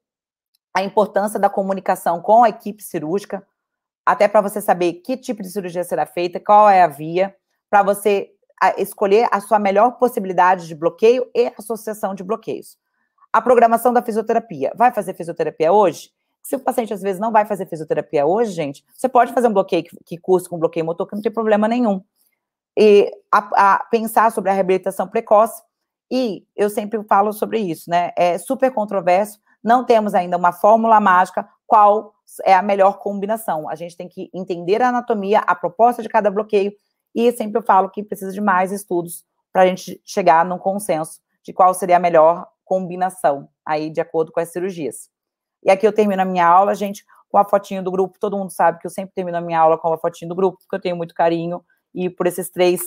A 0.75 0.83
importância 0.83 1.39
da 1.39 1.51
comunicação 1.51 2.23
com 2.23 2.45
a 2.45 2.49
equipe 2.49 2.83
cirúrgica, 2.83 3.47
até 4.07 4.27
para 4.27 4.41
você 4.41 4.61
saber 4.61 4.95
que 4.95 5.17
tipo 5.17 5.43
de 5.43 5.51
cirurgia 5.51 5.85
será 5.85 6.07
feita, 6.07 6.41
qual 6.41 6.71
é 6.71 6.83
a 6.83 6.87
via, 6.87 7.37
para 7.69 7.83
você 7.83 8.31
escolher 8.77 9.29
a 9.31 9.41
sua 9.41 9.59
melhor 9.59 9.93
possibilidade 9.93 10.67
de 10.67 10.75
bloqueio 10.75 11.29
e 11.35 11.53
associação 11.59 12.15
de 12.15 12.23
bloqueios. 12.23 12.79
A 13.33 13.41
programação 13.41 13.93
da 13.93 14.03
fisioterapia. 14.03 14.73
Vai 14.77 14.93
fazer 14.93 15.15
fisioterapia 15.15 15.73
hoje? 15.73 16.11
Se 16.43 16.57
o 16.57 16.61
paciente 16.61 16.93
às 16.93 17.03
vezes 17.03 17.21
não 17.21 17.33
vai 17.33 17.45
fazer 17.45 17.67
fisioterapia 17.67 18.27
hoje, 18.27 18.53
gente, 18.53 18.85
você 18.95 19.09
pode 19.09 19.33
fazer 19.33 19.49
um 19.49 19.53
bloqueio 19.53 19.85
que, 19.85 19.97
que 20.05 20.19
curse 20.19 20.49
com 20.49 20.59
bloqueio 20.59 20.85
motor, 20.85 21.07
que 21.07 21.15
não 21.15 21.23
tem 21.23 21.33
problema 21.33 21.69
nenhum. 21.69 22.03
E 22.77 23.11
a, 23.31 23.75
a 23.75 23.85
pensar 23.85 24.33
sobre 24.33 24.51
a 24.51 24.55
reabilitação 24.55 25.07
precoce. 25.07 25.63
E 26.11 26.45
eu 26.57 26.69
sempre 26.69 27.03
falo 27.05 27.33
sobre 27.33 27.59
isso, 27.59 27.89
né? 27.89 28.11
É 28.17 28.37
super 28.39 28.73
controverso. 28.73 29.39
Não 29.63 29.85
temos 29.85 30.15
ainda 30.15 30.37
uma 30.37 30.53
fórmula 30.53 30.99
mágica 30.99 31.49
qual 31.67 32.15
é 32.45 32.55
a 32.55 32.63
melhor 32.63 32.99
combinação. 32.99 33.69
A 33.69 33.75
gente 33.75 33.97
tem 33.97 34.09
que 34.09 34.31
entender 34.35 34.83
a 34.83 34.89
anatomia, 34.89 35.41
a 35.41 35.55
proposta 35.55 36.03
de 36.03 36.09
cada 36.09 36.31
bloqueio 36.31 36.73
e 37.15 37.31
sempre 37.33 37.59
eu 37.59 37.63
falo 37.63 37.91
que 37.91 38.03
precisa 38.03 38.33
de 38.33 38.41
mais 38.41 38.73
estudos 38.73 39.25
para 39.53 39.63
a 39.63 39.67
gente 39.67 40.01
chegar 40.05 40.45
num 40.45 40.59
consenso 40.59 41.21
de 41.43 41.53
qual 41.53 41.75
seria 41.75 41.97
a 41.97 42.01
melhor 42.01 42.47
combinação 42.65 43.49
aí 43.65 43.91
de 43.91 44.01
acordo 44.01 44.31
com 44.31 44.41
as 44.41 44.51
cirurgias. 44.51 45.09
E 45.63 45.71
aqui 45.71 45.87
eu 45.87 45.93
termino 45.93 46.23
a 46.23 46.25
minha 46.25 46.47
aula, 46.47 46.75
gente, 46.75 47.05
com 47.29 47.39
a 47.39 47.45
fotinho 47.45 47.83
do 47.83 47.91
grupo. 47.91 48.19
Todo 48.19 48.37
mundo 48.37 48.51
sabe 48.51 48.79
que 48.79 48.87
eu 48.87 48.91
sempre 48.91 49.15
termino 49.15 49.39
a 49.39 49.41
minha 49.41 49.61
aula 49.61 49.79
com 49.79 49.93
a 49.93 49.99
fotinho 49.99 50.29
do 50.29 50.35
grupo, 50.35 50.59
porque 50.59 50.77
eu 50.77 50.81
tenho 50.81 50.97
muito 50.97 51.15
carinho. 51.15 51.65
E 51.95 52.09
por 52.09 52.27
esses 52.27 52.51
três, 52.51 52.81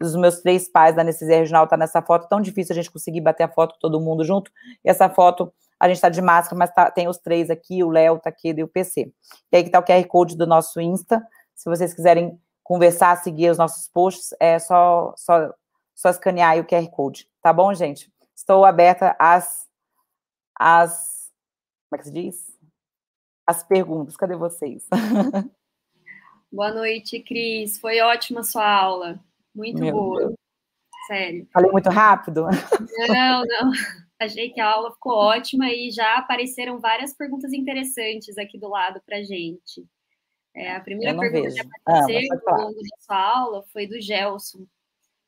os 0.00 0.14
meus 0.16 0.40
três 0.40 0.68
pais 0.68 0.94
da 0.94 1.02
anestesia 1.02 1.38
regional 1.38 1.66
tá 1.66 1.76
nessa 1.76 2.00
foto, 2.02 2.28
tão 2.28 2.40
difícil 2.40 2.72
a 2.72 2.76
gente 2.76 2.90
conseguir 2.90 3.20
bater 3.20 3.44
a 3.44 3.48
foto 3.48 3.74
com 3.74 3.80
todo 3.80 4.00
mundo 4.00 4.24
junto. 4.24 4.50
E 4.84 4.90
essa 4.90 5.08
foto, 5.08 5.52
a 5.78 5.88
gente 5.88 5.96
está 5.96 6.08
de 6.08 6.22
máscara, 6.22 6.58
mas 6.58 6.72
tá, 6.72 6.90
tem 6.90 7.08
os 7.08 7.18
três 7.18 7.50
aqui, 7.50 7.82
o 7.82 7.90
Léo, 7.90 8.14
o 8.14 8.18
Taqueda 8.18 8.60
e 8.60 8.64
o 8.64 8.68
PC. 8.68 9.12
E 9.52 9.56
aí 9.56 9.64
que 9.64 9.70
tá 9.70 9.78
o 9.78 9.84
QR 9.84 10.04
Code 10.06 10.36
do 10.36 10.46
nosso 10.46 10.80
Insta, 10.80 11.22
se 11.54 11.68
vocês 11.68 11.92
quiserem 11.92 12.40
conversar, 12.62 13.16
seguir 13.16 13.50
os 13.50 13.58
nossos 13.58 13.88
posts, 13.88 14.34
é 14.38 14.58
só, 14.58 15.12
só, 15.16 15.52
só 15.94 16.08
escanear 16.08 16.56
o 16.58 16.64
QR 16.64 16.88
Code. 16.88 17.28
Tá 17.42 17.52
bom, 17.52 17.74
gente? 17.74 18.10
Estou 18.34 18.64
aberta 18.64 19.14
às, 19.18 19.66
às. 20.58 21.19
Como 21.90 21.98
é 22.00 22.04
que 22.04 22.04
se 22.04 22.12
diz? 22.12 22.56
As 23.44 23.64
perguntas. 23.64 24.16
Cadê 24.16 24.36
vocês? 24.36 24.86
Boa 26.52 26.72
noite, 26.72 27.20
Cris. 27.20 27.80
Foi 27.80 28.00
ótima 28.00 28.40
a 28.40 28.44
sua 28.44 28.64
aula. 28.64 29.18
Muito 29.52 29.80
Meu 29.80 29.92
boa. 29.92 30.18
Deus. 30.20 30.34
Sério. 31.08 31.48
Falei 31.52 31.72
muito 31.72 31.90
rápido? 31.90 32.44
Não, 32.44 33.42
não. 33.44 33.72
Achei 34.20 34.50
que 34.50 34.60
a 34.60 34.70
aula 34.70 34.92
ficou 34.92 35.14
ótima 35.14 35.68
e 35.68 35.90
já 35.90 36.18
apareceram 36.18 36.78
várias 36.78 37.12
perguntas 37.12 37.52
interessantes 37.52 38.38
aqui 38.38 38.56
do 38.56 38.68
lado 38.68 39.02
para 39.04 39.24
gente. 39.24 39.84
É, 40.54 40.76
a 40.76 40.80
primeira 40.80 41.18
pergunta 41.18 41.42
vejo. 41.42 41.56
que 41.56 41.68
apareceu 41.84 42.38
ah, 42.46 42.52
ao 42.52 42.60
longo 42.60 42.80
da 42.82 42.96
sua 43.00 43.36
aula 43.36 43.64
foi 43.72 43.88
do 43.88 44.00
Gelson 44.00 44.64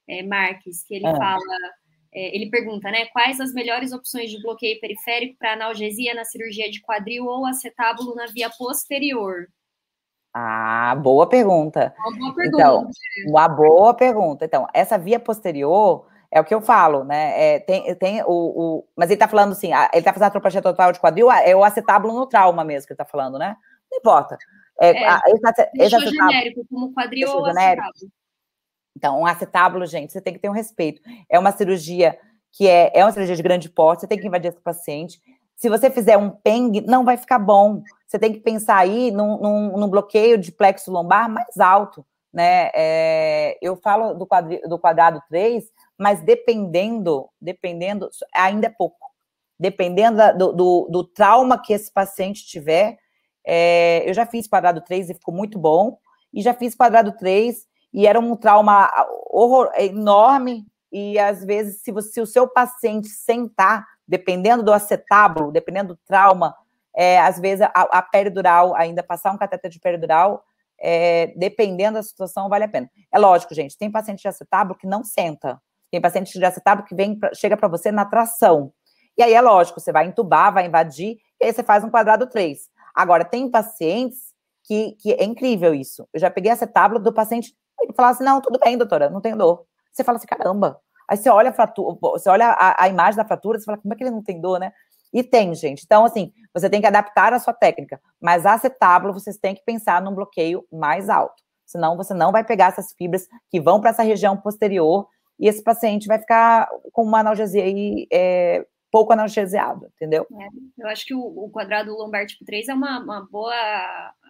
é, 0.06 0.22
Marques, 0.22 0.84
que 0.84 0.94
ele 0.94 1.06
ah. 1.06 1.16
fala, 1.16 1.74
ele 2.12 2.50
pergunta, 2.50 2.90
né, 2.90 3.06
quais 3.06 3.40
as 3.40 3.52
melhores 3.52 3.92
opções 3.92 4.30
de 4.30 4.40
bloqueio 4.42 4.78
periférico 4.80 5.36
para 5.38 5.54
analgesia 5.54 6.14
na 6.14 6.24
cirurgia 6.24 6.70
de 6.70 6.80
quadril 6.82 7.24
ou 7.24 7.46
acetábulo 7.46 8.14
na 8.14 8.26
via 8.26 8.50
posterior? 8.50 9.46
Ah, 10.34 10.94
boa 10.96 11.26
pergunta. 11.26 11.94
Uma 11.98 12.18
boa 12.18 12.34
pergunta. 12.34 12.56
Então, 12.56 12.90
uma 13.26 13.48
boa 13.48 13.94
pergunta. 13.94 14.44
Então, 14.44 14.66
essa 14.72 14.96
via 14.98 15.20
posterior 15.20 16.06
é 16.30 16.40
o 16.40 16.44
que 16.44 16.54
eu 16.54 16.62
falo, 16.62 17.04
né? 17.04 17.56
É, 17.56 17.60
tem, 17.60 17.94
tem 17.96 18.22
o, 18.22 18.26
o, 18.26 18.88
Mas 18.96 19.10
ele 19.10 19.18
tá 19.18 19.28
falando 19.28 19.52
assim, 19.52 19.70
ele 19.92 20.02
tá 20.02 20.12
fazendo 20.12 20.28
a 20.28 20.30
tropopatia 20.30 20.62
total 20.62 20.90
de 20.90 21.00
quadril, 21.00 21.30
é 21.30 21.54
o 21.54 21.62
acetábulo 21.62 22.14
no 22.14 22.26
trauma 22.26 22.64
mesmo 22.64 22.86
que 22.86 22.94
ele 22.94 22.98
tá 22.98 23.04
falando, 23.04 23.38
né? 23.38 23.54
Não 23.90 23.98
importa. 23.98 24.38
É, 24.80 24.90
é, 24.90 25.06
a, 25.06 25.20
esse, 25.26 25.70
esse 25.76 25.96
acetábulo, 25.96 26.32
genérico, 26.32 26.66
como 26.70 26.94
quadril 26.94 27.28
ou 27.28 27.44
acetábulo. 27.44 27.92
Então, 28.96 29.20
um 29.20 29.26
acetábulo, 29.26 29.86
gente, 29.86 30.12
você 30.12 30.20
tem 30.20 30.32
que 30.32 30.38
ter 30.38 30.48
um 30.48 30.52
respeito. 30.52 31.00
É 31.28 31.38
uma 31.38 31.52
cirurgia 31.52 32.18
que 32.52 32.68
é, 32.68 32.92
é 32.94 33.04
uma 33.04 33.12
cirurgia 33.12 33.36
de 33.36 33.42
grande 33.42 33.68
porte, 33.68 34.00
você 34.00 34.06
tem 34.06 34.18
que 34.18 34.26
invadir 34.26 34.48
esse 34.48 34.60
paciente. 34.60 35.20
Se 35.56 35.68
você 35.68 35.90
fizer 35.90 36.18
um 36.18 36.30
PENG, 36.30 36.82
não 36.82 37.04
vai 37.04 37.16
ficar 37.16 37.38
bom. 37.38 37.82
Você 38.06 38.18
tem 38.18 38.32
que 38.32 38.40
pensar 38.40 38.76
aí 38.76 39.10
num, 39.10 39.38
num, 39.38 39.78
num 39.78 39.88
bloqueio 39.88 40.36
de 40.36 40.52
plexo 40.52 40.90
lombar 40.90 41.30
mais 41.30 41.58
alto, 41.58 42.04
né? 42.32 42.70
É, 42.74 43.58
eu 43.62 43.76
falo 43.76 44.12
do, 44.14 44.26
quadri, 44.26 44.60
do 44.62 44.78
quadrado 44.78 45.22
3, 45.28 45.64
mas 45.98 46.20
dependendo, 46.20 47.28
dependendo, 47.40 48.10
ainda 48.34 48.66
é 48.66 48.70
pouco. 48.70 49.10
Dependendo 49.58 50.18
do, 50.36 50.52
do, 50.52 50.88
do 50.90 51.04
trauma 51.04 51.60
que 51.60 51.72
esse 51.72 51.92
paciente 51.92 52.44
tiver, 52.44 52.98
é, 53.46 54.02
eu 54.08 54.12
já 54.12 54.26
fiz 54.26 54.46
quadrado 54.46 54.80
3 54.80 55.10
e 55.10 55.14
ficou 55.14 55.32
muito 55.32 55.58
bom, 55.58 55.96
e 56.34 56.42
já 56.42 56.54
fiz 56.54 56.74
quadrado 56.74 57.12
3 57.12 57.66
e 57.92 58.06
era 58.06 58.18
um 58.18 58.34
trauma 58.36 58.90
horror, 59.30 59.70
enorme, 59.76 60.66
e 60.90 61.18
às 61.18 61.44
vezes, 61.44 61.82
se, 61.82 61.90
você, 61.90 62.10
se 62.10 62.20
o 62.20 62.26
seu 62.26 62.46
paciente 62.46 63.08
sentar, 63.08 63.86
dependendo 64.06 64.62
do 64.62 64.72
acetábulo, 64.72 65.50
dependendo 65.50 65.94
do 65.94 66.00
trauma, 66.06 66.54
é, 66.94 67.18
às 67.18 67.38
vezes 67.40 67.62
a, 67.62 67.70
a 67.82 68.02
peridural, 68.02 68.74
ainda 68.74 69.02
passar 69.02 69.32
um 69.32 69.38
cateter 69.38 69.70
de 69.70 69.80
peridural, 69.80 70.44
é, 70.78 71.28
dependendo 71.36 71.94
da 71.94 72.02
situação, 72.02 72.48
vale 72.48 72.64
a 72.64 72.68
pena. 72.68 72.90
É 73.12 73.18
lógico, 73.18 73.54
gente, 73.54 73.78
tem 73.78 73.90
paciente 73.90 74.20
de 74.20 74.28
acetábulo 74.28 74.78
que 74.78 74.86
não 74.86 75.02
senta, 75.02 75.60
tem 75.90 76.00
paciente 76.00 76.38
de 76.38 76.44
acetábulo 76.44 76.86
que 76.86 76.94
vem, 76.94 77.18
chega 77.34 77.56
para 77.56 77.68
você 77.68 77.92
na 77.92 78.04
tração. 78.04 78.72
E 79.16 79.22
aí 79.22 79.32
é 79.32 79.40
lógico, 79.40 79.80
você 79.80 79.92
vai 79.92 80.06
entubar, 80.06 80.52
vai 80.52 80.66
invadir, 80.66 81.18
e 81.40 81.44
aí 81.44 81.52
você 81.52 81.62
faz 81.62 81.84
um 81.84 81.90
quadrado 81.90 82.26
3. 82.26 82.58
Agora, 82.94 83.24
tem 83.24 83.50
pacientes 83.50 84.32
que, 84.64 84.92
que 85.00 85.12
é 85.12 85.24
incrível 85.24 85.74
isso. 85.74 86.06
Eu 86.12 86.20
já 86.20 86.30
peguei 86.30 86.50
acetábulo 86.50 86.98
do 86.98 87.12
paciente, 87.12 87.54
ele 87.80 87.92
falava 87.94 88.14
assim: 88.14 88.24
não, 88.24 88.40
tudo 88.40 88.58
bem, 88.58 88.76
doutora, 88.76 89.10
não 89.10 89.20
tenho 89.20 89.36
dor. 89.36 89.64
Você 89.92 90.04
fala 90.04 90.18
assim, 90.18 90.26
caramba. 90.26 90.80
Aí 91.08 91.16
você 91.16 91.28
olha 91.28 91.50
a 91.50 91.52
fratura, 91.52 91.98
você 92.00 92.30
olha 92.30 92.46
a, 92.46 92.84
a 92.84 92.88
imagem 92.88 93.16
da 93.16 93.24
fratura, 93.24 93.58
você 93.58 93.64
fala, 93.64 93.78
como 93.78 93.92
é 93.92 93.96
que 93.96 94.02
ele 94.04 94.10
não 94.10 94.22
tem 94.22 94.40
dor, 94.40 94.58
né? 94.58 94.72
E 95.12 95.22
tem, 95.22 95.54
gente. 95.54 95.82
Então, 95.84 96.04
assim, 96.04 96.32
você 96.54 96.70
tem 96.70 96.80
que 96.80 96.86
adaptar 96.86 97.34
a 97.34 97.38
sua 97.38 97.52
técnica. 97.52 98.00
Mas 98.20 98.46
acetábulo, 98.46 99.12
vocês 99.12 99.36
têm 99.36 99.54
que 99.54 99.62
pensar 99.62 100.00
num 100.00 100.14
bloqueio 100.14 100.66
mais 100.72 101.10
alto. 101.10 101.42
Senão, 101.66 101.96
você 101.96 102.14
não 102.14 102.32
vai 102.32 102.44
pegar 102.44 102.68
essas 102.68 102.92
fibras 102.94 103.28
que 103.50 103.60
vão 103.60 103.80
para 103.80 103.90
essa 103.90 104.02
região 104.02 104.36
posterior 104.36 105.06
e 105.38 105.48
esse 105.48 105.62
paciente 105.62 106.06
vai 106.06 106.18
ficar 106.18 106.68
com 106.92 107.02
uma 107.02 107.20
analgesia 107.20 107.62
aí 107.62 108.06
é, 108.10 108.64
pouco 108.90 109.12
analgesiado, 109.12 109.86
entendeu? 109.96 110.26
É, 110.30 110.82
eu 110.82 110.88
acho 110.88 111.06
que 111.06 111.14
o, 111.14 111.20
o, 111.20 111.50
quadrado 111.50 111.96
lombar 111.96 112.26
tipo 112.26 112.44
3 112.44 112.68
é 112.68 112.74
uma, 112.74 113.00
uma 113.00 113.26
boa 113.30 113.54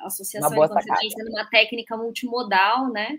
associação 0.05 0.49
uma 0.49 0.55
boa 0.55 0.69
quando 0.69 0.85
você 0.85 1.07
está 1.07 1.25
uma 1.29 1.51
técnica 1.51 1.97
multimodal, 1.97 2.89
né? 2.91 3.19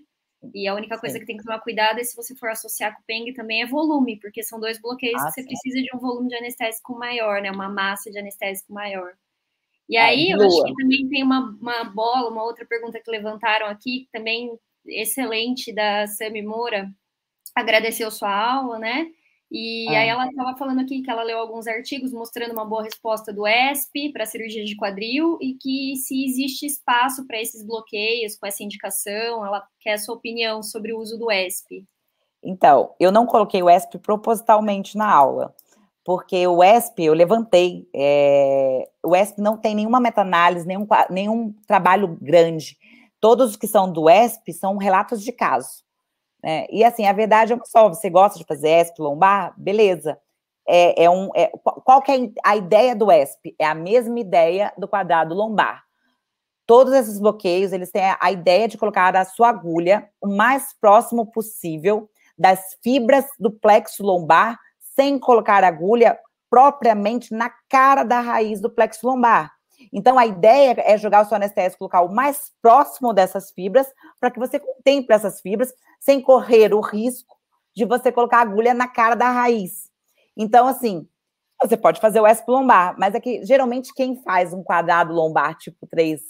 E 0.53 0.67
a 0.67 0.75
única 0.75 0.97
coisa 0.99 1.13
Sim. 1.13 1.19
que 1.19 1.25
tem 1.25 1.37
que 1.37 1.43
tomar 1.43 1.59
cuidado 1.59 1.99
é 1.99 2.03
se 2.03 2.15
você 2.15 2.35
for 2.35 2.49
associar 2.49 2.93
com 2.93 3.01
o 3.01 3.05
PENG 3.05 3.33
também 3.33 3.61
é 3.61 3.65
volume, 3.65 4.19
porque 4.19 4.43
são 4.43 4.59
dois 4.59 4.81
bloqueios 4.81 5.21
ah, 5.21 5.25
que 5.25 5.31
você 5.31 5.41
sim. 5.41 5.47
precisa 5.47 5.81
de 5.81 5.95
um 5.95 5.99
volume 5.99 6.29
de 6.29 6.35
anestésico 6.35 6.97
maior, 6.97 7.41
né? 7.41 7.51
Uma 7.51 7.69
massa 7.69 8.11
de 8.11 8.17
anestésico 8.17 8.73
maior. 8.73 9.13
E 9.87 9.97
ah, 9.97 10.05
aí, 10.05 10.31
eu 10.31 10.41
acho 10.41 10.63
que 10.65 10.73
também 10.75 11.07
tem 11.09 11.23
uma, 11.23 11.57
uma 11.61 11.83
bola, 11.83 12.29
uma 12.29 12.43
outra 12.43 12.65
pergunta 12.65 12.99
que 12.99 13.11
levantaram 13.11 13.67
aqui, 13.67 14.07
também 14.11 14.57
excelente, 14.85 15.73
da 15.73 16.07
Sami 16.07 16.41
Moura, 16.41 16.89
agradeceu 17.55 18.09
sua 18.11 18.33
aula, 18.33 18.79
né? 18.79 19.07
E 19.51 19.87
ah. 19.89 19.99
aí 19.99 20.09
ela 20.09 20.27
estava 20.27 20.57
falando 20.57 20.81
aqui 20.81 21.01
que 21.01 21.11
ela 21.11 21.23
leu 21.23 21.37
alguns 21.37 21.67
artigos 21.67 22.11
mostrando 22.11 22.53
uma 22.53 22.65
boa 22.65 22.83
resposta 22.83 23.31
do 23.31 23.47
ESP 23.47 24.11
para 24.11 24.25
cirurgia 24.25 24.65
de 24.65 24.75
quadril 24.75 25.37
e 25.41 25.53
que 25.53 25.95
se 25.97 26.25
existe 26.25 26.65
espaço 26.65 27.25
para 27.27 27.39
esses 27.39 27.65
bloqueios 27.65 28.35
com 28.35 28.47
essa 28.47 28.63
indicação, 28.63 29.45
ela 29.45 29.63
quer 29.79 29.93
a 29.93 29.97
sua 29.97 30.15
opinião 30.15 30.63
sobre 30.63 30.93
o 30.93 30.99
uso 30.99 31.17
do 31.17 31.31
ESP. 31.31 31.85
Então, 32.43 32.93
eu 32.99 33.11
não 33.11 33.25
coloquei 33.25 33.63
o 33.63 33.69
ESP 33.69 33.99
propositalmente 33.99 34.97
na 34.97 35.09
aula, 35.09 35.55
porque 36.03 36.45
o 36.45 36.63
ESP 36.63 37.05
eu 37.05 37.13
levantei. 37.13 37.87
É, 37.95 38.89
o 39.01 39.15
ESP 39.15 39.39
não 39.39 39.55
tem 39.55 39.73
nenhuma 39.73 39.99
meta-análise, 39.99 40.67
nenhum, 40.67 40.85
nenhum 41.09 41.53
trabalho 41.65 42.17
grande. 42.21 42.77
Todos 43.21 43.51
os 43.51 43.55
que 43.55 43.67
são 43.67 43.89
do 43.89 44.09
ESP 44.09 44.51
são 44.51 44.75
relatos 44.75 45.23
de 45.23 45.31
caso. 45.31 45.82
Né? 46.43 46.65
E 46.69 46.83
assim, 46.83 47.05
a 47.05 47.13
verdade 47.13 47.53
é 47.53 47.59
só, 47.65 47.87
você 47.87 48.09
gosta 48.09 48.37
de 48.37 48.45
fazer 48.45 48.81
ESP 48.81 48.99
lombar? 48.99 49.53
Beleza. 49.57 50.19
É, 50.67 51.05
é 51.05 51.09
um, 51.09 51.29
é, 51.35 51.51
qual 51.63 52.01
que 52.01 52.11
é 52.11 52.29
a 52.43 52.55
ideia 52.55 52.95
do 52.95 53.11
ESP? 53.11 53.55
É 53.59 53.65
a 53.65 53.75
mesma 53.75 54.19
ideia 54.19 54.73
do 54.77 54.87
quadrado 54.87 55.33
lombar. 55.33 55.83
Todos 56.65 56.93
esses 56.93 57.19
bloqueios, 57.19 57.73
eles 57.73 57.91
têm 57.91 58.03
a 58.19 58.31
ideia 58.31 58.67
de 58.67 58.77
colocar 58.77 59.15
a 59.15 59.25
sua 59.25 59.49
agulha 59.49 60.09
o 60.21 60.27
mais 60.27 60.73
próximo 60.79 61.29
possível 61.29 62.09
das 62.37 62.77
fibras 62.81 63.25
do 63.37 63.51
plexo 63.51 64.03
lombar, 64.03 64.57
sem 64.95 65.19
colocar 65.19 65.63
a 65.63 65.67
agulha 65.67 66.17
propriamente 66.49 67.33
na 67.33 67.51
cara 67.69 68.03
da 68.03 68.21
raiz 68.21 68.61
do 68.61 68.69
plexo 68.69 69.05
lombar. 69.05 69.51
Então, 69.91 70.17
a 70.17 70.25
ideia 70.25 70.75
é 70.77 70.97
jogar 70.97 71.23
o 71.23 71.25
seu 71.25 71.35
anestésico 71.35 71.83
local 71.83 72.09
mais 72.09 72.51
próximo 72.61 73.13
dessas 73.13 73.51
fibras, 73.51 73.87
para 74.19 74.31
que 74.31 74.39
você 74.39 74.59
contemple 74.59 75.13
essas 75.13 75.41
fibras, 75.41 75.73
sem 75.99 76.21
correr 76.21 76.73
o 76.73 76.81
risco 76.81 77.35
de 77.75 77.85
você 77.85 78.11
colocar 78.11 78.37
a 78.37 78.41
agulha 78.41 78.73
na 78.73 78.87
cara 78.87 79.15
da 79.15 79.29
raiz. 79.29 79.89
Então, 80.37 80.67
assim, 80.67 81.07
você 81.61 81.77
pode 81.77 82.01
fazer 82.01 82.19
o 82.19 82.27
S 82.27 82.43
lombar, 82.47 82.95
mas 82.99 83.15
é 83.15 83.19
que 83.19 83.43
geralmente 83.45 83.93
quem 83.93 84.21
faz 84.21 84.53
um 84.53 84.63
quadrado 84.63 85.13
lombar 85.13 85.55
tipo 85.57 85.87
3 85.87 86.21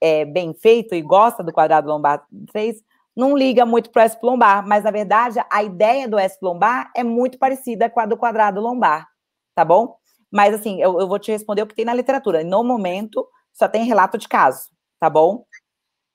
é, 0.00 0.24
bem 0.24 0.54
feito 0.54 0.94
e 0.94 1.02
gosta 1.02 1.42
do 1.42 1.52
quadrado 1.52 1.88
lombar 1.88 2.24
3, 2.52 2.82
não 3.16 3.36
liga 3.36 3.66
muito 3.66 3.90
para 3.90 4.02
o 4.02 4.04
S 4.04 4.18
lombar, 4.22 4.66
mas 4.66 4.84
na 4.84 4.90
verdade 4.90 5.38
a 5.50 5.62
ideia 5.62 6.08
do 6.08 6.18
S 6.18 6.38
lombar 6.42 6.90
é 6.96 7.02
muito 7.04 7.38
parecida 7.38 7.90
com 7.90 8.00
a 8.00 8.06
do 8.06 8.16
quadrado 8.16 8.60
lombar, 8.60 9.08
tá 9.54 9.64
bom? 9.64 9.96
Mas, 10.30 10.54
assim, 10.54 10.80
eu, 10.80 11.00
eu 11.00 11.08
vou 11.08 11.18
te 11.18 11.32
responder 11.32 11.62
o 11.62 11.66
que 11.66 11.74
tem 11.74 11.84
na 11.84 11.94
literatura. 11.94 12.44
No 12.44 12.62
momento, 12.62 13.26
só 13.52 13.68
tem 13.68 13.84
relato 13.84 14.16
de 14.16 14.28
caso, 14.28 14.68
tá 14.98 15.10
bom? 15.10 15.44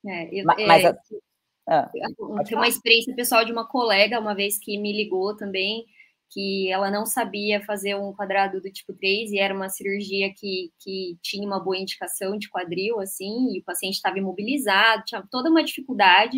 É, 0.05 0.39
eu, 0.39 0.45
mas, 0.45 0.86
é, 0.86 0.95
ah, 1.68 1.89
tem 2.45 2.55
uma 2.55 2.68
experiência 2.68 3.16
pessoal 3.16 3.43
de 3.43 3.51
uma 3.51 3.68
colega, 3.68 4.20
uma 4.20 4.36
vez 4.36 4.57
que 4.59 4.78
me 4.78 4.93
ligou 4.93 5.36
também, 5.36 5.84
que 6.30 6.72
ela 6.72 6.91
não 6.91 7.05
sabia 7.05 7.61
fazer 7.61 7.95
um 7.95 8.13
quadrado 8.13 8.61
do 8.61 8.72
tipo 8.72 8.93
3 8.93 9.32
e 9.32 9.39
era 9.39 9.53
uma 9.53 9.70
cirurgia 9.70 10.32
que, 10.36 10.72
que 10.80 11.18
tinha 11.22 11.47
uma 11.47 11.59
boa 11.59 11.78
indicação 11.78 12.38
de 12.38 12.49
quadril, 12.49 12.99
assim, 12.99 13.53
e 13.53 13.59
o 13.59 13.63
paciente 13.63 13.95
estava 13.95 14.20
imobilizado, 14.20 15.03
tinha 15.05 15.24
toda 15.32 15.49
uma 15.49 15.63
dificuldade. 15.63 16.38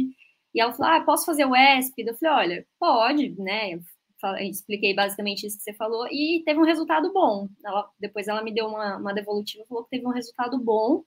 E 0.53 0.61
ela 0.61 0.73
falou: 0.73 0.93
Ah, 0.93 1.03
posso 1.03 1.25
fazer 1.25 1.45
o 1.45 1.55
ESP? 1.55 2.05
Eu 2.05 2.15
falei: 2.15 2.35
Olha, 2.35 2.67
pode, 2.79 3.35
né? 3.41 3.79
Expliquei 4.39 4.93
basicamente 4.95 5.45
isso 5.45 5.57
que 5.57 5.63
você 5.63 5.73
falou, 5.73 6.07
e 6.07 6.43
teve 6.45 6.59
um 6.59 6.65
resultado 6.65 7.11
bom. 7.13 7.47
Ela, 7.65 7.89
depois 7.99 8.27
ela 8.27 8.43
me 8.43 8.53
deu 8.53 8.67
uma, 8.67 8.97
uma 8.97 9.13
devolutiva 9.13 9.65
falou 9.67 9.83
que 9.83 9.91
teve 9.91 10.05
um 10.05 10.11
resultado 10.11 10.59
bom, 10.59 11.03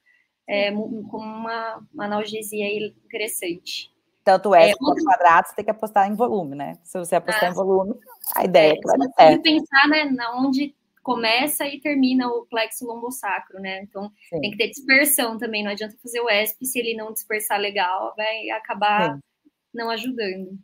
é, 0.49 0.73
com 0.73 1.19
uma, 1.19 1.81
uma 1.93 2.05
analgesia 2.05 2.67
interessante. 3.05 3.93
Tanto 4.25 4.55
é, 4.55 4.71
é 4.71 4.75
quanto 4.77 5.03
quadrado, 5.05 5.49
você 5.49 5.57
tem 5.57 5.65
que 5.65 5.71
apostar 5.71 6.09
em 6.09 6.15
volume, 6.15 6.55
né? 6.55 6.79
Se 6.85 6.99
você 6.99 7.17
apostar 7.17 7.45
ah, 7.45 7.53
em 7.53 7.55
volume, 7.55 7.95
a 8.37 8.45
ideia 8.45 8.73
é, 8.73 8.75
é. 8.75 9.29
Tem 9.29 9.43
que 9.43 9.43
pensar 9.43 9.89
né, 9.89 10.05
na 10.05 10.39
onde 10.39 10.75
começa 11.03 11.67
e 11.67 11.81
termina 11.81 12.29
o 12.29 12.45
plexo 12.47 12.87
lombosacro, 12.87 13.59
né? 13.61 13.83
Então 13.83 14.13
Sim. 14.29 14.41
tem 14.41 14.51
que 14.51 14.59
ter 14.59 14.69
dispersão 14.69 15.39
também. 15.39 15.65
Não 15.65 15.71
adianta 15.71 15.97
fazer 16.03 16.21
o 16.21 16.29
ESP 16.29 16.67
se 16.67 16.79
ele 16.79 16.97
não 16.97 17.13
dispersar 17.13 17.59
legal, 17.59 18.15
vai 18.17 18.51
acabar 18.51 19.15
Sim. 19.15 19.21
não 19.73 19.91
ajudando. 19.91 20.59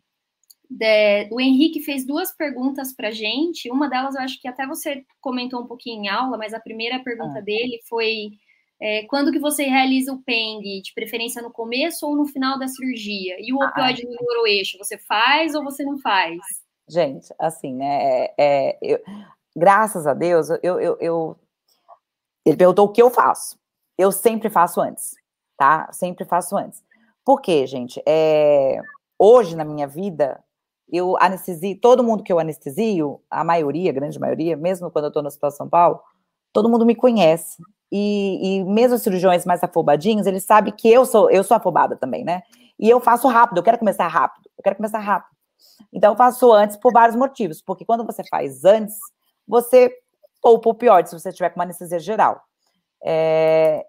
De, 0.68 1.28
o 1.30 1.40
Henrique 1.40 1.80
fez 1.80 2.04
duas 2.04 2.34
perguntas 2.34 2.92
para 2.92 3.10
gente. 3.10 3.70
Uma 3.70 3.88
delas 3.88 4.14
eu 4.14 4.20
acho 4.20 4.40
que 4.40 4.48
até 4.48 4.66
você 4.66 5.04
comentou 5.20 5.62
um 5.62 5.66
pouquinho 5.66 6.04
em 6.04 6.08
aula, 6.08 6.36
mas 6.36 6.52
a 6.52 6.60
primeira 6.60 6.98
pergunta 7.00 7.38
ah. 7.38 7.42
dele 7.42 7.80
foi 7.88 8.30
é, 8.80 9.04
quando 9.04 9.32
que 9.32 9.38
você 9.38 9.64
realiza 9.64 10.12
o 10.12 10.22
PENG, 10.22 10.82
de 10.82 10.92
preferência 10.92 11.40
no 11.40 11.50
começo 11.50 12.06
ou 12.06 12.14
no 12.14 12.26
final 12.26 12.58
da 12.58 12.68
cirurgia? 12.68 13.36
E 13.40 13.52
o 13.52 13.62
ah, 13.62 13.68
opioide 13.68 14.04
no 14.04 14.10
neuroeixo, 14.10 14.78
você 14.78 14.98
faz 14.98 15.54
ou 15.54 15.64
você 15.64 15.82
não 15.84 15.98
faz? 15.98 16.38
Gente, 16.88 17.34
assim, 17.38 17.74
né? 17.74 18.04
É, 18.04 18.34
é, 18.38 18.78
eu, 18.82 19.00
graças 19.56 20.06
a 20.06 20.12
Deus, 20.12 20.50
eu, 20.62 20.80
eu, 20.80 20.98
eu, 21.00 21.36
ele 22.44 22.56
perguntou 22.56 22.86
o 22.86 22.92
que 22.92 23.02
eu 23.02 23.10
faço. 23.10 23.58
Eu 23.96 24.12
sempre 24.12 24.50
faço 24.50 24.80
antes. 24.80 25.16
tá? 25.56 25.90
Sempre 25.92 26.24
faço 26.26 26.56
antes. 26.56 26.84
Por 27.24 27.40
quê, 27.40 27.66
gente? 27.66 28.00
É, 28.06 28.78
hoje, 29.18 29.56
na 29.56 29.64
minha 29.64 29.86
vida, 29.86 30.44
eu 30.90 31.16
anestesio, 31.20 31.78
todo 31.80 32.04
mundo 32.04 32.22
que 32.22 32.32
eu 32.32 32.38
anestesio, 32.38 33.20
a 33.30 33.42
maioria, 33.42 33.90
a 33.90 33.94
grande 33.94 34.18
maioria, 34.18 34.56
mesmo 34.56 34.90
quando 34.90 35.06
eu 35.06 35.08
estou 35.08 35.22
no 35.22 35.28
Hospital 35.28 35.50
São 35.50 35.68
Paulo, 35.68 36.00
todo 36.52 36.68
mundo 36.68 36.86
me 36.86 36.94
conhece. 36.94 37.62
E, 37.90 38.58
e 38.58 38.64
mesmo 38.64 38.96
os 38.96 39.02
cirurgiões 39.02 39.44
mais 39.44 39.62
afobadinhos, 39.62 40.26
eles 40.26 40.44
sabem 40.44 40.72
que 40.72 40.88
eu 40.88 41.04
sou, 41.04 41.30
eu 41.30 41.44
sou 41.44 41.56
afobada 41.56 41.96
também, 41.96 42.24
né? 42.24 42.42
E 42.78 42.88
eu 42.88 43.00
faço 43.00 43.28
rápido, 43.28 43.58
eu 43.58 43.62
quero 43.62 43.78
começar 43.78 44.06
rápido, 44.06 44.48
eu 44.56 44.62
quero 44.62 44.76
começar 44.76 44.98
rápido. 44.98 45.34
Então, 45.92 46.12
eu 46.12 46.16
faço 46.16 46.52
antes 46.52 46.76
por 46.76 46.92
vários 46.92 47.16
motivos, 47.16 47.62
porque 47.62 47.84
quando 47.84 48.04
você 48.04 48.22
faz 48.28 48.64
antes, 48.64 48.96
você 49.46 49.92
poupa 50.42 50.68
o 50.68 50.74
pior, 50.74 51.04
se 51.06 51.18
você 51.18 51.32
tiver 51.32 51.50
com 51.50 51.60
uma 51.60 51.64
anestesia 51.64 51.98
geral. 51.98 52.40
É, 53.04 53.84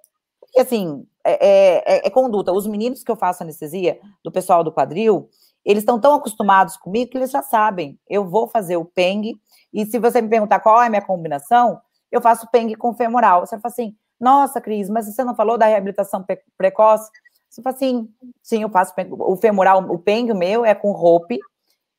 e 0.56 0.60
assim, 0.60 1.06
é, 1.24 1.34
é, 1.46 1.84
é, 1.86 2.08
é, 2.08 2.10
conduta. 2.10 2.52
Os 2.52 2.66
meninos 2.66 3.04
que 3.04 3.12
eu 3.12 3.16
faço 3.16 3.44
anestesia, 3.44 4.00
do 4.24 4.32
pessoal 4.32 4.64
do 4.64 4.72
quadril, 4.72 5.30
eles 5.68 5.84
estão 5.84 6.00
tão 6.00 6.14
acostumados 6.14 6.78
comigo 6.78 7.12
que 7.12 7.18
eles 7.18 7.30
já 7.30 7.44
sabem. 7.44 8.00
Eu 8.10 8.26
vou 8.26 8.48
fazer 8.48 8.78
o 8.78 8.86
PENG, 8.86 9.38
e 9.74 9.86
se 9.86 10.00
você 10.00 10.22
me 10.22 10.30
perguntar 10.30 10.62
qual 10.62 10.82
é 10.82 10.88
a 10.88 10.90
minha 10.90 11.02
combinação, 11.02 11.82
eu 12.10 12.22
faço 12.22 12.50
PENG 12.50 12.74
com 12.76 12.94
femoral. 12.94 13.46
Você 13.46 13.60
fala 13.60 13.74
assim, 13.74 13.94
nossa, 14.18 14.62
Cris, 14.62 14.90
mas 14.90 15.06
você 15.06 15.26
não 15.26 15.36
falou 15.36 15.58
da 15.58 15.66
reabilitação 15.66 16.26
precoce? 16.58 17.12
Você 17.50 17.62
fala 17.62 17.76
assim, 17.76 18.10
sim, 18.42 18.62
eu 18.64 18.70
faço 18.70 18.94
o 19.20 19.36
femoral, 19.36 19.84
o 19.92 20.00
PENG 20.00 20.34
meu 20.34 20.64
é 20.64 20.74
com 20.74 20.94
ROPE 20.94 21.38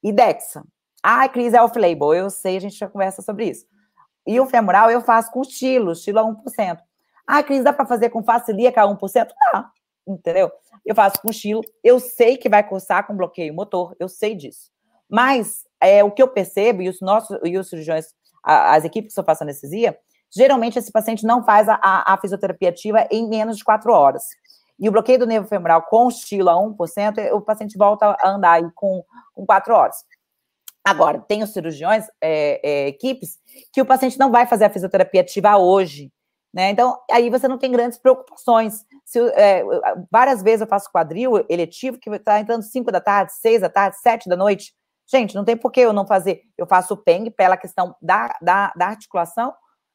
e 0.02 0.12
DEXA. 0.12 0.64
Ah, 1.02 1.28
Cris, 1.28 1.52
é 1.52 1.62
off-label, 1.62 2.14
eu 2.14 2.30
sei, 2.30 2.56
a 2.56 2.60
gente 2.60 2.76
já 2.76 2.88
conversa 2.88 3.20
sobre 3.20 3.50
isso. 3.50 3.66
E 4.26 4.40
o 4.40 4.46
femoral 4.46 4.90
eu 4.90 5.02
faço 5.02 5.30
com 5.30 5.42
estilo, 5.42 5.92
estilo 5.92 6.20
a 6.20 6.24
1%. 6.24 6.78
Ah, 7.26 7.42
Cris, 7.42 7.62
dá 7.62 7.74
para 7.74 7.84
fazer 7.84 8.08
com 8.08 8.22
facilíaca 8.22 8.80
a 8.80 8.86
1%? 8.86 9.28
Dá, 9.52 9.70
entendeu? 10.12 10.50
Eu 10.84 10.94
faço 10.94 11.20
com 11.20 11.30
estilo, 11.30 11.62
eu 11.82 12.00
sei 12.00 12.36
que 12.36 12.48
vai 12.48 12.66
cursar 12.66 13.06
com 13.06 13.16
bloqueio 13.16 13.54
motor, 13.54 13.94
eu 13.98 14.08
sei 14.08 14.34
disso. 14.34 14.70
Mas 15.08 15.64
é, 15.80 16.02
o 16.02 16.10
que 16.10 16.22
eu 16.22 16.28
percebo, 16.28 16.82
e 16.82 16.88
os 16.88 17.00
nossos 17.00 17.38
e 17.44 17.56
os 17.56 17.68
cirurgiões, 17.68 18.06
as 18.42 18.84
equipes 18.84 19.14
que 19.14 19.20
eu 19.20 19.24
faço 19.24 19.42
anestesia, 19.42 19.98
geralmente 20.34 20.78
esse 20.78 20.92
paciente 20.92 21.24
não 21.24 21.44
faz 21.44 21.68
a, 21.68 21.78
a, 21.82 22.14
a 22.14 22.18
fisioterapia 22.18 22.68
ativa 22.68 23.06
em 23.10 23.28
menos 23.28 23.56
de 23.56 23.64
quatro 23.64 23.92
horas. 23.92 24.24
E 24.78 24.88
o 24.88 24.92
bloqueio 24.92 25.18
do 25.18 25.26
nervo 25.26 25.48
femoral 25.48 25.82
com 25.82 26.08
estilo 26.08 26.48
a 26.48 26.54
1%, 26.54 27.32
o 27.32 27.40
paciente 27.40 27.76
volta 27.76 28.16
a 28.20 28.30
andar 28.30 28.52
aí 28.52 28.70
com, 28.74 29.04
com 29.34 29.44
quatro 29.44 29.74
horas. 29.74 29.96
Agora, 30.84 31.18
tem 31.18 31.42
os 31.42 31.52
cirurgiões, 31.52 32.06
é, 32.20 32.60
é, 32.62 32.88
equipes, 32.88 33.38
que 33.72 33.82
o 33.82 33.86
paciente 33.86 34.18
não 34.18 34.30
vai 34.30 34.46
fazer 34.46 34.64
a 34.64 34.70
fisioterapia 34.70 35.20
ativa 35.20 35.56
hoje. 35.58 36.10
Né? 36.52 36.70
Então, 36.70 36.98
aí 37.10 37.28
você 37.28 37.46
não 37.46 37.58
tem 37.58 37.70
grandes 37.70 37.98
preocupações. 37.98 38.84
Se, 39.04 39.20
é, 39.34 39.62
várias 40.10 40.42
vezes 40.42 40.62
eu 40.62 40.66
faço 40.66 40.90
quadril 40.90 41.44
eletivo 41.48 41.98
que 41.98 42.08
está 42.10 42.40
entrando 42.40 42.62
5 42.62 42.90
da 42.90 43.00
tarde, 43.00 43.32
6 43.34 43.60
da 43.60 43.68
tarde, 43.68 43.98
7 43.98 44.28
da 44.28 44.36
noite. 44.36 44.72
Gente, 45.10 45.34
não 45.34 45.44
tem 45.44 45.56
por 45.56 45.70
que 45.70 45.80
eu 45.80 45.92
não 45.92 46.06
fazer. 46.06 46.42
Eu 46.56 46.66
faço 46.66 46.94
o 46.94 46.96
PENG 46.96 47.30
pela 47.30 47.56
questão 47.56 47.94
da, 48.00 48.34
da, 48.42 48.72
da 48.76 48.86
articulação 48.86 49.54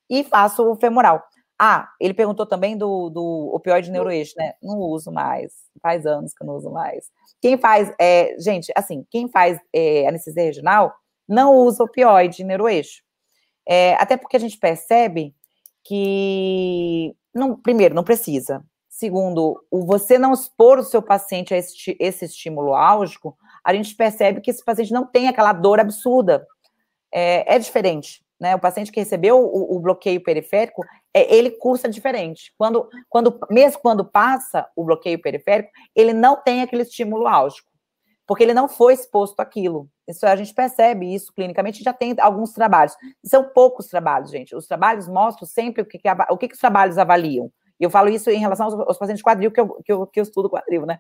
e 0.10 0.24
faço 0.24 0.64
o 0.64 0.76
femoral. 0.76 1.24
Ah, 1.60 1.88
ele 2.00 2.14
perguntou 2.14 2.46
também 2.46 2.78
do, 2.78 3.10
do 3.10 3.52
opioide 3.54 3.92
neuroeixo, 3.92 4.34
né? 4.38 4.54
Não 4.62 4.80
uso 4.80 5.12
mais. 5.12 5.54
Faz 5.82 6.06
anos 6.06 6.34
que 6.34 6.44
eu 6.44 6.48
não 6.48 6.56
uso 6.56 6.72
mais. 6.72 7.06
Quem 7.42 7.58
faz, 7.58 7.94
é, 8.00 8.36
gente, 8.40 8.72
assim, 8.76 9.06
quem 9.10 9.30
faz 9.30 9.60
é, 9.72 10.08
anestesia 10.08 10.44
regional 10.44 10.94
não 11.28 11.56
usa 11.56 11.84
opioide 11.84 12.44
neuroeixo. 12.44 13.04
É, 13.68 13.94
até 13.96 14.18
porque 14.18 14.36
a 14.36 14.40
gente 14.40 14.58
percebe 14.58 15.34
que, 15.84 17.16
não, 17.34 17.56
primeiro, 17.56 17.96
não 17.96 18.04
precisa. 18.04 18.64
Segundo, 18.90 19.60
o 19.72 19.86
você 19.86 20.18
não 20.18 20.34
expor 20.34 20.78
o 20.78 20.84
seu 20.84 21.02
paciente 21.02 21.54
a 21.54 21.58
esse, 21.58 21.98
esse 22.00 22.26
estímulo 22.26 22.74
álgico, 22.76 23.36
a 23.64 23.74
gente 23.74 23.96
percebe 23.96 24.40
que 24.40 24.52
esse 24.52 24.64
paciente 24.64 24.94
não 24.94 25.06
tem 25.06 25.28
aquela 25.28 25.52
dor 25.52 25.80
absurda. 25.80 26.46
É, 27.12 27.56
é 27.56 27.60
diferente, 27.60 28.24
né? 28.40 28.56
O 28.56 28.60
paciente 28.60 28.92
que 28.92 29.00
recebeu 29.00 29.40
o, 29.40 29.76
o, 29.76 29.80
bloqueio 29.80 30.22
periférico, 30.22 30.84
é, 31.14 31.36
ele 31.36 31.52
cursa 31.52 31.90
diferente. 31.90 32.54
Quando, 32.58 32.88
quando, 33.10 33.40
mesmo 33.50 33.82
quando 33.82 34.06
passa 34.06 34.68
o 34.76 34.84
bloqueio 34.84 35.22
periférico, 35.22 35.72
ele 35.96 36.14
não 36.14 36.36
tem 36.36 36.62
aquele 36.62 36.84
estímulo 36.84 37.28
álgico, 37.28 37.68
porque 38.26 38.44
ele 38.44 38.54
não 38.54 38.68
foi 38.68 38.94
exposto 38.94 39.40
àquilo. 39.40 39.90
Isso 40.08 40.26
a 40.26 40.36
gente 40.36 40.54
percebe 40.54 41.14
isso 41.14 41.34
clinicamente, 41.34 41.84
já 41.84 41.94
tem 41.94 42.16
alguns 42.20 42.54
trabalhos. 42.54 42.96
São 43.26 43.50
poucos 43.50 43.88
trabalhos, 43.88 44.32
gente. 44.32 44.56
Os 44.56 44.68
trabalhos 44.68 45.08
mostram 45.08 45.48
sempre 45.48 45.82
o 45.82 45.86
que, 45.86 45.98
que 45.98 46.10
o 46.10 46.38
que, 46.38 46.48
que 46.48 46.54
os 46.54 46.60
trabalhos 46.60 46.98
avaliam. 46.98 47.52
Eu 47.80 47.90
falo 47.90 48.10
isso 48.10 48.30
em 48.30 48.40
relação 48.40 48.68
aos, 48.68 48.74
aos 48.76 48.98
pacientes 48.98 49.24
quadril, 49.24 49.52
que 49.52 49.60
eu, 49.60 49.68
que 49.84 49.92
eu, 49.92 50.08
que 50.08 50.20
eu 50.20 50.24
estudo 50.24 50.50
quadril, 50.50 50.86
né? 50.86 50.98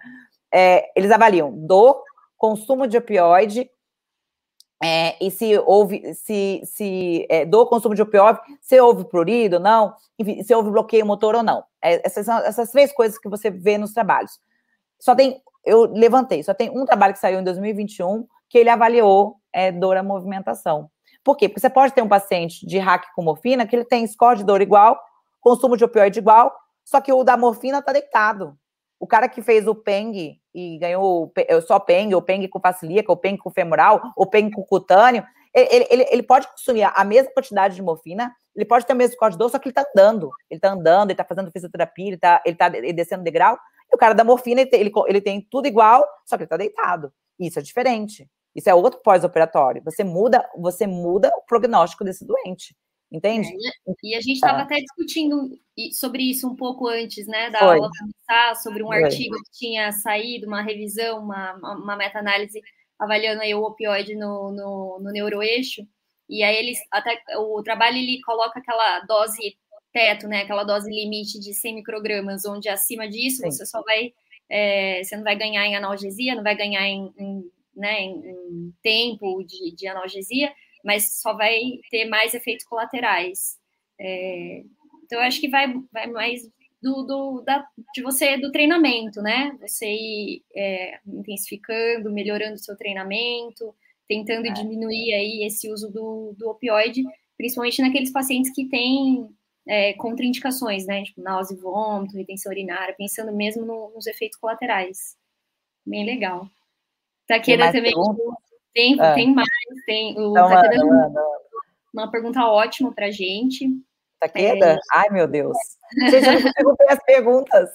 É, 0.51 0.91
eles 0.95 1.11
avaliam 1.11 1.51
dor, 1.51 2.03
consumo 2.37 2.87
de 2.87 2.97
opioide, 2.97 3.69
é, 4.83 5.15
e 5.25 5.31
se 5.31 5.57
houve, 5.59 6.13
se, 6.13 6.61
se 6.65 7.25
é, 7.29 7.45
dor, 7.45 7.67
consumo 7.67 7.95
de 7.95 8.01
opioide, 8.01 8.39
se 8.59 8.77
houve 8.81 9.05
prurido 9.05 9.55
ou 9.55 9.61
não, 9.61 9.95
enfim, 10.19 10.43
se 10.43 10.53
houve 10.53 10.69
bloqueio 10.71 11.05
motor 11.05 11.35
ou 11.35 11.43
não. 11.43 11.63
É, 11.81 12.05
essas 12.05 12.25
são 12.25 12.37
essas 12.39 12.69
três 12.69 12.91
coisas 12.91 13.17
que 13.17 13.29
você 13.29 13.49
vê 13.49 13.77
nos 13.77 13.93
trabalhos. 13.93 14.41
Só 14.99 15.15
tem, 15.15 15.41
eu 15.65 15.85
levantei, 15.85 16.43
só 16.43 16.53
tem 16.53 16.69
um 16.69 16.85
trabalho 16.85 17.13
que 17.13 17.19
saiu 17.19 17.39
em 17.39 17.43
2021 17.43 18.27
que 18.49 18.57
ele 18.57 18.69
avaliou 18.69 19.37
é, 19.51 19.71
dor 19.71 19.97
à 19.97 20.03
movimentação. 20.03 20.89
Por 21.23 21.37
quê? 21.37 21.47
Porque 21.47 21.61
você 21.61 21.69
pode 21.69 21.93
ter 21.93 22.01
um 22.01 22.07
paciente 22.07 22.65
de 22.67 22.77
hack 22.77 23.05
com 23.15 23.23
morfina 23.23 23.65
que 23.65 23.75
ele 23.75 23.85
tem 23.85 24.05
score 24.05 24.37
de 24.37 24.43
dor 24.43 24.61
igual, 24.61 24.99
consumo 25.39 25.77
de 25.77 25.83
opioide 25.83 26.19
igual, 26.19 26.53
só 26.83 26.99
que 26.99 27.11
o 27.11 27.23
da 27.23 27.37
morfina 27.37 27.79
está 27.79 27.93
deitado. 27.93 28.57
O 28.99 29.07
cara 29.07 29.27
que 29.27 29.41
fez 29.41 29.67
o 29.67 29.75
PENG 29.75 30.39
e 30.53 30.77
ganhou 30.77 31.31
só 31.65 31.79
PENG, 31.79 32.13
ou 32.13 32.21
PENG 32.21 32.47
com 32.47 32.59
facilíaca, 32.59 33.11
ou 33.11 33.17
PENG 33.17 33.37
com 33.37 33.49
femoral, 33.49 34.01
ou 34.15 34.25
PENG 34.25 34.51
com 34.51 34.63
cutâneo, 34.63 35.25
ele, 35.53 35.87
ele, 35.89 36.07
ele 36.09 36.23
pode 36.23 36.47
consumir 36.47 36.83
a 36.83 37.03
mesma 37.03 37.31
quantidade 37.31 37.75
de 37.75 37.81
morfina, 37.81 38.33
ele 38.55 38.65
pode 38.65 38.85
ter 38.85 38.93
o 38.93 38.95
mesmo 38.95 39.13
score 39.13 39.31
de 39.31 39.37
dor, 39.37 39.49
só 39.49 39.59
que 39.59 39.67
ele 39.67 39.71
está 39.71 39.85
andando. 39.93 40.29
Ele 40.49 40.57
está 40.57 40.71
andando, 40.71 41.09
ele 41.09 41.13
está 41.13 41.23
fazendo 41.23 41.51
fisioterapia, 41.51 42.07
ele 42.07 42.15
está 42.15 42.41
ele 42.45 42.55
tá 42.55 42.69
descendo 42.69 43.23
degrau. 43.23 43.57
E 43.93 43.95
o 43.95 43.97
cara 43.97 44.15
da 44.15 44.23
morfina, 44.23 44.61
ele 44.61 44.69
tem, 44.69 44.79
ele, 44.81 44.91
ele 45.07 45.21
tem 45.21 45.39
tudo 45.39 45.67
igual, 45.67 46.03
só 46.25 46.35
que 46.35 46.41
ele 46.41 46.45
está 46.47 46.57
deitado. 46.57 47.13
Isso 47.39 47.59
é 47.59 47.61
diferente. 47.61 48.27
Isso 48.55 48.67
é 48.67 48.73
outro 48.73 48.99
pós-operatório. 49.03 49.83
Você 49.83 50.03
muda, 50.03 50.43
você 50.57 50.87
muda 50.87 51.31
o 51.37 51.45
prognóstico 51.45 52.03
desse 52.03 52.25
doente. 52.25 52.75
Entende? 53.11 53.47
É, 53.47 53.93
e 54.03 54.15
a 54.15 54.21
gente 54.21 54.37
estava 54.37 54.59
é. 54.59 54.61
até 54.63 54.75
discutindo 54.77 55.55
sobre 55.91 56.23
isso 56.23 56.47
um 56.47 56.55
pouco 56.55 56.87
antes, 56.87 57.27
né, 57.27 57.51
da 57.51 57.59
Foi. 57.59 57.75
aula 57.75 57.89
começar, 57.99 58.55
sobre 58.55 58.81
um 58.81 58.87
Foi. 58.87 59.03
artigo 59.03 59.35
que 59.35 59.51
tinha 59.51 59.91
saído, 59.91 60.47
uma 60.47 60.63
revisão, 60.63 61.19
uma, 61.19 61.53
uma 61.53 61.95
meta-análise 61.95 62.59
avaliando 62.97 63.43
aí 63.43 63.53
o 63.53 63.61
opioide 63.61 64.15
no, 64.15 64.51
no, 64.51 64.99
no 64.99 65.11
neuroeixo. 65.11 65.83
E 66.27 66.41
aí 66.41 66.55
eles 66.55 66.79
até 66.89 67.21
o 67.37 67.61
trabalho 67.61 67.97
ele 67.97 68.19
coloca 68.25 68.59
aquela 68.59 69.01
dose 69.01 69.55
teto, 69.93 70.27
né, 70.27 70.41
aquela 70.41 70.63
dose 70.63 70.89
limite 70.89 71.39
de 71.39 71.53
100 71.53 71.75
microgramas, 71.75 72.45
onde 72.45 72.67
acima 72.67 73.07
disso 73.07 73.37
Sim. 73.37 73.51
você 73.51 73.65
só 73.65 73.81
vai, 73.83 74.11
é, 74.49 75.03
você 75.03 75.15
não 75.15 75.23
vai 75.23 75.37
ganhar 75.37 75.65
em 75.65 75.75
analgesia, 75.75 76.35
não 76.35 76.43
vai 76.43 76.55
ganhar 76.57 76.85
em, 76.87 77.13
em 77.17 77.51
né, 77.75 78.01
em, 78.01 78.11
em 78.27 78.73
tempo 78.81 79.43
de, 79.43 79.75
de, 79.75 79.87
analgesia, 79.87 80.53
mas 80.83 81.21
só 81.21 81.33
vai 81.33 81.59
ter 81.89 82.05
mais 82.05 82.33
efeitos 82.33 82.65
colaterais. 82.65 83.57
É, 83.99 84.63
então, 85.03 85.19
eu 85.19 85.25
acho 85.25 85.39
que 85.39 85.49
vai, 85.49 85.73
vai 85.91 86.07
mais 86.07 86.43
do, 86.81 87.03
do 87.03 87.41
da, 87.41 87.65
de 87.95 88.01
você, 88.01 88.37
do 88.37 88.51
treinamento, 88.51 89.21
né? 89.21 89.57
Você 89.61 89.87
ir 89.87 90.43
é, 90.55 90.99
intensificando, 91.07 92.11
melhorando 92.11 92.55
o 92.55 92.59
seu 92.59 92.75
treinamento, 92.75 93.73
tentando 94.07 94.47
é. 94.47 94.51
diminuir 94.51 95.13
aí 95.13 95.43
esse 95.45 95.71
uso 95.71 95.89
do, 95.89 96.35
do 96.37 96.49
opioide, 96.49 97.03
principalmente 97.37 97.81
naqueles 97.81 98.11
pacientes 98.11 98.53
que 98.53 98.67
têm 98.67 99.29
é, 99.67 99.93
contraindicações, 99.93 100.85
né? 100.85 101.03
Tipo, 101.03 101.21
náusea 101.21 101.55
e 101.55 101.59
vômito, 101.59 102.17
retenção 102.17 102.51
urinária, 102.51 102.95
pensando 102.97 103.31
mesmo 103.31 103.65
no, 103.65 103.91
nos 103.91 104.07
efeitos 104.07 104.37
colaterais. 104.39 105.17
Bem 105.85 106.05
legal. 106.05 106.47
Taqueda 107.27 107.71
também 107.71 107.93
tem, 108.73 108.99
ah. 108.99 109.13
tem 109.13 109.33
mais, 109.33 109.47
tem. 109.85 110.17
O 110.17 110.33
não, 110.33 110.49
Taqueda 110.49 110.85
manda, 110.85 111.07
manda. 111.07 111.21
uma 111.93 112.11
pergunta 112.11 112.45
ótima 112.45 112.93
para 112.93 113.11
gente. 113.11 113.69
Taqueda? 114.19 114.73
É... 114.73 114.79
Ai, 114.93 115.09
meu 115.11 115.27
Deus. 115.27 115.57
Gente, 116.09 116.25
eu 116.57 116.63
não 116.63 116.75
consigo 116.75 116.91
as 116.91 117.03
perguntas. 117.03 117.69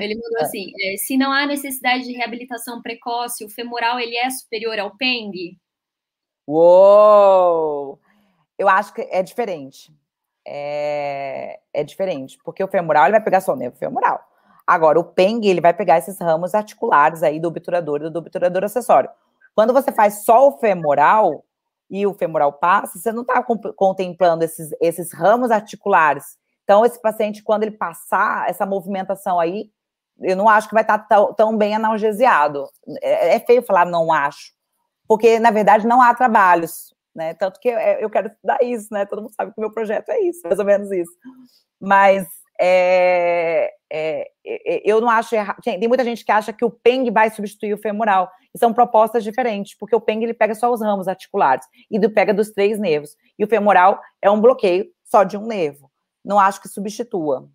Ele 0.00 0.14
mandou 0.14 0.38
ah. 0.38 0.42
assim: 0.42 0.72
é, 0.80 0.96
se 0.96 1.16
não 1.16 1.32
há 1.32 1.46
necessidade 1.46 2.04
de 2.04 2.12
reabilitação 2.12 2.80
precoce, 2.80 3.44
o 3.44 3.50
femoral 3.50 3.98
ele 3.98 4.16
é 4.16 4.30
superior 4.30 4.78
ao 4.78 4.96
PENG? 4.96 5.58
Uou! 6.46 7.98
Eu 8.58 8.68
acho 8.68 8.94
que 8.94 9.02
é 9.02 9.22
diferente. 9.22 9.92
É, 10.52 11.60
é 11.72 11.84
diferente, 11.84 12.36
porque 12.44 12.64
o 12.64 12.66
femoral 12.66 13.04
ele 13.04 13.12
vai 13.12 13.20
pegar 13.22 13.40
só 13.40 13.52
o 13.52 13.56
nervo 13.56 13.76
femoral. 13.76 14.20
Agora, 14.66 14.98
o 14.98 15.04
PENG, 15.04 15.48
ele 15.48 15.60
vai 15.60 15.72
pegar 15.72 15.98
esses 15.98 16.18
ramos 16.20 16.56
articulares 16.56 17.22
aí 17.22 17.38
do 17.38 17.46
obturador 17.46 18.02
e 18.02 18.10
do 18.10 18.18
obturador 18.18 18.64
acessório. 18.64 19.08
Quando 19.54 19.72
você 19.72 19.92
faz 19.92 20.24
só 20.24 20.48
o 20.48 20.58
femoral 20.58 21.44
e 21.88 22.04
o 22.04 22.14
femoral 22.14 22.52
passa, 22.52 22.98
você 22.98 23.12
não 23.12 23.22
está 23.22 23.44
contemplando 23.76 24.42
esses, 24.42 24.70
esses 24.80 25.12
ramos 25.12 25.52
articulares. 25.52 26.36
Então, 26.64 26.84
esse 26.84 27.00
paciente, 27.00 27.44
quando 27.44 27.62
ele 27.62 27.76
passar 27.76 28.48
essa 28.50 28.66
movimentação 28.66 29.38
aí, 29.38 29.70
eu 30.20 30.36
não 30.36 30.48
acho 30.48 30.68
que 30.68 30.74
vai 30.74 30.82
estar 30.82 30.98
tão, 30.98 31.32
tão 31.32 31.56
bem 31.56 31.76
analgesiado. 31.76 32.66
É, 33.00 33.36
é, 33.36 33.40
feio 33.40 33.62
falar 33.62 33.86
não 33.86 34.12
acho, 34.12 34.52
porque, 35.06 35.38
na 35.38 35.52
verdade, 35.52 35.86
não 35.86 36.02
há 36.02 36.12
trabalhos, 36.12 36.92
né? 37.14 37.34
Tanto 37.34 37.58
que 37.60 37.68
eu, 37.68 37.78
eu 37.78 38.10
quero 38.10 38.28
estudar 38.28 38.58
isso, 38.62 38.88
né? 38.90 39.04
Todo 39.06 39.22
mundo 39.22 39.34
sabe 39.34 39.52
que 39.52 39.58
o 39.58 39.60
meu 39.60 39.72
projeto 39.72 40.08
é 40.10 40.20
isso, 40.20 40.40
mais 40.44 40.58
ou 40.58 40.64
menos 40.64 40.90
isso. 40.90 41.12
Mas 41.80 42.26
é, 42.60 43.72
é, 43.90 44.30
é, 44.44 44.82
eu 44.84 45.00
não 45.00 45.08
acho 45.08 45.34
errado. 45.34 45.60
Tem 45.62 45.88
muita 45.88 46.04
gente 46.04 46.24
que 46.24 46.32
acha 46.32 46.52
que 46.52 46.64
o 46.64 46.70
PENG 46.70 47.10
vai 47.10 47.30
substituir 47.30 47.72
o 47.72 47.78
femoral. 47.78 48.30
E 48.54 48.58
são 48.58 48.72
propostas 48.72 49.22
diferentes, 49.22 49.76
porque 49.78 49.94
o 49.94 50.00
PENG 50.00 50.24
ele 50.24 50.34
pega 50.34 50.54
só 50.54 50.72
os 50.72 50.82
ramos 50.82 51.08
articulares 51.08 51.64
e 51.90 52.08
pega 52.08 52.34
dos 52.34 52.50
três 52.50 52.78
nervos. 52.78 53.16
E 53.38 53.44
o 53.44 53.48
femoral 53.48 54.00
é 54.20 54.30
um 54.30 54.40
bloqueio 54.40 54.86
só 55.04 55.24
de 55.24 55.36
um 55.36 55.46
nervo. 55.46 55.90
Não 56.24 56.38
acho 56.38 56.60
que 56.60 56.68
substitua. 56.68 57.48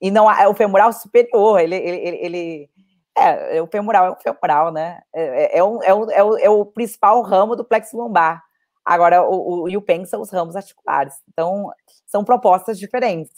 E 0.00 0.10
não 0.10 0.30
é 0.30 0.48
o 0.48 0.54
femoral 0.54 0.92
superior, 0.92 1.60
ele, 1.60 1.76
ele, 1.76 2.16
ele 2.22 2.70
é, 3.16 3.58
é, 3.58 3.62
o 3.62 3.66
femoral 3.66 4.06
é 4.06 4.10
o 4.10 4.16
femoral, 4.16 4.72
né? 4.72 5.00
É, 5.12 5.22
é, 5.22 5.58
é, 5.58 5.64
um, 5.64 5.82
é, 5.82 5.88
é, 5.88 6.24
o, 6.24 6.38
é 6.38 6.50
o 6.50 6.64
principal 6.64 7.20
ramo 7.22 7.54
do 7.54 7.64
plexo 7.64 7.96
lombar. 7.96 8.42
Agora, 8.84 9.22
o, 9.22 9.62
o, 9.64 9.68
e 9.68 9.76
o 9.76 9.82
PEN 9.82 10.04
são 10.04 10.20
os 10.20 10.30
ramos 10.30 10.56
articulares. 10.56 11.14
Então, 11.28 11.70
são 12.06 12.24
propostas 12.24 12.78
diferentes. 12.78 13.32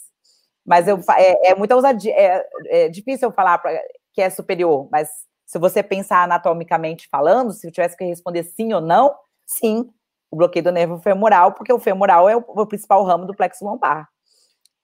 Mas 0.65 0.89
eu, 0.89 0.99
é, 1.17 1.51
é 1.51 1.55
muita 1.55 1.75
ousadia. 1.77 2.15
É, 2.15 2.49
é 2.69 2.89
difícil 2.89 3.29
eu 3.29 3.33
falar 3.33 3.59
pra, 3.59 3.73
que 4.13 4.23
é 4.23 4.31
superior, 4.31 4.89
mas 4.91 5.09
se 5.47 5.59
você 5.59 5.83
pensar 5.83 6.23
anatomicamente 6.25 7.09
falando, 7.11 7.53
se 7.53 7.67
eu 7.67 7.73
tivesse 7.73 7.97
que 7.97 8.05
responder 8.05 8.43
sim 8.45 8.73
ou 8.73 8.81
não, 8.81 9.15
sim, 9.47 9.91
o 10.31 10.37
bloqueio 10.37 10.65
do 10.65 10.73
nervo 10.73 10.99
femoral, 10.99 11.53
porque 11.53 11.73
o 11.73 11.79
femoral 11.79 12.29
é 12.29 12.37
o, 12.37 12.41
o 12.47 12.67
principal 12.67 13.05
ramo 13.05 13.27
do 13.27 13.35
plexo 13.35 13.65
lombar. 13.65 14.09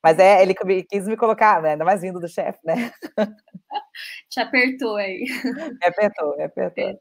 Mas 0.02 0.18
é, 0.18 0.42
ele 0.42 0.54
quis 0.84 1.06
me 1.08 1.16
colocar, 1.16 1.60
né? 1.62 1.72
ainda 1.72 1.84
mais 1.84 2.02
vindo 2.02 2.20
do 2.20 2.28
chefe, 2.28 2.60
né? 2.64 2.92
Te 4.30 4.40
apertou 4.40 4.96
aí. 4.96 5.24
Me 5.80 5.86
apertou, 5.86 6.36
me 6.36 6.44
apertou. 6.44 7.00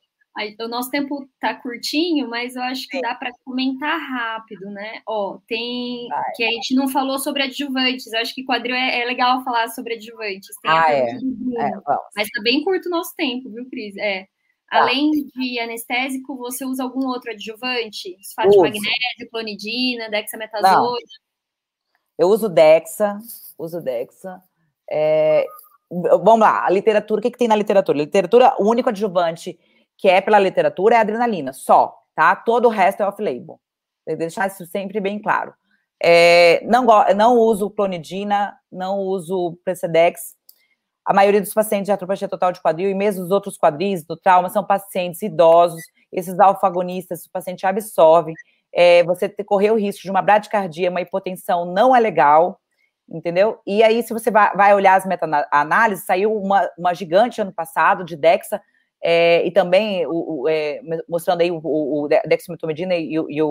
O 0.60 0.68
nosso 0.68 0.92
tempo 0.92 1.28
tá 1.40 1.56
curtinho, 1.56 2.30
mas 2.30 2.56
eu 2.56 2.62
acho 2.62 2.88
que 2.88 3.02
dá 3.02 3.16
para 3.16 3.32
comentar 3.44 4.00
rápido, 4.00 4.70
né? 4.70 5.02
Ó, 5.08 5.40
tem 5.48 6.08
que 6.36 6.44
a 6.44 6.52
gente 6.52 6.76
não 6.76 6.88
falou 6.88 7.18
sobre 7.18 7.44
adjuvantes. 7.44 8.12
Eu 8.14 8.20
acho 8.20 8.36
que 8.36 8.44
quadril 8.44 8.76
é, 8.76 9.02
é 9.02 9.06
legal 9.06 9.44
falar 9.44 9.68
sobre 9.70 9.96
adjuvantes. 9.96 10.56
Tem 10.62 10.72
ah, 10.72 10.86
é. 10.92 11.10
é 11.10 11.72
mas 12.16 12.30
tá 12.30 12.42
bem 12.44 12.64
curto 12.64 12.88
o 12.88 12.92
nosso 12.92 13.16
tempo, 13.16 13.50
viu, 13.50 13.68
Cris? 13.70 13.98
É. 13.98 14.28
Tá. 14.70 14.82
Além 14.82 15.12
de 15.12 15.60
anestésico, 15.60 16.36
você 16.38 16.66
usa 16.66 16.84
algum 16.84 17.08
outro 17.08 17.32
adjuvante? 17.32 18.16
Sulfato 18.22 18.50
de 18.50 18.58
magnésio, 18.58 19.30
clonidina, 19.32 20.10
dexametasona? 20.10 20.98
Eu 22.18 22.28
uso 22.28 22.50
Dexa, 22.50 23.18
uso 23.58 23.82
Dexa. 23.82 24.42
É, 24.92 25.46
vamos 25.90 26.40
lá, 26.40 26.66
a 26.66 26.70
literatura, 26.70 27.20
o 27.20 27.22
que, 27.22 27.32
que 27.32 27.38
tem 27.38 27.48
na 27.48 27.56
literatura? 27.56 27.98
Literatura, 27.98 28.56
o 28.60 28.70
único 28.70 28.90
adjuvante 28.90 29.58
que 29.98 30.08
é 30.08 30.22
pela 30.22 30.40
literatura, 30.40 30.96
é 30.96 31.00
adrenalina, 31.00 31.54
só, 31.54 31.96
tá? 32.16 32.36
Todo 32.36 32.66
o 32.68 32.72
resto 32.72 33.02
é 33.02 33.08
off-label. 33.08 33.60
Deixar 34.06 34.48
isso 34.48 34.66
sempre 34.66 35.00
bem 35.00 35.20
claro. 35.20 35.54
É, 36.02 36.64
não, 36.66 36.86
não 37.16 37.38
uso 37.38 37.70
clonidina, 37.70 38.56
não 38.72 39.00
uso 39.00 39.58
Precedex. 39.64 40.36
A 41.04 41.14
maioria 41.14 41.42
dos 41.42 41.54
pacientes 41.54 41.88
de 41.88 41.92
atropatia 41.92 42.28
total 42.28 42.52
de 42.52 42.62
quadril 42.62 42.90
e 42.90 42.94
mesmo 42.94 43.24
os 43.24 43.32
outros 43.32 43.58
quadris 43.58 44.06
do 44.06 44.16
trauma 44.16 44.50
são 44.50 44.64
pacientes 44.64 45.22
idosos. 45.22 45.82
Esses 46.12 46.40
alfagonistas, 46.40 47.26
o 47.26 47.32
paciente 47.32 47.66
absorve. 47.66 48.34
É, 48.74 49.04
você 49.04 49.30
correr 49.44 49.72
o 49.72 49.80
risco 49.80 50.04
de 50.04 50.12
uma 50.12 50.22
bradicardia, 50.22 50.92
uma 50.92 51.02
hipotensão, 51.02 51.66
não 51.66 51.96
é 51.96 52.00
legal, 52.00 52.60
entendeu? 53.10 53.60
E 53.66 53.82
aí, 53.82 54.04
se 54.04 54.14
você 54.14 54.30
vai, 54.30 54.74
olhar 54.76 54.96
as 54.96 55.06
meta-análises, 55.06 56.06
saiu 56.06 56.36
uma, 56.38 56.70
uma 56.78 56.94
gigante 56.94 57.42
ano 57.42 57.54
passado 57.54 58.04
de 58.04 58.16
DEXA, 58.16 58.62
é, 59.04 59.46
e 59.46 59.52
também 59.52 60.06
o, 60.06 60.42
o, 60.42 60.50
é, 60.50 60.82
mostrando 61.08 61.42
aí 61.42 61.52
o, 61.52 61.60
o 61.64 62.08
dexmetomidina 62.08 62.96
e, 62.96 63.14
e 63.14 63.42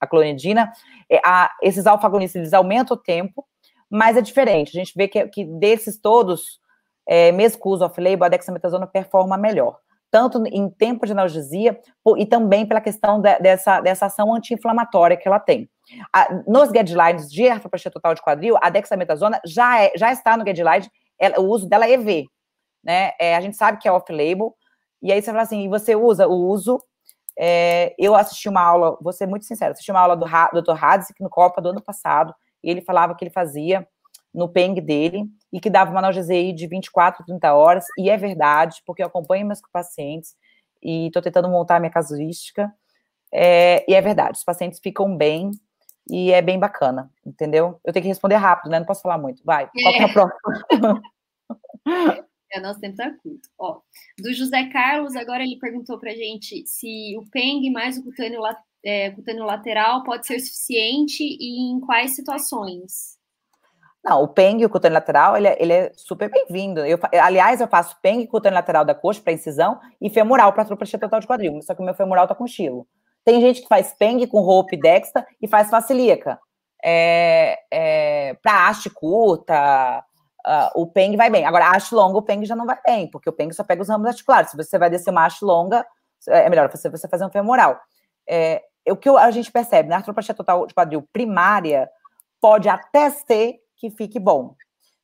a 0.00 0.06
clonidina, 0.06 0.72
é, 1.10 1.20
a, 1.24 1.50
esses 1.62 1.86
alfagonistas, 1.86 2.40
eles 2.40 2.52
aumentam 2.52 2.96
o 2.96 3.00
tempo, 3.00 3.44
mas 3.90 4.16
é 4.16 4.20
diferente, 4.20 4.76
a 4.76 4.80
gente 4.80 4.92
vê 4.96 5.08
que, 5.08 5.26
que 5.28 5.44
desses 5.44 5.98
todos, 5.98 6.60
é, 7.06 7.32
mesmo 7.32 7.60
com 7.60 7.70
o 7.70 7.72
uso 7.72 7.84
off-label, 7.84 8.24
a 8.24 8.28
dexametasona 8.28 8.86
performa 8.86 9.36
melhor, 9.36 9.78
tanto 10.10 10.42
em 10.46 10.68
tempo 10.68 11.06
de 11.06 11.12
analgesia 11.12 11.78
e 12.16 12.26
também 12.26 12.66
pela 12.66 12.80
questão 12.80 13.20
de, 13.20 13.38
dessa, 13.38 13.80
dessa 13.80 14.06
ação 14.06 14.34
anti-inflamatória 14.34 15.16
que 15.16 15.26
ela 15.26 15.38
tem. 15.38 15.68
A, 16.12 16.42
nos 16.46 16.70
guidelines 16.70 17.30
de 17.30 17.48
artropatia 17.48 17.90
total 17.90 18.14
de 18.14 18.22
quadril, 18.22 18.56
a 18.60 18.70
dexametasona 18.70 19.40
já, 19.44 19.82
é, 19.82 19.92
já 19.96 20.12
está 20.12 20.36
no 20.36 20.44
guideline, 20.44 20.88
ela, 21.18 21.40
o 21.40 21.46
uso 21.48 21.68
dela 21.68 21.86
é 21.86 21.92
EV, 21.92 22.26
né? 22.82 23.12
É, 23.20 23.36
a 23.36 23.40
gente 23.40 23.56
sabe 23.56 23.78
que 23.78 23.88
é 23.88 23.92
off-label, 23.92 24.54
e 25.06 25.12
aí 25.12 25.22
você 25.22 25.30
fala 25.30 25.42
assim, 25.42 25.64
e 25.64 25.68
você 25.68 25.94
usa 25.94 26.26
o 26.26 26.34
uso. 26.34 26.82
É, 27.38 27.94
eu 27.98 28.14
assisti 28.14 28.48
uma 28.48 28.62
aula, 28.62 28.98
vou 29.00 29.12
ser 29.12 29.26
muito 29.26 29.44
sincera, 29.44 29.72
assisti 29.72 29.90
uma 29.90 30.00
aula 30.00 30.16
do 30.16 30.24
Dr. 30.24 30.84
Hadzik 30.84 31.22
no 31.22 31.30
Copa 31.30 31.60
do 31.60 31.68
ano 31.68 31.82
passado, 31.82 32.34
e 32.64 32.70
ele 32.70 32.80
falava 32.80 33.14
que 33.14 33.22
ele 33.22 33.30
fazia 33.30 33.86
no 34.34 34.48
PENG 34.48 34.80
dele 34.80 35.24
e 35.52 35.60
que 35.60 35.70
dava 35.70 35.90
uma 35.90 36.00
analgesia 36.00 36.52
de 36.52 36.66
24, 36.66 37.24
30 37.24 37.54
horas, 37.54 37.84
e 37.98 38.10
é 38.10 38.16
verdade, 38.16 38.82
porque 38.84 39.02
eu 39.02 39.06
acompanho 39.06 39.46
meus 39.46 39.60
pacientes 39.72 40.34
e 40.82 41.06
estou 41.06 41.22
tentando 41.22 41.48
montar 41.48 41.78
minha 41.78 41.92
casuística, 41.92 42.72
é, 43.32 43.84
e 43.86 43.94
é 43.94 44.00
verdade, 44.00 44.38
os 44.38 44.44
pacientes 44.44 44.80
ficam 44.80 45.14
bem 45.16 45.50
e 46.08 46.32
é 46.32 46.40
bem 46.40 46.58
bacana, 46.58 47.10
entendeu? 47.24 47.78
Eu 47.84 47.92
tenho 47.92 48.02
que 48.02 48.08
responder 48.08 48.36
rápido, 48.36 48.70
né? 48.70 48.78
Não 48.78 48.86
posso 48.86 49.02
falar 49.02 49.18
muito. 49.18 49.42
Vai, 49.44 49.68
qual 49.82 49.94
que 49.94 50.02
é 50.02 50.04
a 50.04 50.12
próxima? 50.12 51.02
É, 52.52 52.60
nosso 52.60 52.80
tempo 52.80 52.96
tá 52.96 53.10
curto. 53.22 53.48
Ó, 53.58 53.80
do 54.18 54.32
José 54.32 54.68
Carlos, 54.70 55.16
agora 55.16 55.42
ele 55.42 55.58
perguntou 55.58 55.98
pra 55.98 56.12
gente 56.12 56.66
se 56.66 57.16
o 57.18 57.28
PENG 57.30 57.70
mais 57.70 57.98
o 57.98 58.04
cutâneo, 58.04 58.40
é, 58.84 59.10
cutâneo 59.10 59.44
lateral 59.44 60.04
pode 60.04 60.26
ser 60.26 60.38
suficiente 60.38 61.22
e 61.22 61.72
em 61.72 61.80
quais 61.80 62.14
situações? 62.14 63.16
Não, 64.04 64.22
o 64.22 64.28
PENG, 64.28 64.64
o 64.64 64.70
cutâneo 64.70 64.94
lateral, 64.94 65.36
ele 65.36 65.48
é, 65.48 65.56
ele 65.60 65.72
é 65.72 65.92
super 65.96 66.30
bem-vindo. 66.30 66.80
aliás, 67.20 67.60
eu 67.60 67.66
faço 67.66 68.00
PENG, 68.00 68.28
cutâneo 68.28 68.54
lateral 68.54 68.84
da 68.84 68.94
coxa 68.94 69.20
para 69.20 69.32
incisão 69.32 69.80
e 70.00 70.08
femoral 70.08 70.52
para 70.52 70.62
atropatia 70.62 70.96
total 70.96 71.18
de 71.18 71.26
quadril, 71.26 71.60
só 71.62 71.74
que 71.74 71.82
o 71.82 71.84
meu 71.84 71.94
femoral 71.94 72.28
tá 72.28 72.34
com 72.34 72.44
estilo. 72.44 72.86
Tem 73.24 73.40
gente 73.40 73.62
que 73.62 73.66
faz 73.66 73.92
PENG 73.92 74.28
com 74.28 74.40
roupa 74.40 74.76
dexta 74.76 75.26
e 75.42 75.48
faz 75.48 75.68
facilíaca. 75.68 76.38
É, 76.84 77.58
é, 77.68 78.34
para 78.34 78.68
haste 78.68 78.88
curta, 78.88 80.04
uh, 80.46 80.70
o 80.80 80.86
PENG 80.86 81.16
vai 81.16 81.30
bem. 81.30 81.44
Agora, 81.44 81.66
a 81.66 81.76
haste 81.76 81.94
longa, 81.94 82.18
o 82.18 82.22
PENG 82.22 82.46
já 82.46 82.54
não 82.54 82.66
vai 82.66 82.78
bem, 82.86 83.10
porque 83.10 83.28
o 83.28 83.32
PENG 83.32 83.54
só 83.54 83.64
pega 83.64 83.82
os 83.82 83.88
ramos 83.88 84.06
articulares. 84.06 84.50
Se 84.50 84.56
você 84.56 84.78
vai 84.78 84.88
descer 84.88 85.10
uma 85.10 85.26
haste 85.26 85.44
longa, 85.44 85.84
é 86.28 86.48
melhor 86.48 86.70
você, 86.70 86.88
você 86.88 87.08
fazer 87.08 87.24
um 87.24 87.30
femoral. 87.30 87.78
É, 88.28 88.62
o 88.88 88.96
que 88.96 89.08
a 89.08 89.30
gente 89.30 89.50
percebe 89.50 89.88
na 89.88 89.96
artropatia 89.96 90.34
total 90.34 90.66
de 90.66 90.74
quadril 90.74 91.06
primária, 91.12 91.90
pode 92.40 92.68
até 92.68 93.10
ser 93.10 93.56
que 93.76 93.90
fique 93.90 94.18
bom. 94.18 94.54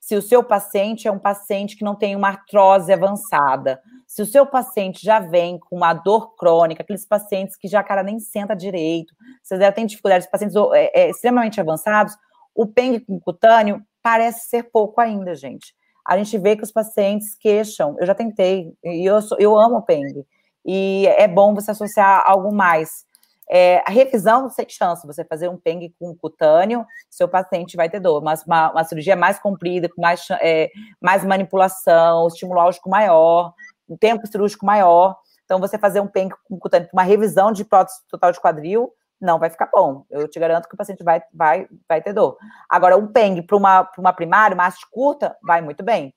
Se 0.00 0.16
o 0.16 0.22
seu 0.22 0.42
paciente 0.42 1.06
é 1.06 1.12
um 1.12 1.18
paciente 1.18 1.76
que 1.76 1.84
não 1.84 1.94
tem 1.94 2.16
uma 2.16 2.28
artrose 2.28 2.92
avançada, 2.92 3.80
se 4.06 4.20
o 4.20 4.26
seu 4.26 4.44
paciente 4.44 5.04
já 5.04 5.20
vem 5.20 5.58
com 5.58 5.76
uma 5.76 5.94
dor 5.94 6.34
crônica, 6.34 6.82
aqueles 6.82 7.06
pacientes 7.06 7.56
que 7.56 7.68
já, 7.68 7.82
cara, 7.82 8.02
nem 8.02 8.18
senta 8.18 8.54
direito, 8.54 9.14
você 9.42 9.58
já 9.58 9.70
tem 9.70 9.86
dificuldades, 9.86 10.28
pacientes 10.28 10.56
é, 10.74 11.02
é, 11.02 11.10
extremamente 11.10 11.60
avançados, 11.60 12.16
o 12.54 12.66
PENG 12.66 13.04
cutâneo 13.24 13.80
parece 14.02 14.48
ser 14.48 14.64
pouco 14.64 15.00
ainda, 15.00 15.34
gente. 15.34 15.74
A 16.06 16.16
gente 16.16 16.36
vê 16.38 16.56
que 16.56 16.64
os 16.64 16.72
pacientes 16.72 17.34
queixam. 17.34 17.96
Eu 17.98 18.06
já 18.06 18.14
tentei, 18.14 18.74
e 18.82 19.04
eu, 19.08 19.22
sou, 19.22 19.38
eu 19.38 19.58
amo 19.58 19.76
o 19.76 19.82
PENG. 19.82 20.26
E 20.64 21.06
é 21.06 21.28
bom 21.28 21.54
você 21.54 21.70
associar 21.70 22.22
algo 22.26 22.52
mais. 22.52 23.04
É, 23.50 23.82
a 23.86 23.90
revisão, 23.90 24.48
sem 24.48 24.66
chance, 24.68 25.06
você 25.06 25.24
fazer 25.24 25.48
um 25.48 25.58
PENG 25.58 25.94
com 25.98 26.14
cutâneo, 26.16 26.86
seu 27.10 27.28
paciente 27.28 27.76
vai 27.76 27.90
ter 27.90 28.00
dor, 28.00 28.22
mas 28.22 28.44
uma, 28.44 28.70
uma 28.70 28.84
cirurgia 28.84 29.14
mais 29.14 29.38
comprida, 29.38 29.88
com 29.88 30.00
mais, 30.00 30.26
é, 30.40 30.70
mais 31.00 31.24
manipulação, 31.24 32.26
estimulógico 32.28 32.88
maior, 32.88 33.52
um 33.88 33.96
tempo 33.96 34.26
cirúrgico 34.26 34.64
maior. 34.64 35.16
Então, 35.44 35.60
você 35.60 35.76
fazer 35.76 36.00
um 36.00 36.06
PENG 36.06 36.34
com 36.48 36.58
cutâneo, 36.58 36.88
uma 36.92 37.02
revisão 37.02 37.52
de 37.52 37.64
prótese 37.64 37.98
total 38.08 38.32
de 38.32 38.40
quadril, 38.40 38.90
não 39.22 39.38
vai 39.38 39.48
ficar 39.48 39.70
bom. 39.72 40.04
Eu 40.10 40.28
te 40.28 40.38
garanto 40.40 40.68
que 40.68 40.74
o 40.74 40.76
paciente 40.76 41.04
vai, 41.04 41.22
vai, 41.32 41.68
vai 41.88 42.02
ter 42.02 42.12
dor. 42.12 42.36
Agora, 42.68 42.96
um 42.96 43.06
PENG 43.06 43.42
para 43.42 43.56
uma, 43.56 43.90
uma 43.96 44.12
primária, 44.12 44.54
uma 44.54 44.66
haste 44.66 44.84
curta, 44.90 45.36
vai 45.42 45.62
muito 45.62 45.82
bem. 45.84 46.12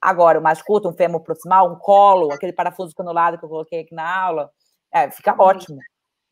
Agora, 0.00 0.40
uma 0.40 0.50
haste 0.50 0.64
curta, 0.64 0.88
um 0.88 0.92
fêmur 0.92 1.22
proximal, 1.22 1.70
um 1.70 1.78
colo, 1.78 2.32
aquele 2.32 2.52
parafuso 2.52 2.94
canulado 2.94 3.38
que 3.38 3.44
eu 3.44 3.48
coloquei 3.48 3.80
aqui 3.80 3.94
na 3.94 4.22
aula, 4.22 4.50
é, 4.92 5.08
fica 5.10 5.32
uhum. 5.32 5.40
ótimo. 5.40 5.78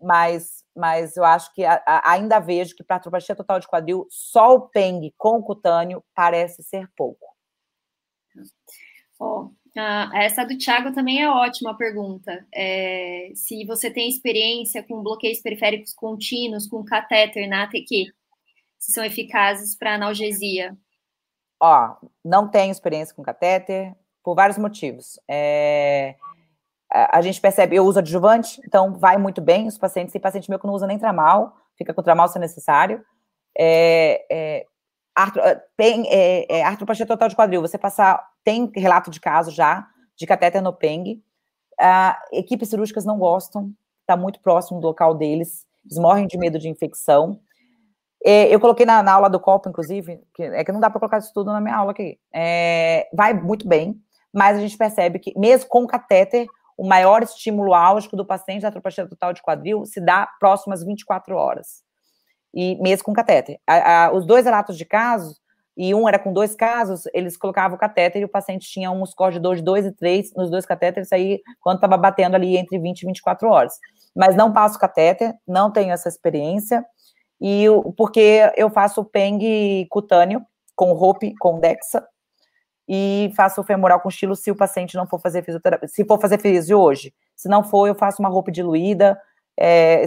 Mas, 0.00 0.64
mas 0.74 1.16
eu 1.16 1.24
acho 1.24 1.54
que 1.54 1.64
a, 1.64 1.82
a, 1.86 2.10
ainda 2.12 2.38
vejo 2.38 2.74
que 2.74 2.84
para 2.84 2.96
atropatia 2.96 3.34
total 3.34 3.60
de 3.60 3.68
quadril, 3.68 4.06
só 4.10 4.54
o 4.54 4.68
PENG 4.68 5.14
com 5.16 5.42
cutâneo 5.42 6.04
parece 6.14 6.62
ser 6.62 6.90
pouco. 6.96 7.24
Oh, 9.18 9.50
ah, 9.76 10.10
essa 10.14 10.44
do 10.44 10.56
Thiago 10.56 10.92
também 10.92 11.22
é 11.22 11.28
ótima 11.28 11.76
pergunta. 11.76 12.46
É, 12.54 13.30
se 13.34 13.64
você 13.64 13.90
tem 13.90 14.08
experiência 14.08 14.82
com 14.82 15.02
bloqueios 15.02 15.40
periféricos 15.40 15.92
contínuos, 15.92 16.66
com 16.66 16.84
catéter 16.84 17.48
na 17.48 17.64
ATQ, 17.64 18.12
se 18.78 18.92
são 18.92 19.04
eficazes 19.04 19.76
para 19.76 19.94
analgesia. 19.94 20.76
Ó, 21.60 21.96
não 22.24 22.48
tenho 22.48 22.72
experiência 22.72 23.14
com 23.14 23.22
catéter, 23.22 23.94
por 24.26 24.34
vários 24.34 24.58
motivos. 24.58 25.20
É, 25.30 26.16
a 26.90 27.22
gente 27.22 27.40
percebe, 27.40 27.76
eu 27.76 27.84
uso 27.84 28.00
adjuvante, 28.00 28.60
então 28.66 28.94
vai 28.94 29.16
muito 29.16 29.40
bem. 29.40 29.68
Os 29.68 29.78
pacientes, 29.78 30.12
tem 30.12 30.20
paciente 30.20 30.50
meu 30.50 30.58
que 30.58 30.66
não 30.66 30.74
usa 30.74 30.86
nem 30.86 30.98
tramal, 30.98 31.56
fica 31.78 31.94
com 31.94 32.02
tramal 32.02 32.28
se 32.28 32.38
necessário. 32.38 33.04
É, 33.56 34.26
é, 34.30 34.66
tem 35.76 36.06
é, 36.08 36.58
é, 36.58 36.62
artroplastia 36.62 37.06
total 37.06 37.28
de 37.28 37.36
quadril. 37.36 37.62
Você 37.62 37.78
passar, 37.78 38.22
tem 38.44 38.70
relato 38.74 39.10
de 39.10 39.20
caso 39.20 39.50
já 39.50 39.86
de 40.16 40.26
catéter 40.26 40.62
no 40.62 40.72
PENG. 40.72 41.22
Ah, 41.78 42.18
equipes 42.32 42.68
cirúrgicas 42.70 43.04
não 43.04 43.18
gostam, 43.18 43.70
está 44.00 44.16
muito 44.16 44.40
próximo 44.40 44.80
do 44.80 44.86
local 44.86 45.14
deles, 45.14 45.66
eles 45.84 45.98
morrem 45.98 46.26
de 46.26 46.38
medo 46.38 46.58
de 46.58 46.68
infecção. 46.68 47.40
É, 48.24 48.52
eu 48.52 48.58
coloquei 48.58 48.86
na, 48.86 49.02
na, 49.02 49.12
aula 49.12 49.28
do 49.28 49.38
copo, 49.38 49.68
inclusive, 49.68 50.20
que 50.34 50.42
é 50.42 50.64
que 50.64 50.72
não 50.72 50.80
dá 50.80 50.90
para 50.90 50.98
colocar 50.98 51.18
isso 51.18 51.32
tudo 51.34 51.52
na 51.52 51.60
minha 51.60 51.76
aula 51.76 51.92
aqui. 51.92 52.18
É, 52.34 53.08
vai 53.12 53.34
muito 53.34 53.68
bem, 53.68 54.00
mas 54.32 54.56
a 54.56 54.60
gente 54.60 54.76
percebe 54.76 55.18
que, 55.18 55.38
mesmo 55.38 55.68
com 55.68 55.86
catéter, 55.86 56.46
o 56.76 56.86
maior 56.86 57.22
estímulo 57.22 57.72
álgico 57.72 58.16
do 58.16 58.26
paciente 58.26 58.62
da 58.62 58.68
atropia 58.68 59.08
total 59.08 59.32
de 59.32 59.42
quadril 59.42 59.84
se 59.86 60.00
dá 60.00 60.28
próximas 60.40 60.82
24 60.82 61.36
horas. 61.36 61.85
E 62.56 62.74
mesmo 62.82 63.04
com 63.04 63.12
catéter. 63.12 63.58
A, 63.66 64.06
a, 64.06 64.12
os 64.12 64.24
dois 64.24 64.46
relatos 64.46 64.78
de 64.78 64.86
casos, 64.86 65.38
e 65.76 65.94
um 65.94 66.08
era 66.08 66.18
com 66.18 66.32
dois 66.32 66.54
casos, 66.54 67.02
eles 67.12 67.36
colocavam 67.36 67.76
o 67.76 67.78
catéter 67.78 68.22
e 68.22 68.24
o 68.24 68.28
paciente 68.28 68.66
tinha 68.66 68.90
um 68.90 69.04
score 69.04 69.34
de 69.34 69.40
2, 69.40 69.60
2 69.60 69.84
e 69.84 69.92
3 69.92 70.32
nos 70.34 70.50
dois 70.50 70.64
catéteres 70.64 71.12
aí 71.12 71.42
quando 71.60 71.76
estava 71.76 71.98
batendo 71.98 72.34
ali 72.34 72.56
entre 72.56 72.78
20 72.78 73.02
e 73.02 73.06
24 73.06 73.46
horas. 73.46 73.74
Mas 74.14 74.34
não 74.34 74.54
passo 74.54 74.78
catéter, 74.78 75.34
não 75.46 75.70
tenho 75.70 75.92
essa 75.92 76.08
experiência, 76.08 76.82
e 77.38 77.66
porque 77.94 78.50
eu 78.56 78.70
faço 78.70 79.04
PENG 79.04 79.86
cutâneo 79.90 80.40
com 80.74 80.94
roupa, 80.94 81.26
com 81.38 81.60
DEXA, 81.60 82.02
e 82.88 83.32
faço 83.36 83.60
o 83.60 83.64
femoral 83.64 84.00
com 84.00 84.08
estilo 84.08 84.34
se 84.34 84.50
o 84.50 84.56
paciente 84.56 84.94
não 84.94 85.06
for 85.06 85.20
fazer 85.20 85.42
fisioterapia, 85.42 85.88
se 85.88 86.04
for 86.04 86.18
fazer 86.18 86.38
fisio 86.38 86.78
hoje. 86.78 87.12
Se 87.34 87.48
não 87.48 87.62
for, 87.62 87.86
eu 87.86 87.94
faço 87.94 88.22
uma 88.22 88.28
roupa 88.28 88.50
diluída, 88.50 89.20
é, 89.58 90.06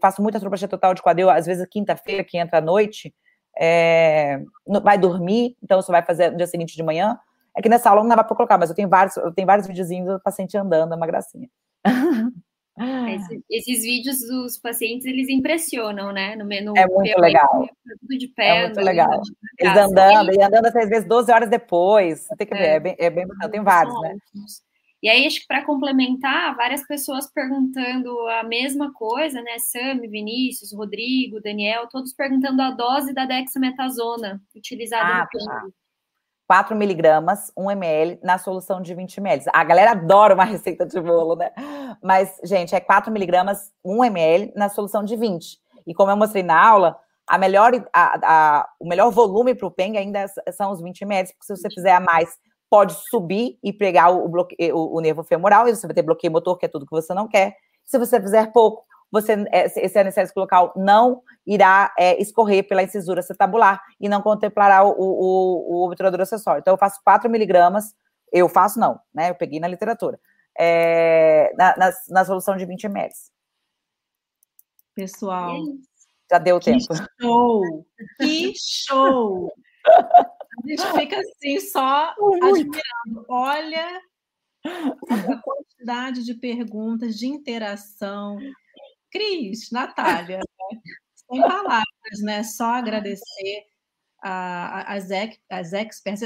faço 0.00 0.22
muita 0.22 0.40
tropopatia 0.40 0.68
total 0.68 0.94
de 0.94 1.02
quadril, 1.02 1.28
às 1.28 1.46
vezes 1.46 1.66
quinta-feira 1.68 2.24
que 2.24 2.38
entra 2.38 2.58
à 2.58 2.60
noite, 2.60 3.14
é, 3.58 4.42
vai 4.82 4.98
dormir, 4.98 5.56
então 5.62 5.80
você 5.80 5.90
vai 5.90 6.02
fazer 6.02 6.30
no 6.30 6.36
dia 6.36 6.46
seguinte 6.46 6.76
de 6.76 6.82
manhã. 6.82 7.18
É 7.56 7.62
que 7.62 7.68
nessa 7.68 7.88
aula 7.88 8.02
não 8.02 8.08
dava 8.10 8.22
para 8.22 8.36
colocar, 8.36 8.58
mas 8.58 8.68
eu 8.68 8.76
tenho 8.76 8.88
vários, 8.88 9.16
eu 9.16 9.32
tenho 9.32 9.46
vários 9.46 9.66
videozinhos 9.66 10.14
do 10.14 10.20
paciente 10.20 10.56
andando, 10.56 10.92
é 10.92 10.96
uma 10.96 11.06
gracinha. 11.06 11.48
Esse, 13.08 13.42
esses 13.50 13.82
vídeos 13.82 14.20
dos 14.20 14.58
pacientes, 14.58 15.06
eles 15.06 15.30
impressionam, 15.30 16.12
né? 16.12 16.36
No, 16.36 16.44
no 16.44 16.76
é 16.76 16.86
muito 16.86 17.20
legal. 17.20 17.66
Tudo 18.00 18.18
de 18.18 18.28
pé. 18.28 18.48
É 18.48 18.66
muito 18.66 18.80
legal. 18.82 19.22
Eles 19.58 19.76
andando, 19.78 20.34
e 20.34 20.42
andando 20.42 20.66
às 20.66 20.74
vezes 20.74 21.08
12 21.08 21.32
horas 21.32 21.48
depois. 21.48 22.26
Tem 22.36 22.46
que 22.46 22.54
ver, 22.54 22.62
é, 22.62 22.74
é 22.74 22.80
bem, 22.80 22.96
é 22.98 23.08
bem 23.08 23.26
Tem 23.50 23.62
vários, 23.62 23.98
né? 24.02 24.14
E 25.06 25.08
aí, 25.08 25.24
acho 25.24 25.42
que 25.42 25.46
para 25.46 25.64
complementar, 25.64 26.56
várias 26.56 26.84
pessoas 26.84 27.32
perguntando 27.32 28.10
a 28.26 28.42
mesma 28.42 28.92
coisa, 28.92 29.40
né? 29.40 29.56
Sami, 29.60 30.08
Vinícius, 30.08 30.72
Rodrigo, 30.72 31.40
Daniel, 31.40 31.86
todos 31.86 32.12
perguntando 32.12 32.60
a 32.60 32.72
dose 32.72 33.14
da 33.14 33.24
dexametasona 33.24 34.42
utilizada 34.52 35.22
ah, 35.22 35.28
no 35.32 35.44
tá. 35.44 35.62
4 36.48 36.74
miligramas, 36.74 37.52
1 37.56 37.70
ml, 37.70 38.18
na 38.20 38.36
solução 38.36 38.82
de 38.82 38.96
20 38.96 39.18
ml. 39.18 39.44
A 39.54 39.62
galera 39.62 39.92
adora 39.92 40.34
uma 40.34 40.42
receita 40.42 40.84
de 40.84 41.00
bolo, 41.00 41.36
né? 41.36 41.52
Mas, 42.02 42.40
gente, 42.42 42.74
é 42.74 42.80
4 42.80 43.12
miligramas, 43.12 43.72
1 43.84 44.06
ml, 44.06 44.52
na 44.56 44.68
solução 44.68 45.04
de 45.04 45.14
20. 45.14 45.60
E 45.86 45.94
como 45.94 46.10
eu 46.10 46.16
mostrei 46.16 46.42
na 46.42 46.60
aula, 46.60 46.98
a 47.28 47.38
melhor, 47.38 47.70
a, 47.92 48.18
a, 48.24 48.68
o 48.80 48.88
melhor 48.88 49.12
volume 49.12 49.54
para 49.54 49.68
o 49.68 49.70
PENG 49.70 49.98
ainda 49.98 50.26
são 50.50 50.72
os 50.72 50.82
20 50.82 51.02
ml, 51.02 51.28
porque 51.28 51.46
se 51.46 51.56
você 51.56 51.70
fizer 51.70 51.92
a 51.92 52.00
mais, 52.00 52.36
pode 52.68 52.94
subir 53.08 53.58
e 53.62 53.72
pregar 53.72 54.12
o, 54.12 54.28
bloque, 54.28 54.56
o, 54.72 54.96
o 54.96 55.00
nervo 55.00 55.22
femoral, 55.22 55.68
e 55.68 55.74
você 55.74 55.86
vai 55.86 55.94
ter 55.94 56.02
bloqueio 56.02 56.32
motor, 56.32 56.58
que 56.58 56.66
é 56.66 56.68
tudo 56.68 56.86
que 56.86 56.90
você 56.90 57.14
não 57.14 57.28
quer. 57.28 57.56
Se 57.84 57.98
você 57.98 58.20
fizer 58.20 58.52
pouco, 58.52 58.84
você, 59.10 59.32
é, 59.52 59.66
esse 59.84 59.98
anestésico 59.98 60.40
local 60.40 60.72
não 60.76 61.22
irá 61.46 61.94
é, 61.98 62.20
escorrer 62.20 62.66
pela 62.66 62.82
incisura 62.82 63.20
acetabular 63.20 63.80
e 64.00 64.08
não 64.08 64.20
contemplará 64.20 64.84
o, 64.84 64.90
o, 64.90 65.74
o 65.74 65.86
obturador 65.86 66.20
acessório. 66.20 66.60
Então, 66.60 66.74
eu 66.74 66.78
faço 66.78 67.00
4 67.04 67.30
miligramas, 67.30 67.94
eu 68.32 68.48
faço 68.48 68.80
não, 68.80 69.00
né? 69.14 69.30
Eu 69.30 69.34
peguei 69.34 69.60
na 69.60 69.68
literatura, 69.68 70.18
é, 70.58 71.52
na, 71.56 71.76
na, 71.76 71.90
na, 72.08 72.24
solução 72.24 72.56
de 72.56 72.66
20 72.66 72.84
ml. 72.84 73.12
Pessoal, 74.94 75.54
já 76.30 76.38
deu 76.38 76.58
que 76.58 76.72
tempo. 76.72 76.94
Show! 77.20 77.86
Que 78.18 78.52
show! 78.56 79.52
A 80.62 80.68
gente 80.68 80.92
fica 80.92 81.20
assim, 81.20 81.60
só 81.60 82.14
admirando. 82.42 83.26
Olha 83.28 84.00
a 84.64 85.36
quantidade 85.42 86.24
de 86.24 86.34
perguntas, 86.34 87.16
de 87.16 87.26
interação, 87.26 88.38
Cris, 89.10 89.70
Natália, 89.70 90.38
né? 90.38 90.80
sem 91.14 91.40
palavras, 91.40 92.20
né? 92.22 92.42
Só 92.42 92.66
agradecer 92.66 93.66
as, 94.22 95.10
as 95.50 95.72
experts. 95.72 96.22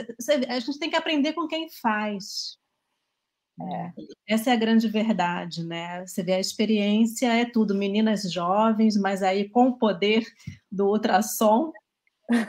A 0.48 0.58
gente 0.58 0.78
tem 0.78 0.90
que 0.90 0.96
aprender 0.96 1.32
com 1.32 1.46
quem 1.46 1.68
faz. 1.70 2.58
É. 3.60 3.92
Essa 4.26 4.50
é 4.50 4.52
a 4.54 4.56
grande 4.56 4.88
verdade, 4.88 5.64
né? 5.64 6.06
Você 6.06 6.22
vê 6.22 6.32
a 6.32 6.40
experiência 6.40 7.26
é 7.26 7.44
tudo, 7.44 7.74
meninas 7.74 8.22
jovens, 8.32 8.96
mas 8.96 9.22
aí 9.22 9.48
com 9.50 9.68
o 9.68 9.78
poder 9.78 10.24
do 10.72 10.86
ultrassom, 10.86 11.70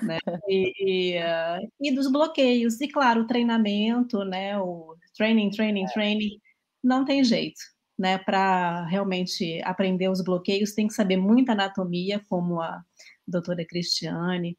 né? 0.03 0.19
E, 0.47 0.73
e, 0.79 1.17
uh, 1.17 1.71
e 1.79 1.93
dos 1.93 2.11
bloqueios. 2.11 2.79
E 2.81 2.87
claro, 2.87 3.21
o 3.21 3.27
treinamento, 3.27 4.23
né? 4.23 4.57
O 4.59 4.95
training, 5.15 5.49
training, 5.49 5.85
training, 5.93 6.39
não 6.83 7.05
tem 7.05 7.23
jeito 7.23 7.59
né, 8.01 8.17
para 8.17 8.83
realmente 8.87 9.61
aprender 9.63 10.09
os 10.09 10.21
bloqueios, 10.21 10.73
tem 10.73 10.87
que 10.87 10.93
saber 10.95 11.17
muita 11.17 11.51
anatomia, 11.51 12.19
como 12.27 12.59
a 12.59 12.83
doutora 13.27 13.63
Cristiane 13.63 14.57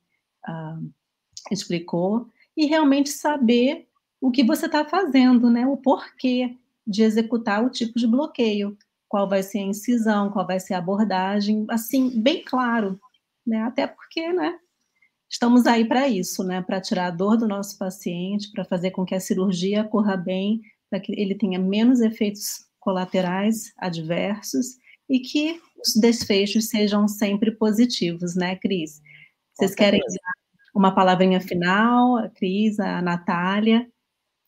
uh, 0.49 0.89
explicou, 1.51 2.29
e 2.57 2.67
realmente 2.67 3.09
saber 3.09 3.89
o 4.21 4.31
que 4.31 4.45
você 4.45 4.67
está 4.67 4.85
fazendo, 4.85 5.51
né, 5.51 5.67
o 5.67 5.77
porquê 5.77 6.57
de 6.87 7.03
executar 7.03 7.65
o 7.65 7.71
tipo 7.71 7.99
de 7.99 8.07
bloqueio, 8.07 8.79
qual 9.09 9.29
vai 9.29 9.43
ser 9.43 9.59
a 9.59 9.63
incisão, 9.63 10.31
qual 10.31 10.47
vai 10.47 10.61
ser 10.61 10.75
a 10.75 10.79
abordagem, 10.79 11.67
assim, 11.69 12.23
bem 12.23 12.45
claro, 12.45 13.01
né, 13.45 13.63
até 13.63 13.89
porque, 13.89 14.33
né, 14.33 14.57
estamos 15.33 15.67
aí 15.67 15.89
para 15.89 16.07
isso, 16.09 16.45
né, 16.45 16.61
para 16.61 16.81
tirar 16.81 17.07
a 17.07 17.11
dor 17.11 17.39
do 17.39 17.49
nosso 17.49 17.79
paciente, 17.79 18.53
para 18.53 18.67
fazer 18.67 18.91
com 18.91 19.05
que 19.05 19.15
a 19.15 19.21
cirurgia 19.21 19.83
corra 19.83 20.15
bem, 20.15 20.61
para 20.91 21.01
que 21.01 21.19
ele 21.19 21.35
tenha 21.35 21.59
menos 21.59 22.01
efeitos 22.01 22.67
colaterais 22.79 23.73
adversos 23.79 24.77
e 25.09 25.21
que 25.21 25.59
os 25.81 25.95
desfechos 25.99 26.69
sejam 26.69 27.09
sempre 27.09 27.51
positivos, 27.51 28.37
né, 28.37 28.57
Cris? 28.57 29.01
Vocês 29.55 29.75
querem 29.75 30.01
uma 30.75 30.95
palavrinha 30.95 31.41
final, 31.41 32.19
a 32.19 32.29
Cris, 32.29 32.79
a 32.79 33.01
Natália? 33.01 33.89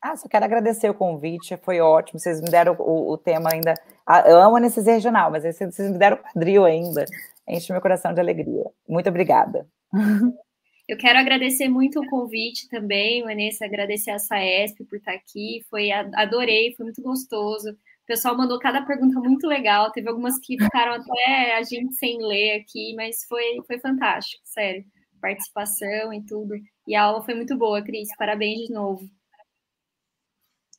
Ah, 0.03 0.17
só 0.17 0.29
quero 0.29 0.45
agradecer 0.45 0.91
o 0.91 0.95
convite, 0.95 1.57
foi 1.63 1.81
ótimo. 1.81 2.21
Vocês 2.21 2.43
me 2.43 2.51
deram 2.51 2.77
o, 2.79 3.13
o 3.13 3.17
tema 3.17 3.51
ainda. 3.51 3.73
Ah, 4.07 4.21
eu 4.29 4.39
amo 4.39 4.57
anestesia 4.57 4.93
regional, 4.93 5.31
mas 5.31 5.45
vocês 5.45 5.91
me 5.91 5.99
deram 5.99 6.19
o 6.19 6.21
quadril 6.21 6.65
ainda. 6.67 7.07
Enche 7.49 7.73
meu 7.73 7.81
coração 7.81 8.13
de 8.13 8.21
alegria. 8.21 8.65
Muito 8.87 9.09
obrigada. 9.09 9.67
Eu 10.87 10.99
quero 10.99 11.19
agradecer 11.19 11.69
muito 11.69 11.99
o 12.01 12.07
convite 12.09 12.69
também, 12.69 13.23
Vanessa, 13.23 13.65
agradecer 13.65 14.11
a 14.11 14.19
SAESP 14.19 14.85
por 14.85 14.97
estar 14.97 15.15
aqui. 15.15 15.63
Foi, 15.71 15.91
adorei, 15.91 16.75
foi 16.77 16.85
muito 16.85 17.01
gostoso. 17.03 17.71
O 17.71 18.07
pessoal 18.07 18.37
mandou 18.37 18.59
cada 18.59 18.85
pergunta 18.85 19.19
muito 19.19 19.47
legal. 19.47 19.91
Teve 19.91 20.11
algumas 20.11 20.39
que 20.39 20.63
ficaram 20.63 20.93
até 20.93 21.57
a 21.57 21.63
gente 21.63 21.95
sem 21.95 22.19
ler 22.19 22.61
aqui, 22.61 22.95
mas 22.95 23.25
foi, 23.27 23.43
foi 23.67 23.79
fantástico, 23.79 24.43
sério. 24.45 24.85
Participação 25.23 26.13
e 26.13 26.23
tudo. 26.27 26.55
E 26.87 26.95
a 26.95 27.05
aula 27.05 27.23
foi 27.25 27.35
muito 27.35 27.57
boa, 27.57 27.83
Cris. 27.83 28.09
Parabéns 28.19 28.67
de 28.67 28.75
novo. 28.75 29.09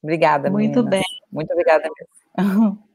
Obrigada, 0.04 0.52
Muito 0.52 0.84
meninas. 0.84 0.90
bem. 0.92 1.04
Muito 1.32 1.52
obrigada 1.52 1.90
mesmo. 2.38 2.84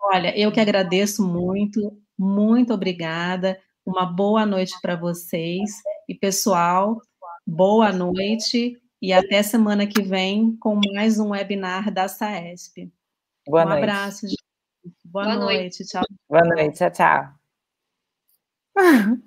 Olha, 0.00 0.38
eu 0.38 0.52
que 0.52 0.60
agradeço 0.60 1.26
muito, 1.26 2.00
muito 2.16 2.72
obrigada. 2.72 3.60
Uma 3.86 4.04
boa 4.04 4.44
noite 4.44 4.74
para 4.82 4.96
vocês. 4.96 5.70
E, 6.08 6.14
pessoal, 6.14 7.00
boa 7.46 7.92
noite 7.92 8.82
e 9.00 9.12
até 9.12 9.44
semana 9.44 9.86
que 9.86 10.02
vem 10.02 10.56
com 10.56 10.80
mais 10.92 11.20
um 11.20 11.30
webinar 11.30 11.92
da 11.92 12.08
SAESP. 12.08 12.92
Boa 13.46 13.64
um 13.64 13.68
noite. 13.68 13.78
abraço, 13.78 14.26
gente. 14.26 14.42
Boa, 15.04 15.26
Boa 15.26 15.36
noite. 15.36 15.60
noite. 15.60 15.84
Tchau. 15.84 16.02
Boa 16.28 16.44
noite. 16.44 16.78
Tchau, 16.78 16.90
tchau. 16.90 17.32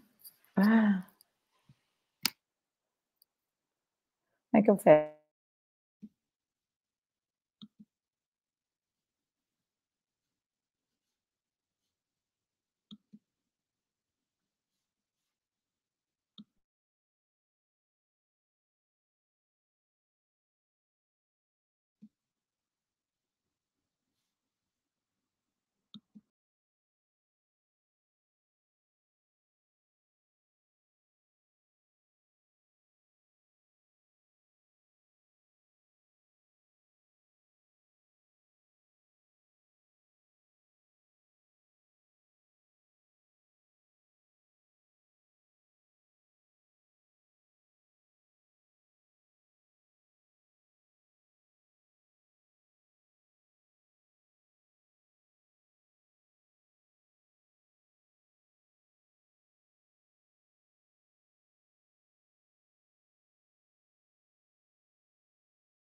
Como 4.51 4.55
é 4.55 4.61
que 4.61 4.69
eu 4.69 4.77
fecho? 4.77 5.18